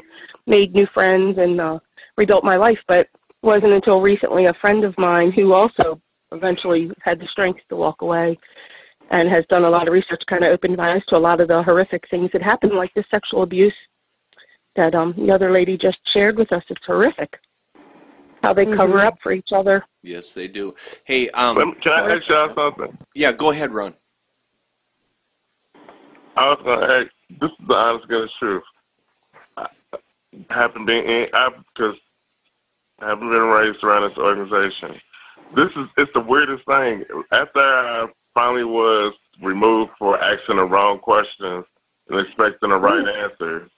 made 0.46 0.74
new 0.74 0.86
friends 0.86 1.38
and 1.38 1.60
uh, 1.60 1.78
rebuilt 2.16 2.44
my 2.44 2.56
life. 2.56 2.78
But 2.88 3.00
it 3.00 3.13
wasn't 3.44 3.72
until 3.72 4.00
recently 4.00 4.46
a 4.46 4.54
friend 4.54 4.84
of 4.84 4.96
mine 4.98 5.30
who 5.30 5.52
also 5.52 6.00
eventually 6.32 6.90
had 7.02 7.20
the 7.20 7.26
strength 7.28 7.60
to 7.68 7.76
walk 7.76 8.02
away 8.02 8.38
and 9.10 9.28
has 9.28 9.44
done 9.46 9.64
a 9.64 9.70
lot 9.70 9.86
of 9.86 9.92
research, 9.92 10.22
kind 10.26 10.42
of 10.44 10.50
opened 10.50 10.76
my 10.76 10.94
eyes 10.94 11.04
to 11.06 11.16
a 11.16 11.18
lot 11.18 11.40
of 11.40 11.48
the 11.48 11.62
horrific 11.62 12.08
things 12.08 12.30
that 12.32 12.42
happen, 12.42 12.74
like 12.74 12.92
the 12.94 13.04
sexual 13.10 13.42
abuse 13.42 13.74
that 14.76 14.94
um, 14.94 15.14
the 15.16 15.30
other 15.30 15.50
lady 15.52 15.76
just 15.76 16.00
shared 16.12 16.36
with 16.36 16.50
us. 16.52 16.64
It's 16.68 16.84
horrific 16.86 17.38
how 18.42 18.52
they 18.52 18.66
cover 18.66 18.98
Mhm. 18.98 19.06
up 19.06 19.18
for 19.22 19.32
each 19.32 19.52
other. 19.52 19.84
Yes, 20.02 20.34
they 20.34 20.48
do. 20.48 20.74
Hey, 21.04 21.30
um, 21.30 21.74
Can 21.76 21.92
I 21.92 22.14
ask 22.16 22.28
y'all 22.28 22.54
something? 22.54 22.98
yeah, 23.14 23.32
go 23.32 23.50
ahead, 23.50 23.72
Ron. 23.72 23.94
I 26.36 26.48
was 26.50 26.60
gonna 26.64 26.86
ask. 26.92 27.10
This 27.40 27.50
is 27.50 27.66
the 27.66 27.74
honest 27.74 28.08
goodness 28.08 28.32
truth. 28.38 28.62
I 29.56 29.68
I 30.50 30.54
haven't 30.54 30.84
been 30.84 31.04
in. 31.04 31.28
I 31.32 31.50
because 31.74 31.96
I 33.00 33.08
haven't 33.08 33.28
been 33.30 33.40
raised 33.42 33.82
around 33.82 34.08
this 34.08 34.18
organization. 34.18 35.00
This 35.56 35.70
is 35.76 35.88
it's 35.96 36.12
the 36.14 36.20
weirdest 36.20 36.64
thing. 36.66 37.04
After 37.32 37.60
I 37.60 38.06
finally 38.34 38.64
was 38.64 39.14
removed 39.42 39.92
for 39.98 40.18
asking 40.20 40.56
the 40.56 40.64
wrong 40.64 40.98
questions 40.98 41.64
and 42.08 42.20
expecting 42.26 42.70
the 42.70 42.76
right 42.78 43.06
answers, 43.22 43.70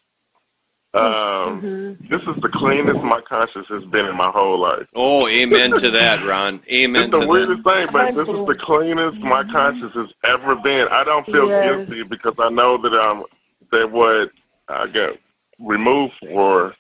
um, 0.95 1.99
this 2.09 2.23
is 2.23 2.41
the 2.41 2.49
cleanest 2.53 3.01
my 3.03 3.21
conscience 3.29 3.67
has 3.69 3.85
been 3.87 4.07
in 4.07 4.17
my 4.17 4.31
whole 4.31 4.59
life. 4.59 4.87
Oh, 4.95 5.29
amen 5.29 5.75
to 5.75 5.91
that, 5.93 6.25
Ron. 6.25 6.61
Amen 6.71 7.05
It's 7.05 7.13
the 7.13 7.19
to 7.21 7.27
that. 7.27 7.31
weirdest 7.31 7.65
thing, 7.65 7.87
but 7.93 8.15
this 8.15 8.29
is 8.29 8.47
the 8.47 8.57
cleanest 8.61 9.19
my 9.23 9.45
conscience 9.51 9.93
has 9.95 10.09
ever 10.25 10.57
been. 10.57 10.89
I 10.91 11.05
don't 11.05 11.27
feel 11.27 11.49
Yes. 11.49 11.87
guilty 11.89 12.05
because 12.09 12.35
I 12.39 12.49
know 12.51 12.79
that 12.81 12.93
um 12.93 13.25
that 13.73 13.91
what 13.91 14.31
I 14.69 14.87
got 14.87 15.19
removed 15.61 16.15
for 16.21 16.75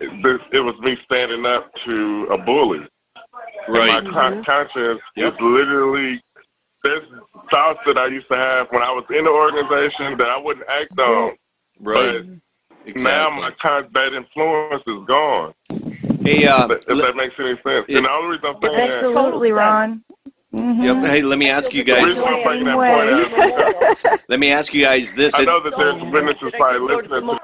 this 0.00 0.40
it 0.52 0.60
was 0.60 0.78
me 0.80 0.96
standing 1.04 1.44
up 1.46 1.72
to 1.86 2.26
a 2.30 2.38
bully. 2.38 2.78
And 2.78 2.88
Right. 3.76 4.04
my 4.04 4.10
con- 4.10 4.44
conscience 4.44 5.00
is 5.16 5.32
literally 5.40 6.22
there's 6.84 7.06
thoughts 7.50 7.80
that 7.86 7.98
I 7.98 8.06
used 8.06 8.28
to 8.28 8.36
have 8.36 8.68
when 8.70 8.82
I 8.82 8.92
was 8.92 9.04
in 9.10 9.24
the 9.24 9.30
organization 9.30 10.16
that 10.18 10.28
I 10.28 10.38
wouldn't 10.38 10.66
act 10.68 10.98
on. 10.98 11.32
Right. 11.80 12.22
But 12.84 12.96
now 13.02 13.30
my 13.30 13.50
con- 13.60 13.88
that 13.92 14.12
influence 14.14 14.82
is 14.86 15.00
gone. 15.06 15.54
Hey, 16.22 16.46
uh, 16.46 16.68
if 16.68 16.86
that 16.86 17.14
makes 17.16 17.34
any 17.38 17.56
sense. 17.62 17.86
and 17.88 18.04
the 18.04 18.10
only 18.10 18.36
reason 18.36 18.46
I'm 18.46 18.62
saying 18.62 18.88
that 18.88 19.00
Totally, 19.02 19.52
Ron. 19.52 20.02
Mm-hmm. 20.54 20.82
Yep. 20.82 21.06
Hey, 21.06 21.22
let 21.22 21.38
me 21.38 21.50
ask 21.50 21.74
you 21.74 21.84
guys. 21.84 22.04
reason 22.04 22.32
I'm 22.32 22.42
bringing 22.42 22.64
that 22.64 22.74
point 22.74 24.10
out 24.10 24.20
Let 24.28 24.40
me 24.40 24.50
ask 24.50 24.72
you 24.72 24.82
guys 24.82 25.12
this. 25.12 25.34
I 25.34 25.44
know 25.44 25.62
that 25.62 25.74
there's 25.76 26.02
businesses 26.10 26.52
probably 26.56 26.96
listening 26.96 27.36
to. 27.36 27.38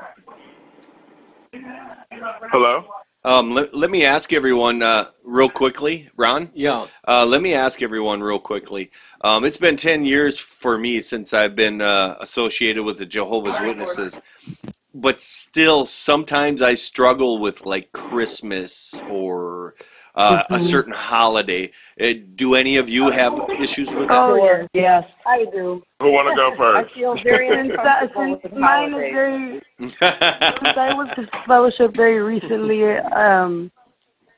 Hello. 2.51 2.85
Um, 3.27 3.51
let, 3.51 3.75
let 3.75 3.91
me 3.91 4.05
ask 4.05 4.33
everyone 4.33 4.83
uh, 4.83 5.07
real 5.25 5.49
quickly, 5.49 6.11
Ron. 6.17 6.51
Yeah. 6.55 6.87
Uh, 7.09 7.25
let 7.25 7.41
me 7.41 7.55
ask 7.55 7.83
everyone 7.83 8.21
real 8.23 8.39
quickly. 8.39 8.91
Um, 9.23 9.45
it's 9.45 9.57
been 9.57 9.77
ten 9.77 10.05
years 10.05 10.39
for 10.39 10.77
me 10.77 11.01
since 11.01 11.33
I've 11.33 11.57
been 11.57 11.81
uh, 11.81 12.17
associated 12.21 12.85
with 12.85 12.99
the 12.99 13.07
Jehovah's 13.07 13.59
Witnesses, 13.61 14.21
but 14.95 15.21
still, 15.21 15.87
sometimes 15.87 16.61
I 16.61 16.75
struggle 16.75 17.39
with 17.39 17.65
like 17.65 17.93
Christmas 17.93 19.01
or 19.09 19.24
uh, 20.15 20.43
a 20.51 20.55
Mhm. 20.55 20.61
certain 20.61 20.93
holiday. 20.93 21.71
Uh, 22.01 22.13
do 22.35 22.55
any 22.55 22.77
of 22.77 22.89
you 22.89 23.11
have 23.11 23.39
issues 23.59 23.93
with 23.95 24.09
that? 24.09 24.19
Oh, 24.19 24.37
yes. 24.37 24.69
yes, 24.75 25.05
I 25.27 25.45
do. 25.47 25.83
Who 26.01 26.13
want 26.13 26.29
to 26.29 26.35
go 26.35 26.51
first? 26.57 26.61
I 26.77 26.83
first? 26.83 26.95
feel 26.95 27.17
very 27.23 27.49
Since, 27.49 27.71
uncomfortable 27.79 28.41
since 28.43 28.55
mine 28.57 28.95
is 28.95 29.13
very 29.13 29.61
since 29.81 30.77
I 30.77 30.93
went 30.93 31.15
to 31.17 31.29
fellowship 31.47 31.95
very 31.95 32.21
recently, 32.21 32.85
um, 32.85 33.71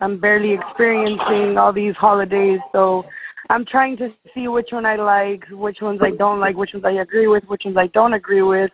I'm 0.01 0.18
barely 0.18 0.53
experiencing 0.53 1.57
all 1.59 1.72
these 1.72 1.97
holidays, 1.97 2.61
so 2.72 3.07
I'm 3.49 3.64
trying 3.64 3.97
to 3.99 4.11
see 4.35 4.49
which 4.49 4.72
one 4.72 4.85
I 4.87 4.97
like, 4.97 5.45
which 5.51 5.81
ones 5.81 6.01
I 6.03 6.11
don't 6.11 6.41
like, 6.41 6.57
which 6.57 6.74
ones 6.74 6.85
I 6.85 6.93
agree 6.93 7.29
with, 7.29 7.45
which 7.45 7.64
ones 7.64 7.77
I 7.77 7.87
don't 7.89 8.12
agree 8.14 8.43
with. 8.43 8.70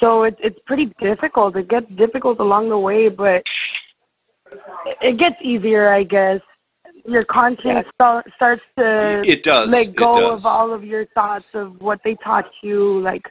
So 0.00 0.24
it, 0.24 0.36
it's 0.40 0.58
pretty 0.66 0.92
difficult. 1.00 1.56
It 1.56 1.68
gets 1.68 1.90
difficult 1.96 2.38
along 2.40 2.68
the 2.68 2.78
way, 2.78 3.08
but 3.08 3.42
it 5.00 5.18
gets 5.18 5.36
easier, 5.40 5.88
I 5.88 6.02
guess. 6.04 6.40
Your 7.06 7.22
conscience 7.22 7.86
sta- 7.94 8.22
starts 8.36 8.62
to 8.76 9.22
It 9.24 9.42
does. 9.42 9.70
let 9.70 9.94
go 9.94 10.12
does. 10.12 10.40
of 10.40 10.46
all 10.46 10.72
of 10.72 10.84
your 10.84 11.06
thoughts 11.06 11.46
of 11.54 11.80
what 11.80 12.00
they 12.04 12.14
taught 12.16 12.50
you, 12.62 13.00
like 13.00 13.22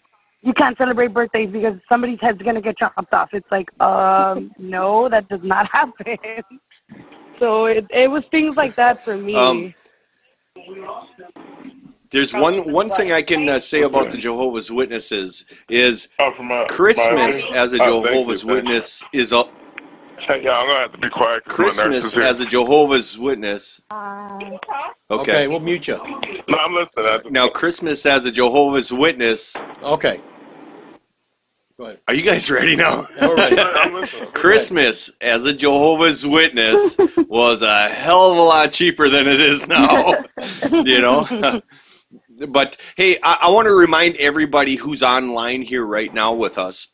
you 0.42 0.54
can't 0.54 0.78
celebrate 0.78 1.14
birthdays 1.14 1.50
because 1.50 1.78
somebody's 1.90 2.20
head's 2.22 2.42
gonna 2.42 2.62
get 2.62 2.78
chopped 2.78 3.14
off. 3.14 3.30
It's 3.34 3.52
like, 3.52 3.70
um, 3.82 4.52
no, 4.60 5.10
that 5.10 5.28
does 5.30 5.44
not 5.44 5.70
happen. 5.72 6.18
So 7.40 7.66
it 7.66 7.86
it 7.92 8.10
was 8.10 8.24
things 8.32 8.56
like 8.56 8.76
that 8.76 9.04
for 9.04 9.18
me. 9.18 9.36
Um, 9.36 9.74
There's 12.10 12.34
one 12.34 12.72
one 12.72 12.90
thing 12.90 13.12
I 13.12 13.22
can 13.22 13.48
uh, 13.50 13.60
say 13.60 13.82
about 13.82 14.12
the 14.12 14.18
Jehovah's 14.18 14.72
Witnesses 14.72 15.46
is 15.70 16.08
Christmas 16.70 17.46
as 17.54 17.74
a 17.74 17.84
Oh, 17.84 18.02
thank 18.02 18.06
you, 18.06 18.12
Jehovah's. 18.14 18.46
Witness 18.46 19.04
is 19.14 19.34
a 19.34 19.44
Hey, 20.28 20.44
y'all, 20.44 20.62
I'm 20.62 20.68
gonna 20.68 20.80
have 20.80 20.92
to 20.94 20.98
be 20.98 21.10
quiet. 21.10 21.46
'cause 21.46 21.58
my 21.60 21.90
nurse 21.90 22.12
Christmas 22.14 22.18
as 22.18 22.40
a 22.42 22.46
Jehovah's 22.46 23.18
Witness. 23.20 23.82
Okay, 23.92 24.58
Okay. 25.12 25.48
we'll 25.48 25.60
mute 25.60 25.88
you. 25.88 25.98
No, 26.48 26.58
I'm 26.58 26.74
listening. 26.74 27.32
Now 27.34 27.48
Christmas 27.50 28.06
as 28.06 28.26
a 28.26 28.32
Jehovah's 28.32 28.92
Witness. 28.92 29.62
Okay. 29.84 30.20
Go 31.78 31.86
ahead. 31.86 32.00
Are 32.08 32.16
you 32.16 32.24
guys 32.24 32.50
ready 32.50 32.76
now? 32.76 33.06
All 33.22 33.36
right. 33.36 34.10
Christmas 34.34 35.12
as 35.22 35.46
a 35.46 35.54
Jehovah's 35.54 36.26
Witness 36.26 36.98
was 37.28 37.62
a 37.62 37.88
hell 37.90 38.32
of 38.32 38.38
a 38.38 38.42
lot 38.42 38.72
cheaper 38.72 39.10
than 39.10 39.28
it 39.28 39.40
is 39.40 39.68
now. 39.68 40.16
you 40.72 41.00
know? 41.00 41.62
but 42.50 42.78
hey, 42.96 43.18
I, 43.22 43.38
I 43.44 43.50
want 43.52 43.68
to 43.68 43.74
remind 43.74 44.16
everybody 44.18 44.76
who's 44.76 45.04
online 45.04 45.62
here 45.62 45.86
right 45.86 46.12
now 46.12 46.34
with 46.34 46.58
us. 46.58 46.88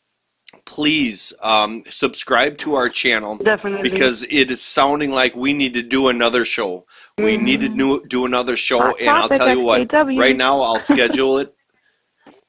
Please 0.64 1.32
um, 1.42 1.82
subscribe 1.88 2.58
to 2.58 2.74
our 2.74 2.88
channel 2.88 3.36
Definitely. 3.36 3.88
because 3.90 4.24
it 4.30 4.50
is 4.50 4.62
sounding 4.62 5.10
like 5.10 5.34
we 5.36 5.52
need 5.52 5.74
to 5.74 5.82
do 5.82 6.08
another 6.08 6.44
show. 6.44 6.86
We 7.18 7.36
need 7.36 7.60
to 7.60 7.68
do, 7.68 8.04
do 8.06 8.24
another 8.26 8.56
show, 8.56 8.78
Hot 8.80 9.00
and 9.00 9.08
I'll 9.10 9.28
tell 9.28 9.48
you 9.50 9.60
what. 9.60 9.82
XJW. 9.88 10.18
Right 10.18 10.36
now, 10.36 10.60
I'll 10.60 10.80
schedule 10.80 11.38
it. 11.38 11.54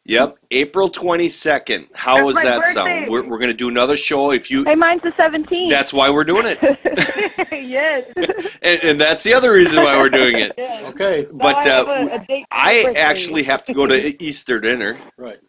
Yep, 0.08 0.38
April 0.52 0.88
twenty 0.88 1.28
second. 1.30 1.88
How 1.96 2.18
That's 2.32 2.36
does 2.36 2.44
that 2.44 2.58
birthday. 2.62 2.74
sound? 2.74 3.10
We're, 3.10 3.28
we're 3.28 3.40
going 3.40 3.50
to 3.50 3.56
do 3.58 3.70
another 3.70 3.98
show. 3.98 4.30
If 4.30 4.52
you, 4.52 4.64
Hey, 4.64 4.76
mine's 4.76 5.02
the 5.02 5.10
17th. 5.14 5.68
that's 5.72 5.92
why 5.92 6.12
we're 6.12 6.24
doing 6.24 6.46
it, 6.46 6.60
yes. 7.52 8.06
and, 8.62 8.84
and 8.84 9.02
that's 9.02 9.24
the 9.24 9.34
other 9.34 9.52
reason 9.52 9.82
why 9.84 9.98
we're 9.98 10.10
doing 10.10 10.36
it. 10.38 10.52
Okay. 10.90 11.26
But 11.34 11.66
I 11.66 11.70
uh, 11.72 11.86
a- 11.86 12.16
a 12.18 12.26
date 12.28 12.46
for 12.52 12.56
my 12.56 12.62
I 12.72 12.84
birthday. 12.84 13.00
actually 13.00 13.44
have 13.46 13.66
to 13.66 13.74
go 13.74 13.88
to 13.88 14.24
Easter 14.24 14.60
dinner. 14.60 15.00
Right. 15.18 15.40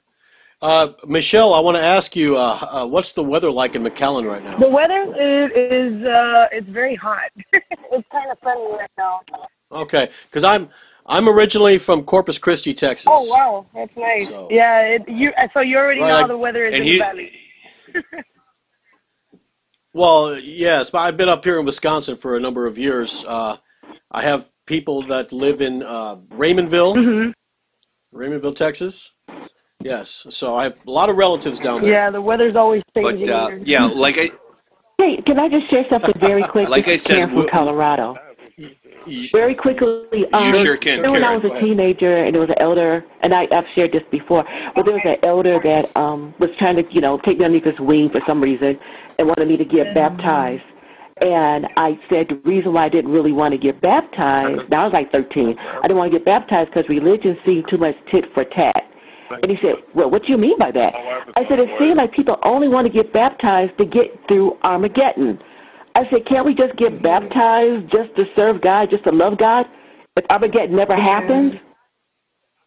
Uh, 0.63 0.93
Michelle, 1.07 1.53
I 1.53 1.61
want 1.61 1.77
to 1.77 1.83
ask 1.83 2.17
you, 2.17 2.37
uh, 2.39 2.59
uh, 2.83 2.87
what's 2.87 3.13
the 3.13 3.23
weather 3.23 3.51
like 3.51 3.75
in 3.75 3.83
McAllen 3.83 4.27
right 4.27 4.43
now? 4.43 4.57
The 4.59 4.69
weather 4.69 5.03
is, 5.15 5.51
is 5.53 6.05
uh, 6.05 6.49
it's 6.51 6.69
very 6.69 6.95
hot. 6.95 7.31
It's 7.93 8.07
kind 8.11 8.31
of 8.31 8.39
funny 8.41 8.67
right 8.73 8.91
now. 8.99 9.21
Okay, 9.71 10.11
because 10.25 10.43
I'm 10.45 10.69
I'm 11.07 11.29
originally 11.29 11.79
from 11.79 12.03
Corpus 12.05 12.37
Christi, 12.37 12.75
Texas. 12.75 13.07
Oh 13.11 13.25
wow, 13.31 13.67
that's 13.75 13.97
nice. 13.97 14.29
So- 14.29 14.49
Yeah, 14.51 14.81
it, 14.83 15.09
you 15.09 15.33
so 15.55 15.61
you 15.61 15.77
already 15.79 16.01
Right, 16.01 16.09
know 16.09 16.17
how 16.23 16.27
the 16.27 16.37
weather 16.37 16.65
is 16.67 16.75
in 16.75 16.83
he- 16.83 16.93
the 16.99 16.99
valley. 16.99 17.31
Well, 19.95 20.39
yes, 20.39 20.91
but 20.91 20.99
I've 20.99 21.17
been 21.17 21.31
up 21.31 21.43
here 21.43 21.59
in 21.59 21.65
Wisconsin 21.65 22.19
for 22.19 22.37
a 22.37 22.41
number 22.41 22.67
of 22.67 22.77
years. 22.77 23.25
Uh, 23.27 23.57
I 24.11 24.23
have 24.25 24.51
people 24.67 25.01
that 25.03 25.33
live 25.33 25.63
in 25.63 25.83
uh, 25.83 26.17
Raymondville, 26.17 26.97
hmm 26.97 27.31
Raymondville, 28.15 28.55
Texas. 28.57 29.13
Yes, 29.87 30.27
so 30.31 30.57
I 30.57 30.65
have 30.65 30.77
a 30.85 30.91
lot 30.91 31.09
of 31.11 31.17
relatives 31.17 31.61
down 31.61 31.81
there. 31.83 31.91
Yeah, 31.93 32.11
the 32.11 32.21
weather's 32.21 32.57
always 32.57 32.83
changing. 32.97 33.27
But 33.27 33.33
uh, 33.33 33.49
here. 33.51 33.61
yeah, 33.65 33.85
like 33.85 34.19
I 34.19 34.31
Hey, 34.99 35.19
can 35.23 35.39
I 35.39 35.49
just 35.49 35.71
share 35.71 35.85
something 35.89 36.15
very 36.19 36.43
quick? 36.55 36.69
Like 36.69 36.89
I 36.89 36.93
is 36.93 37.03
said, 37.03 37.17
Karen 37.19 37.31
from 37.31 37.39
we- 37.41 37.47
Colorado. 37.49 38.17
you, 38.57 39.29
Very 39.31 39.55
quickly, 39.55 40.27
um, 40.33 40.47
you 40.49 40.55
sure 40.55 40.77
can. 40.77 40.97
remember 41.03 41.13
when 41.21 41.25
I 41.25 41.37
was 41.37 41.45
a 41.53 41.61
teenager 41.61 42.25
and 42.25 42.35
there 42.35 42.41
was 42.41 42.51
an 42.51 42.59
elder, 42.59 43.05
and 43.21 43.33
I, 43.33 43.47
I've 43.53 43.69
shared 43.77 43.93
this 43.93 44.03
before, 44.11 44.45
but 44.75 44.85
there 44.85 44.95
was 44.95 45.03
an 45.05 45.19
elder 45.23 45.61
that 45.63 45.97
um, 45.97 46.35
was 46.41 46.51
trying 46.59 46.77
to, 46.77 46.93
you 46.93 47.01
know, 47.01 47.19
take 47.19 47.39
me 47.39 47.45
underneath 47.45 47.67
his 47.73 47.79
wing 47.79 48.11
for 48.11 48.21
some 48.27 48.41
reason 48.41 48.77
and 49.21 49.29
wanted 49.29 49.47
me 49.47 49.57
to 49.57 49.65
get 49.65 49.95
baptized. 49.95 50.65
And 51.23 51.69
I 51.77 51.99
said 52.11 52.29
the 52.29 52.37
reason 52.45 52.73
why 52.73 52.87
I 52.87 52.89
didn't 52.89 53.13
really 53.13 53.33
want 53.33 53.53
to 53.53 53.59
get 53.59 53.81
baptized, 53.81 54.69
now 54.69 54.81
I 54.81 54.85
was 54.85 54.93
like 54.93 55.13
13, 55.13 55.57
I 55.59 55.83
didn't 55.83 55.97
want 55.97 56.11
to 56.11 56.19
get 56.19 56.25
baptized 56.27 56.71
because 56.71 56.89
religion 56.89 57.39
seemed 57.47 57.69
too 57.69 57.79
much 57.79 57.97
tit 58.11 58.25
for 58.35 58.45
tat. 58.45 58.83
And 59.31 59.51
he 59.51 59.57
said, 59.57 59.77
well, 59.95 60.11
what 60.11 60.25
do 60.25 60.33
you 60.33 60.39
mean 60.39 60.59
by 60.59 60.71
that? 60.73 60.95
I 61.37 61.47
said, 61.49 61.59
it 61.59 61.79
seems 61.79 61.97
like 61.97 62.13
people 62.13 62.39
only 62.43 62.69
want 62.69 62.87
to 62.87 62.93
get 62.93 63.13
baptized 63.13 63.77
to 63.79 63.85
get 63.85 64.19
through 64.29 64.59
Armageddon. 64.63 65.41
I 65.95 66.09
said, 66.11 66.27
can't 66.27 66.45
we 66.45 66.55
just 66.55 66.77
get 66.77 67.03
baptized 67.03 67.91
just 67.91 68.15
to 68.17 68.27
serve 68.35 68.61
God, 68.61 68.91
just 68.91 69.05
to 69.05 69.13
love 69.13 69.39
God? 69.39 69.67
If 70.17 70.25
Armageddon 70.31 70.77
never 70.77 70.95
happens? 70.95 71.55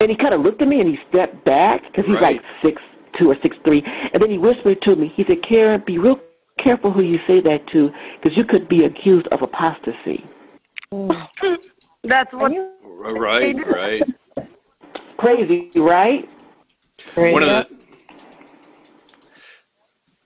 And 0.01 0.09
he 0.09 0.15
kind 0.15 0.33
of 0.33 0.41
looked 0.41 0.61
at 0.61 0.67
me 0.67 0.79
and 0.79 0.89
he 0.89 0.97
stepped 1.09 1.43
back 1.45 1.83
because 1.83 2.05
he's 2.05 2.15
Right. 2.15 2.35
like 2.35 2.43
six 2.61 2.81
two 3.17 3.29
or 3.31 3.35
six 3.41 3.57
three. 3.65 3.83
And 4.13 4.21
then 4.21 4.29
he 4.29 4.37
whispered 4.37 4.81
to 4.83 4.95
me. 4.95 5.07
He 5.07 5.25
said, 5.25 5.41
"Karen, 5.41 5.83
be 5.85 5.97
real 5.97 6.21
careful 6.57 6.91
who 6.91 7.01
you 7.01 7.19
say 7.27 7.41
that 7.41 7.67
to, 7.67 7.91
because 8.21 8.37
you 8.37 8.45
could 8.45 8.69
be 8.69 8.85
accused 8.85 9.27
of 9.27 9.41
apostasy." 9.41 10.25
Mm. 10.93 11.27
That's 12.03 12.31
what. 12.33 12.53
Right, 12.83 13.55
right. 13.67 14.03
Crazy, 15.17 15.69
right? 15.75 16.29
One 17.15 17.43
of 17.43 17.49
the 17.49 17.67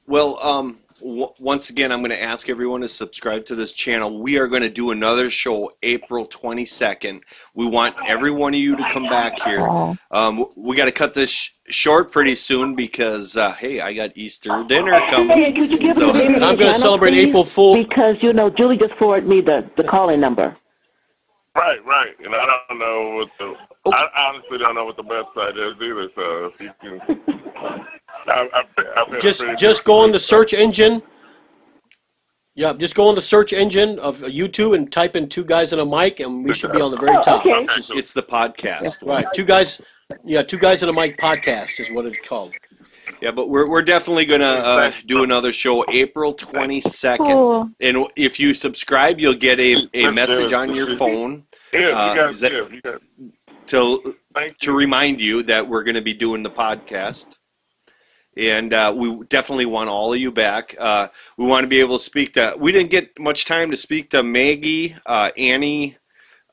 well, 0.06 0.38
um, 0.44 0.80
w- 1.00 1.30
once 1.40 1.70
again, 1.70 1.92
I'm 1.92 2.00
going 2.00 2.12
to 2.12 2.22
ask 2.22 2.50
everyone 2.50 2.82
to 2.82 2.90
subscribe 2.90 3.46
to 3.48 3.56
this 3.56 3.72
channel. 3.72 4.20
We 4.22 4.38
are 4.38 4.48
going 4.48 4.62
to 4.64 4.70
do 4.70 4.92
another 4.92 5.30
show 5.30 5.72
April 5.82 6.28
22nd. 6.28 7.22
We 7.56 7.66
want 7.68 7.96
every 8.06 8.32
one 8.32 8.54
of 8.54 8.60
you 8.60 8.76
to 8.76 8.90
come 8.90 9.04
back 9.04 9.40
here. 9.42 9.66
Um, 10.12 10.46
we 10.58 10.76
got 10.76 10.86
to 10.86 10.92
cut 10.92 11.14
this 11.14 11.32
sh- 11.32 11.52
short 11.70 12.12
pretty 12.12 12.36
soon 12.36 12.76
because 12.76 13.38
uh, 13.38 13.54
hey, 13.54 13.80
I 13.80 13.94
got 13.94 14.12
Easter 14.16 14.64
dinner 14.68 15.00
coming. 15.10 15.38
Hey, 15.38 15.54
could 15.54 15.72
you 15.72 15.80
give 15.80 15.94
So- 15.94 16.12
the 16.12 16.20
name 16.20 16.44
I'm 16.44 16.58
going 16.58 16.74
to 16.74 16.80
celebrate 16.80 17.12
please? 17.12 17.28
April 17.28 17.46
Fool. 17.46 17.76
Because 17.78 18.18
you 18.22 18.34
know, 18.34 18.50
Julie 18.50 18.78
just 18.78 18.94
forwarded 18.96 19.28
me 19.30 19.40
the 19.40 19.70
the 19.78 19.84
calling 19.86 20.20
number. 20.20 20.56
Right, 21.56 21.84
right. 21.86 22.14
And 22.26 22.34
I 22.36 22.60
don't 22.68 22.80
know 22.80 23.12
what 23.16 23.30
the. 23.40 23.56
I 23.86 24.08
honestly 24.30 24.58
don't 24.58 24.76
know 24.76 24.86
what 24.86 24.96
the 24.98 25.04
website 25.04 25.58
is 25.58 25.76
either. 25.82 26.10
So 26.16 26.46
if 26.46 26.60
you 26.62 26.72
can, 26.82 27.02
I, 28.28 28.50
I, 28.54 28.64
I've 28.98 29.20
Just 29.20 29.44
just 29.58 29.84
go 29.84 30.00
on 30.00 30.12
the 30.12 30.20
search 30.20 30.54
engine. 30.54 31.02
Yeah, 32.56 32.74
just 32.74 32.94
go 32.96 33.10
on 33.10 33.16
the 33.16 33.22
search 33.22 33.52
engine 33.52 33.98
of 34.00 34.20
YouTube 34.20 34.76
and 34.76 34.92
type 34.92 35.16
in 35.16 35.28
two 35.28 35.44
guys 35.44 35.74
and 35.74 35.82
a 35.82 35.86
mic, 35.86 36.20
and 36.20 36.46
we 36.46 36.54
should 36.54 36.72
be 36.72 36.80
on 36.80 36.92
the 36.92 36.98
very 36.98 37.18
Oh, 37.18 37.22
top. 37.24 37.46
okay. 37.46 37.66
It's, 37.76 37.90
it's 37.90 38.14
the 38.14 38.22
podcast. 38.22 39.06
Right, 39.06 39.26
two 39.34 39.44
guys. 39.44 39.82
Yeah, 40.24 40.44
two 40.44 40.60
guys 40.60 40.84
and 40.84 40.90
a 40.90 40.94
mic 40.94 41.18
podcast 41.18 41.80
is 41.80 41.90
what 41.92 42.06
it's 42.06 42.20
called. 42.28 42.54
Yeah, 43.22 43.32
but 43.32 43.50
we're, 43.50 43.68
we're 43.68 43.82
definitely 43.82 44.26
going 44.26 44.42
to 44.42 44.46
uh, 44.46 44.92
do 45.08 45.24
another 45.24 45.52
show 45.52 45.84
April 45.90 46.36
22nd. 46.36 47.18
Cool. 47.26 47.70
And 47.82 48.06
if 48.16 48.40
you 48.40 48.54
subscribe, 48.54 49.20
you'll 49.20 49.34
get 49.34 49.60
a, 49.60 49.88
a 49.94 50.12
message 50.12 50.54
on 50.54 50.76
your 50.76 50.96
phone 50.96 51.46
Yeah, 51.74 52.14
you 52.14 52.82
Uh, 52.86 52.98
got 53.72 53.82
is 53.82 54.04
that- 54.04 54.16
yeah, 54.36 54.46
you 54.46 54.52
got. 54.52 54.60
to 54.60 54.62
to 54.62 54.72
remind 54.74 55.22
you 55.22 55.44
that 55.44 55.68
we're 55.68 55.84
going 55.84 55.96
to 55.96 56.02
be 56.02 56.14
doing 56.14 56.44
the 56.44 56.52
podcast. 56.52 57.38
And 58.36 58.74
uh, 58.74 58.94
we 58.96 59.24
definitely 59.30 59.66
want 59.68 59.90
all 59.90 60.14
of 60.14 60.20
you 60.20 60.32
back. 60.32 60.76
Uh, 60.80 61.10
we 61.38 61.46
want 61.46 61.64
to 61.64 61.68
be 61.68 61.80
able 61.82 61.98
to 62.00 62.04
speak 62.04 62.34
to. 62.34 62.56
We 62.58 62.72
didn't 62.72 62.90
get 62.90 63.20
much 63.20 63.46
time 63.46 63.70
to 63.72 63.78
speak 63.78 64.10
to 64.12 64.24
Maggie, 64.24 64.96
uh, 65.06 65.32
Annie, 65.38 65.98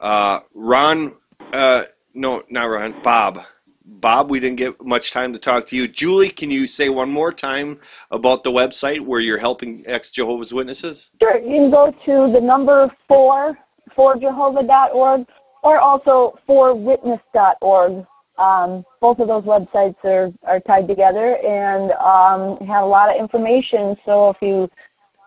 uh, 0.00 0.40
Ron. 0.54 1.16
Uh, 1.52 1.84
no, 2.12 2.42
not 2.50 2.64
Ron. 2.64 2.94
Bob. 3.02 3.44
Bob, 3.84 4.30
we 4.30 4.40
didn't 4.40 4.56
get 4.56 4.80
much 4.84 5.10
time 5.10 5.32
to 5.32 5.38
talk 5.38 5.66
to 5.68 5.76
you. 5.76 5.88
Julie, 5.88 6.30
can 6.30 6.50
you 6.50 6.66
say 6.66 6.90
one 6.90 7.10
more 7.10 7.32
time 7.32 7.80
about 8.10 8.44
the 8.44 8.50
website 8.50 9.00
where 9.00 9.20
you're 9.20 9.38
helping 9.38 9.82
ex 9.86 10.10
Jehovah's 10.10 10.52
Witnesses? 10.54 11.10
Sure, 11.20 11.38
you 11.38 11.48
can 11.48 11.70
go 11.70 11.90
to 12.04 12.30
the 12.32 12.40
number 12.40 12.90
four, 13.08 13.58
forjehovah.org, 13.96 15.26
or 15.62 15.78
also 15.78 16.38
forwitness.org. 16.48 18.06
Um, 18.38 18.84
both 19.00 19.18
of 19.18 19.28
those 19.28 19.44
websites 19.44 20.02
are, 20.04 20.32
are 20.44 20.60
tied 20.60 20.88
together 20.88 21.36
and 21.36 21.92
um, 21.92 22.56
have 22.66 22.84
a 22.84 22.86
lot 22.86 23.14
of 23.14 23.20
information. 23.20 23.96
So 24.06 24.30
if 24.30 24.36
you, 24.40 24.70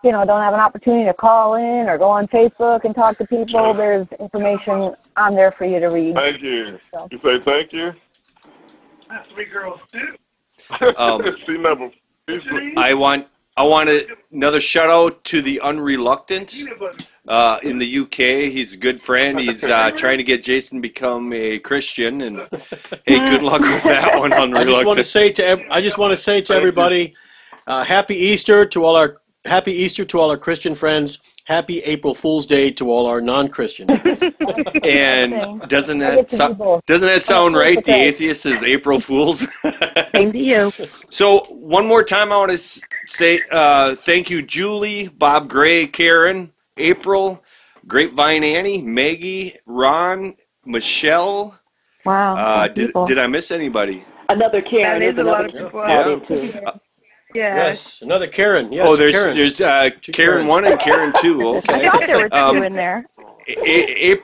you 0.02 0.10
know, 0.10 0.24
don't 0.24 0.42
have 0.42 0.54
an 0.54 0.60
opportunity 0.60 1.04
to 1.04 1.14
call 1.14 1.54
in 1.54 1.88
or 1.88 1.96
go 1.96 2.08
on 2.10 2.26
Facebook 2.26 2.84
and 2.84 2.94
talk 2.94 3.16
to 3.18 3.26
people, 3.26 3.72
there's 3.72 4.08
information 4.18 4.96
on 5.16 5.36
there 5.36 5.52
for 5.52 5.64
you 5.64 5.78
to 5.78 5.86
read. 5.86 6.16
Thank 6.16 6.42
you. 6.42 6.78
So. 6.92 7.08
You 7.12 7.20
say 7.20 7.38
thank 7.40 7.72
you. 7.72 7.92
Um, 10.96 11.22
See 11.46 11.58
number. 11.58 11.90
I 12.76 12.94
want 12.94 13.28
I 13.56 13.62
want 13.64 13.88
a, 13.88 14.16
another 14.32 14.60
shout 14.60 14.88
out 14.88 15.22
to 15.24 15.42
the 15.42 15.60
unreluctant 15.60 16.54
uh, 17.26 17.58
in 17.62 17.78
the 17.78 17.98
UK. 17.98 18.50
He's 18.52 18.74
a 18.74 18.78
good 18.78 19.00
friend. 19.00 19.40
He's 19.44 19.64
uh, 19.64 19.90
trying 19.92 20.18
to 20.18 20.24
get 20.24 20.42
Jason 20.42 20.78
to 20.78 20.82
become 20.82 21.32
a 21.32 21.58
Christian, 21.58 22.20
and 22.22 22.38
hey, 23.06 23.18
good 23.26 23.42
luck 23.50 23.60
with 23.60 23.82
that 23.84 24.18
one. 24.18 24.32
I 24.32 24.64
just 24.64 24.84
want 24.84 24.98
to 24.98 25.04
say 25.04 25.32
to 25.32 25.44
ev- 25.44 25.64
I 25.70 25.80
just 25.80 25.98
want 25.98 26.12
to 26.12 26.16
say 26.16 26.40
to 26.42 26.54
everybody, 26.54 27.14
uh, 27.66 27.84
Happy 27.84 28.16
Easter 28.16 28.66
to 28.66 28.84
all 28.84 28.96
our 28.96 29.16
Happy 29.44 29.72
Easter 29.72 30.04
to 30.06 30.20
all 30.20 30.30
our 30.30 30.38
Christian 30.38 30.74
friends. 30.74 31.18
Happy 31.46 31.80
April 31.80 32.14
Fool's 32.14 32.46
Day 32.46 32.70
to 32.70 32.90
all 32.90 33.04
our 33.04 33.20
non-Christian 33.20 33.86
friends. 33.86 34.22
And 34.82 35.60
doesn't 35.68 35.98
that 35.98 36.16
get 36.16 36.28
to 36.28 36.36
do 36.36 36.54
so, 36.56 36.80
doesn't 36.86 37.06
that 37.06 37.22
sound 37.22 37.54
right? 37.54 37.84
The 37.84 37.92
atheist 37.92 38.46
is 38.46 38.62
April 38.62 38.98
Fools. 38.98 39.46
Same 40.14 40.32
to 40.32 40.38
you. 40.38 40.70
So 41.10 41.40
one 41.50 41.86
more 41.86 42.02
time, 42.02 42.32
I 42.32 42.36
want 42.36 42.52
to 42.52 42.56
say 42.56 43.42
uh, 43.50 43.94
thank 43.94 44.30
you, 44.30 44.40
Julie, 44.40 45.08
Bob 45.08 45.50
Gray, 45.50 45.86
Karen, 45.86 46.50
April, 46.76 47.42
Grapevine 47.86 48.44
Annie, 48.44 48.82
Maggie, 48.82 49.56
Ron, 49.66 50.34
Michelle. 50.64 51.58
Wow. 52.04 52.34
Uh, 52.36 52.68
did, 52.68 52.92
did 53.06 53.18
I 53.18 53.26
miss 53.26 53.50
anybody? 53.50 54.04
Another 54.28 54.60
Karen. 54.62 55.00
That 55.00 55.06
is 55.08 55.14
There's 55.16 55.26
a 55.26 55.30
lot 55.30 55.44
another 55.50 56.12
of 56.12 56.26
people. 56.26 56.38
Yeah. 56.38 56.62
Karen. 56.62 56.70
Yeah. 57.34 57.56
yes, 57.56 58.00
another 58.00 58.28
Karen. 58.28 58.72
Yes, 58.72 58.86
oh, 58.88 58.94
there's 58.96 59.14
Karen. 59.14 59.36
there's 59.36 59.60
uh, 59.60 59.90
Karen 60.12 60.46
one 60.46 60.64
and 60.64 60.78
Karen 60.78 61.12
two. 61.20 61.42
I 61.42 61.56
Okay. 61.68 61.88
thought 61.90 62.06
there 62.06 62.18
were 62.20 62.28
two 62.28 62.36
Um, 62.36 62.62
in 62.62 62.74
there. 62.74 63.04
A- 63.48 64.12
A- 64.12 64.22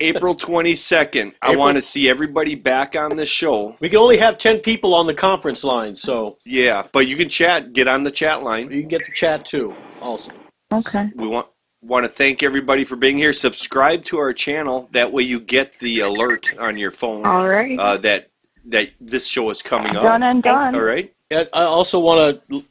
April 0.00 0.34
twenty 0.34 0.74
second. 0.74 1.32
I 1.40 1.48
April- 1.52 1.60
want 1.60 1.76
to 1.78 1.82
see 1.82 2.08
everybody 2.10 2.56
back 2.56 2.94
on 2.94 3.16
the 3.16 3.24
show. 3.24 3.74
we 3.80 3.88
can 3.88 3.98
only 3.98 4.18
have 4.18 4.36
ten 4.36 4.58
people 4.58 4.94
on 4.94 5.06
the 5.06 5.14
conference 5.14 5.64
line, 5.64 5.96
so 5.96 6.36
Yeah, 6.44 6.86
but 6.92 7.06
you 7.06 7.16
can 7.16 7.30
chat. 7.30 7.72
Get 7.72 7.88
on 7.88 8.02
the 8.04 8.10
chat 8.10 8.42
line. 8.42 8.70
you 8.70 8.80
can 8.80 8.88
get 8.88 9.06
the 9.06 9.12
chat 9.12 9.46
too. 9.46 9.74
Also, 10.02 10.30
Okay. 10.74 11.10
We 11.14 11.26
want 11.26 11.48
want 11.82 12.04
to 12.04 12.08
thank 12.08 12.42
everybody 12.42 12.84
for 12.84 12.96
being 12.96 13.16
here. 13.16 13.32
Subscribe 13.32 14.04
to 14.06 14.18
our 14.18 14.32
channel. 14.32 14.88
That 14.92 15.12
way 15.12 15.22
you 15.22 15.38
get 15.38 15.78
the 15.78 16.00
alert 16.00 16.56
on 16.58 16.76
your 16.78 16.90
phone 16.90 17.26
All 17.26 17.46
right. 17.46 17.78
uh, 17.78 17.96
that 17.98 18.30
that 18.66 18.90
this 19.00 19.26
show 19.26 19.50
is 19.50 19.62
coming 19.62 19.92
Done 19.92 19.96
up. 19.96 20.02
Done 20.02 20.22
and 20.22 20.42
done. 20.42 20.74
All 20.74 20.80
right. 20.80 21.12
And 21.30 21.48
I 21.52 21.62
also 21.64 22.00
want 22.00 22.48
to 22.48 22.64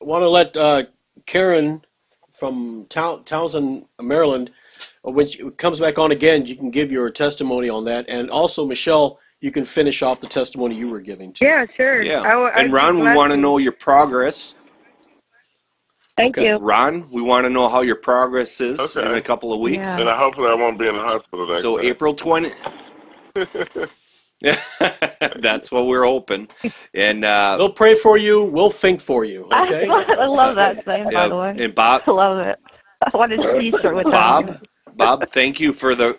want 0.00 0.22
to 0.22 0.28
let 0.28 0.56
uh, 0.56 0.84
Karen 1.26 1.82
from 2.32 2.86
Town, 2.88 3.24
Townsend, 3.24 3.86
Maryland, 4.00 4.50
uh, 5.06 5.10
when 5.10 5.26
she 5.26 5.48
comes 5.52 5.80
back 5.80 5.98
on 5.98 6.12
again, 6.12 6.46
you 6.46 6.56
can 6.56 6.70
give 6.70 6.92
your 6.92 7.10
testimony 7.10 7.68
on 7.68 7.84
that, 7.86 8.06
and 8.08 8.30
also 8.30 8.66
Michelle, 8.66 9.18
you 9.40 9.50
can 9.50 9.64
finish 9.64 10.02
off 10.02 10.20
the 10.20 10.26
testimony 10.26 10.74
you 10.74 10.88
were 10.88 11.00
giving. 11.00 11.32
Too. 11.32 11.46
Yeah, 11.46 11.66
sure. 11.76 12.02
Yeah. 12.02 12.20
I 12.20 12.30
w- 12.30 12.48
and 12.48 12.66
I'd 12.68 12.72
Ron, 12.72 12.98
we 12.98 13.14
want 13.14 13.32
to 13.32 13.36
know 13.36 13.58
your 13.58 13.72
progress. 13.72 14.54
Thank 16.16 16.38
Okay. 16.38 16.48
you. 16.48 16.56
Ron, 16.56 17.08
we 17.10 17.20
want 17.20 17.44
to 17.44 17.50
know 17.50 17.68
how 17.68 17.82
your 17.82 17.96
progress 17.96 18.60
is 18.60 18.96
Okay. 18.96 19.06
in 19.06 19.14
a 19.14 19.20
couple 19.20 19.52
of 19.52 19.60
weeks. 19.60 19.88
Yeah. 19.88 20.00
And 20.00 20.08
I 20.08 20.16
hopefully 20.16 20.48
I 20.48 20.54
won't 20.54 20.78
be 20.78 20.86
in 20.88 20.94
the 20.96 21.02
hospital 21.02 21.46
next 21.48 21.62
So 21.62 21.76
time. 21.76 21.86
April 21.86 22.14
twenty. 22.14 22.52
That's 24.40 25.72
what 25.72 25.86
we're 25.86 26.04
hoping. 26.04 26.48
And 26.94 27.24
uh, 27.24 27.56
We'll 27.58 27.72
pray 27.72 27.94
for 27.94 28.18
you. 28.18 28.44
We'll 28.44 28.70
think 28.70 29.00
for 29.00 29.24
you. 29.24 29.44
Okay. 29.46 29.88
I 29.90 30.26
love 30.26 30.54
that 30.56 30.84
saying, 30.84 31.10
by 31.12 31.28
the 31.28 31.36
way. 31.36 31.56
and 31.58 31.74
Bob, 31.74 32.02
I 32.06 32.10
love 32.10 32.46
it. 32.46 32.58
I 33.02 33.16
wanted 33.16 33.42
to 33.42 33.58
Easter 33.60 33.94
with 33.94 34.04
Bob, 34.04 34.46
them. 34.46 34.62
Bob, 34.94 35.26
thank 35.28 35.60
you 35.60 35.72
for 35.72 35.94
the 35.94 36.18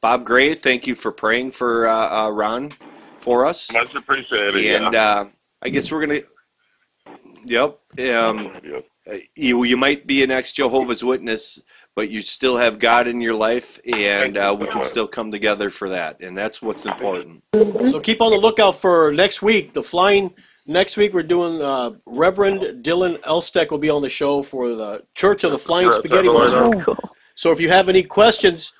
Bob 0.00 0.24
Gray. 0.24 0.54
Thank 0.54 0.86
you 0.86 0.94
for 0.94 1.12
praying 1.12 1.50
for 1.52 1.88
uh, 1.88 2.26
uh, 2.26 2.30
Ron 2.30 2.72
for 3.18 3.46
us. 3.46 3.72
Much 3.72 3.94
appreciated. 3.94 4.56
And 4.82 4.92
yeah. 4.94 5.02
uh, 5.20 5.28
I 5.62 5.68
guess 5.70 5.90
we're 5.90 6.06
gonna. 6.06 6.20
Yep. 7.46 7.78
Um, 8.00 8.52
Yeah. 8.62 8.80
You 9.34 9.64
you 9.64 9.76
might 9.76 10.06
be 10.06 10.22
an 10.22 10.30
ex 10.30 10.52
Jehovah's 10.52 11.04
Witness, 11.04 11.62
but 11.96 12.10
you 12.10 12.20
still 12.20 12.56
have 12.56 12.78
God 12.78 13.06
in 13.08 13.20
your 13.20 13.34
life, 13.34 13.78
and 13.84 14.36
uh, 14.36 14.56
we 14.58 14.66
can 14.66 14.82
still 14.82 15.08
come 15.08 15.30
together 15.30 15.70
for 15.70 15.88
that, 15.90 16.20
and 16.20 16.36
that's 16.36 16.62
what's 16.62 16.86
important. 16.86 17.42
So 17.54 18.00
keep 18.00 18.20
on 18.20 18.30
the 18.30 18.38
lookout 18.38 18.80
for 18.80 19.12
next 19.12 19.42
week. 19.42 19.72
The 19.72 19.82
flying 19.82 20.34
next 20.66 20.96
week 20.96 21.12
we're 21.14 21.22
doing 21.22 21.60
uh, 21.60 21.90
Reverend 22.06 22.84
Dylan 22.84 23.18
Elsteck 23.22 23.70
will 23.70 23.78
be 23.78 23.90
on 23.90 24.02
the 24.02 24.10
show 24.10 24.42
for 24.42 24.74
the 24.74 25.04
Church 25.14 25.42
of 25.44 25.50
the 25.50 25.58
Flying 25.58 25.90
Spaghetti 25.92 26.28
Monster. 26.28 26.84
So 27.34 27.52
if 27.52 27.60
you 27.60 27.68
have 27.68 27.88
any 27.88 28.02
questions, 28.02 28.72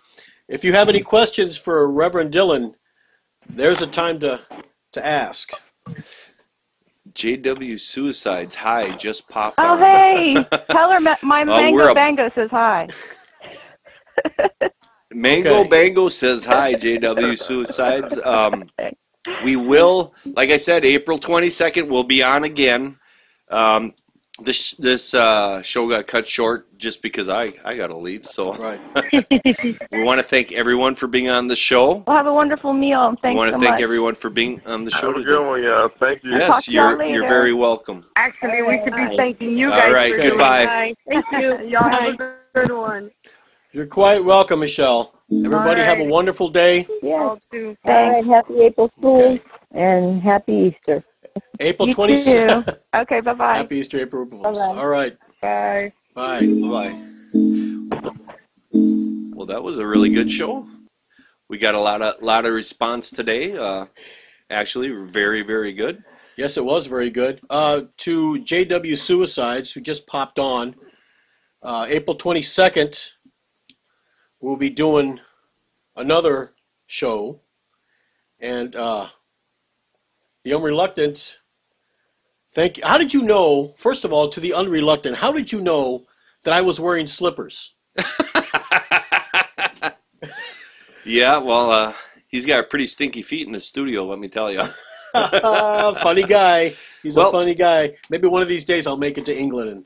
if 0.49 0.65
you 0.65 0.73
have 0.73 0.89
any 0.89 1.01
questions 1.01 1.57
for 1.57 1.91
Reverend 1.91 2.33
Dylan, 2.33 2.75
there's 3.49 3.83
a 3.83 3.87
time 3.87 4.21
to 4.21 4.41
to 4.93 5.05
ask. 5.05 5.51
JW 7.19 7.81
Suicides, 7.81 8.55
hi, 8.55 8.95
just 8.95 9.29
popped 9.29 9.59
up. 9.59 9.65
Oh, 9.67 9.73
on. 9.73 9.79
hey. 9.81 10.35
Tell 10.71 10.93
her 10.93 11.01
my 11.01 11.43
Oh, 11.43 11.47
mango 11.47 11.89
a- 11.91 11.95
bango 11.95 12.31
says 12.33 12.49
hi. 12.51 12.87
Mango 15.13 15.61
Okay. 15.61 15.69
Bango 15.69 16.09
says 16.09 16.45
hi, 16.45 16.75
JW 16.75 17.37
Suicides. 17.37 18.19
Um, 18.25 18.69
we 19.43 19.57
will, 19.57 20.15
like 20.27 20.51
I 20.51 20.57
said, 20.59 20.85
April 20.85 21.19
22nd, 21.19 21.89
we'll 21.89 22.05
be 22.05 22.23
on 22.23 22.45
again. 22.45 22.99
Um, 23.51 23.95
this 24.41 24.73
this 24.73 25.15
uh, 25.15 25.63
show 25.63 25.89
got 25.89 26.07
cut 26.07 26.27
short 26.27 26.67
just 26.79 27.03
because 27.03 27.29
I 27.29 27.53
I 27.65 27.77
got 27.77 27.89
to 27.89 27.97
leave. 27.97 28.25
So 28.27 28.53
Right. 28.55 28.79
we 29.93 30.03
want 30.05 30.21
to 30.21 30.23
thank 30.27 30.53
everyone 30.53 30.95
for 30.95 31.07
being 31.07 31.29
on 31.29 31.49
the 31.49 31.57
show. 31.57 32.05
Well, 32.07 32.17
have 32.17 32.27
a 32.27 32.33
wonderful 32.33 32.73
meal. 32.73 33.07
and 33.09 33.17
We 33.17 33.21
Thanks 33.23 33.37
want 33.37 33.49
to 33.51 33.57
so 33.57 33.61
thank 33.61 33.73
much. 33.75 33.83
everyone 33.83 34.15
for 34.15 34.31
being 34.31 34.61
on 34.67 34.85
the 34.85 34.91
show 34.91 35.09
Have 35.09 35.17
a 35.17 35.25
today. 35.25 35.45
one, 35.45 35.63
y'all. 35.63 35.89
Thank 35.99 36.23
you. 36.25 36.31
Yes, 36.33 36.69
y'all 36.69 36.91
you're 36.97 37.05
you're 37.05 37.29
very 37.29 37.53
welcome. 37.55 38.05
Actually, 38.17 38.63
we 38.63 38.81
should 38.85 38.95
be 38.95 39.17
thanking 39.17 39.57
you 39.57 39.71
All 39.73 39.79
guys 39.79 39.93
right, 39.93 40.15
for 40.15 40.21
goodbye. 40.23 40.95
Thank 41.09 41.25
you. 41.33 41.59
Y'all 41.69 41.91
have 41.91 42.15
a 42.21 42.35
good 42.55 42.73
one. 42.73 43.11
You're 43.73 43.87
quite 43.87 44.25
welcome, 44.25 44.61
Michelle. 44.61 45.13
Everybody 45.31 45.83
have 45.83 45.99
a 46.01 46.05
wonderful 46.05 46.49
day. 46.49 46.87
Yes. 47.03 47.21
All 47.21 47.39
too. 47.53 47.77
All 47.85 48.11
right. 48.13 48.25
Happy 48.25 48.61
April 48.61 48.91
Fools 48.99 49.25
Okay. 49.39 49.43
and 49.73 50.23
Happy 50.23 50.53
Easter. 50.75 51.05
April 51.61 51.89
You 51.89 51.95
26th. 51.95 52.65
too. 52.67 52.73
Okay, 52.95 53.21
bye 53.21 53.35
bye. 53.35 53.57
Happy 53.57 53.77
Easter, 53.77 54.01
April 54.01 54.27
Fools. 54.27 54.43
Bye-bye. 54.43 54.81
All 54.81 54.87
right. 54.89 55.17
Bye. 55.41 55.93
Bye. 56.15 56.41
Bye. 56.47 57.05
Well, 58.73 59.47
that 59.47 59.63
was 59.63 59.79
a 59.79 59.87
really 59.87 60.11
good 60.11 60.31
show. 60.31 60.67
We 61.49 61.59
got 61.59 61.75
a 61.75 61.81
lot 61.81 62.03
of 62.03 62.21
lot 62.23 62.45
of 62.45 62.53
response 62.53 63.11
today. 63.11 63.57
Uh, 63.57 63.87
actually, 64.51 64.91
very 64.91 65.43
very 65.43 65.73
good. 65.73 66.03
Yes, 66.37 66.57
it 66.57 66.65
was 66.65 66.87
very 66.87 67.11
good. 67.11 67.41
Uh, 67.51 67.83
to 67.99 68.35
JW 68.43 68.97
Suicides, 68.97 69.73
who 69.73 69.81
just 69.81 70.07
popped 70.07 70.39
on, 70.39 70.77
uh, 71.63 71.87
April 71.89 72.17
22nd, 72.17 73.11
we'll 74.41 74.57
be 74.57 74.71
doing 74.71 75.19
another 75.97 76.55
show. 76.87 77.41
And 78.39 78.77
uh, 78.77 79.09
the 80.45 80.55
Unreluctant, 80.55 81.39
thank 82.53 82.77
you. 82.79 82.85
How 82.87 82.99
did 82.99 83.13
you 83.15 83.23
know, 83.23 83.75
first 83.77 84.05
of 84.05 84.13
all, 84.13 84.29
to 84.31 84.41
the 84.41 84.55
Unreluctant, 84.55 85.17
how 85.17 85.33
did 85.33 85.53
you 85.53 85.61
know 85.61 86.07
that 86.45 86.55
I 86.55 86.63
was 86.63 86.81
wearing 86.81 87.07
slippers? 87.07 87.75
Yeah, 91.05 91.39
well, 91.39 91.71
uh, 91.71 91.93
he's 92.29 92.45
got 92.45 92.69
pretty 92.69 92.85
stinky 92.87 93.23
feet 93.23 93.47
in 93.47 93.53
the 93.55 93.61
studio. 93.61 94.05
Let 94.05 94.19
me 94.19 94.29
tell 94.29 94.53
you. 94.53 94.61
funny 95.15 96.23
guy. 96.23 96.75
He's 97.03 97.17
Well- 97.17 97.31
a 97.31 97.33
funny 97.33 97.55
guy. 97.55 97.97
Maybe 98.11 98.29
one 98.29 98.43
of 98.43 98.49
these 98.49 98.65
days 98.65 98.87
I'll 98.87 98.99
make 98.99 99.17
it 99.17 99.25
to 99.27 99.35
England 99.35 99.71
and 99.71 99.85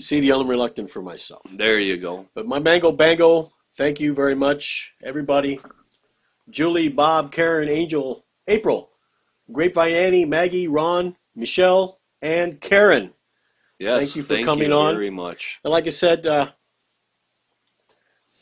see 0.00 0.20
the 0.20 0.32
Unreluctant 0.32 0.90
for 0.90 1.02
myself. 1.02 1.42
There 1.52 1.78
you 1.78 1.98
go. 1.98 2.26
But 2.34 2.46
my 2.46 2.58
Mango 2.58 2.90
Bango, 2.92 3.52
thank 3.76 4.00
you 4.00 4.14
very 4.14 4.34
much, 4.34 4.94
everybody. 5.04 5.60
Julie, 6.48 6.88
Bob, 6.88 7.32
Karen, 7.32 7.68
Angel, 7.68 8.24
April, 8.48 8.90
Grapevine 9.52 9.92
Annie, 9.94 10.24
Maggie, 10.24 10.68
Ron, 10.68 11.16
Michelle, 11.34 12.00
and 12.22 12.60
Karen. 12.60 13.12
Yes, 13.78 14.14
Thank 14.14 14.16
you 14.16 14.36
for 14.36 14.44
coming 14.44 14.70
you 14.70 14.76
on. 14.76 14.94
very 14.94 15.10
much. 15.10 15.60
And 15.62 15.70
like 15.70 15.86
I 15.86 15.90
said, 15.90 16.26
uh, 16.26 16.50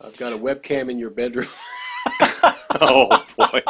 I've 0.00 0.16
got 0.16 0.32
a 0.32 0.38
webcam 0.38 0.90
in 0.90 0.98
your 0.98 1.10
bedroom. 1.10 1.48
oh 2.80 3.24
boy. 3.36 3.62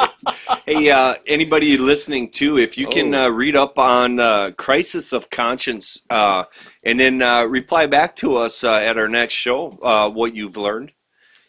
Hey, 0.65 0.89
uh, 0.89 1.15
anybody 1.27 1.77
listening 1.77 2.29
too, 2.31 2.57
if 2.57 2.77
you 2.77 2.87
can 2.87 3.13
Oh. 3.15 3.25
uh, 3.25 3.29
read 3.29 3.55
up 3.55 3.77
on 3.79 4.19
uh, 4.19 4.51
Crisis 4.57 5.13
of 5.13 5.29
Conscience 5.29 6.03
uh, 6.09 6.43
and 6.83 6.99
then 6.99 7.21
uh, 7.21 7.43
reply 7.45 7.85
back 7.85 8.15
to 8.17 8.35
us 8.37 8.63
uh, 8.63 8.73
at 8.73 8.97
our 8.97 9.07
next 9.07 9.33
show 9.33 9.77
uh, 9.81 10.09
what 10.09 10.35
you've 10.35 10.57
learned, 10.57 10.91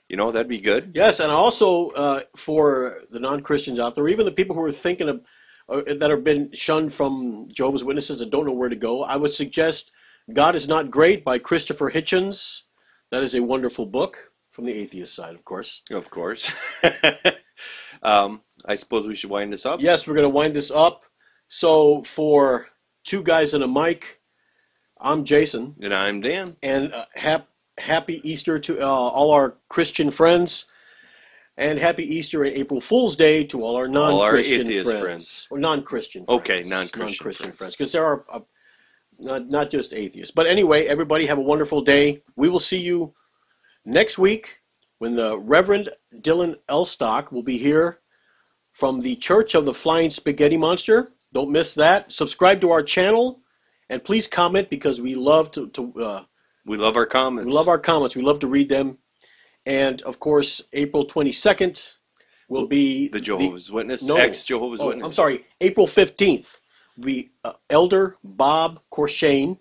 you 0.09 0.17
know, 0.17 0.31
that'd 0.33 0.49
be 0.49 0.61
good. 0.61 0.93
Yes, 0.95 1.19
and 1.21 1.33
also 1.33 1.91
uh, 1.91 2.21
for 2.37 3.03
the 3.11 3.19
non-Christians 3.21 3.79
out 3.81 3.95
there, 3.95 4.09
even 4.09 4.27
the 4.27 4.33
people 4.33 4.55
who 4.55 4.63
are 4.63 4.73
thinking 4.73 5.09
of 5.09 5.23
uh, 5.69 5.83
that 5.87 6.11
have 6.11 6.25
been 6.25 6.51
shunned 6.53 6.93
from 6.93 7.49
Jehovah's 7.53 7.85
Witnesses 7.85 8.21
and 8.21 8.31
don't 8.31 8.47
know 8.47 8.53
where 8.53 8.69
to 8.69 8.77
go, 8.77 9.03
I 9.05 9.17
would 9.17 9.35
suggest 9.35 9.93
"God 10.33 10.55
Is 10.55 10.69
Not 10.69 10.91
Great" 10.91 11.25
by 11.25 11.39
Christopher 11.39 11.91
Hitchens. 11.91 12.63
That 13.11 13.23
is 13.23 13.35
a 13.35 13.43
wonderful 13.43 13.87
book 13.87 14.33
from 14.51 14.65
the 14.67 14.73
atheist 14.73 15.15
side, 15.15 15.35
of 15.35 15.45
course. 15.45 15.83
Of 15.91 16.11
course. 16.11 16.51
um, 18.03 18.41
I 18.65 18.75
suppose 18.75 19.07
we 19.07 19.15
should 19.15 19.31
wind 19.31 19.53
this 19.53 19.67
up. 19.67 19.81
Yes, 19.81 20.07
we're 20.07 20.15
going 20.15 20.25
to 20.25 20.29
wind 20.31 20.55
this 20.55 20.71
up. 20.71 21.05
So 21.49 22.03
for 22.03 22.69
two 23.05 23.23
guys 23.23 23.55
and 23.55 23.63
a 23.63 23.69
mic, 23.69 24.21
I'm 25.01 25.25
Jason, 25.25 25.77
And 25.81 25.95
I'm 25.95 26.21
Dan. 26.21 26.57
and 26.63 26.93
uh, 26.93 27.05
hap- 27.15 27.49
happy 27.79 28.21
Easter 28.29 28.59
to 28.59 28.81
uh, 28.81 28.87
all 28.87 29.31
our 29.31 29.57
Christian 29.69 30.11
friends. 30.11 30.65
And 31.59 31.79
happy 31.79 32.05
Easter 32.05 32.45
and 32.45 32.55
April 32.55 32.81
Fool's 32.83 33.17
Day 33.17 33.45
to 33.45 33.63
all 33.63 33.77
our 33.77 33.89
non-Christian 33.89 34.67
friends. 34.67 34.93
friends. 35.01 35.49
Or 35.51 35.59
non-Christian 35.59 36.25
Okay, 36.29 36.57
friends. 36.65 36.71
non-Christian 36.71 37.01
Non-Christian 37.01 37.45
friends. 37.47 37.57
friends. 37.57 37.77
Because 37.77 37.93
there 37.93 38.05
are 38.05 38.25
uh, 38.31 38.41
not, 39.19 39.49
not 39.49 39.71
just 39.71 39.95
atheists. 39.95 40.35
But 40.35 40.47
anyway, 40.47 40.85
everybody 40.87 41.25
have 41.27 41.39
a 41.39 41.43
wonderful 41.43 41.81
day. 41.81 42.23
We 42.37 42.51
will 42.51 42.61
see 42.61 42.81
you 42.81 43.15
next 43.87 44.19
week 44.19 44.61
when 44.99 45.17
the 45.17 45.39
Reverend 45.39 45.89
Dylan 46.17 46.57
Elstock 46.69 47.33
will 47.33 47.43
be 47.43 47.57
here 47.57 48.01
from 48.73 49.01
the 49.01 49.17
Church 49.17 49.55
of 49.55 49.65
the 49.65 49.73
Flying 49.73 50.11
Spaghetti 50.11 50.59
Monster. 50.59 51.13
Don't 51.33 51.51
miss 51.51 51.75
that. 51.75 52.13
Subscribe 52.13 52.61
to 52.61 52.71
our 52.71 52.83
channel. 52.83 53.41
And 53.89 54.05
please 54.05 54.27
comment 54.27 54.69
because 54.69 55.01
we 55.01 55.15
love 55.15 55.53
to, 55.53 55.69
to 55.71 56.03
uh, 56.03 56.25
We 56.67 56.77
love 56.77 56.97
our 56.97 57.07
comments. 57.07 57.47
we 57.47 57.53
love 57.55 57.69
our 57.69 57.79
comments. 57.79 58.15
We 58.15 58.23
love 58.23 58.41
to 58.41 58.47
read 58.47 58.69
them. 58.69 58.99
And 59.67 60.01
of 60.03 60.21
course, 60.21 60.63
April 60.73 61.05
22nd 61.05 61.95
will 62.49 62.69
be 62.69 63.09
the 63.09 63.21
Jehovah's 63.21 63.71
Witness, 63.71 64.05
no. 64.05 64.17
ex 64.17 64.45
Jehovah's 64.45 64.81
oh, 64.81 64.89
Witness. 64.89 65.05
I'm 65.05 65.11
sorry, 65.11 65.45
April 65.61 65.87
15th 65.89 66.59
will 66.97 67.05
be 67.05 67.31
uh, 67.45 67.55
Elder 67.69 68.17
Bob 68.23 68.81
Corshane 68.93 69.59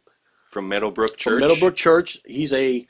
From 0.52 0.70
Meadowbrook 0.70 1.18
Church. 1.18 1.34
from 1.34 1.40
Meadowbrook 1.42 1.76
Church. 1.76 2.20
He's 2.26 2.54
a 2.54 2.88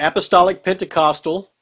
apostolic 0.00 0.64
Pentecostal 0.64 1.52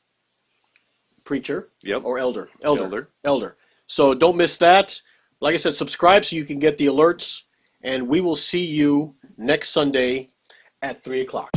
preacher 1.24 1.68
Yep. 1.82 2.02
or 2.04 2.18
elder. 2.18 2.48
Elder. 2.62 2.84
Elder. 2.84 3.08
Elder. 3.22 3.56
So 3.86 4.14
don't 4.14 4.36
miss 4.36 4.56
that. 4.56 5.00
Like 5.40 5.54
I 5.54 5.58
said, 5.58 5.74
subscribe 5.74 6.24
so 6.24 6.36
you 6.36 6.44
can 6.44 6.58
get 6.58 6.78
the 6.78 6.86
alerts. 6.86 7.42
And 7.82 8.08
we 8.08 8.20
will 8.20 8.36
see 8.36 8.64
you 8.64 9.14
next 9.36 9.70
Sunday 9.70 10.30
at 10.82 11.02
3 11.02 11.20
o'clock. 11.20 11.49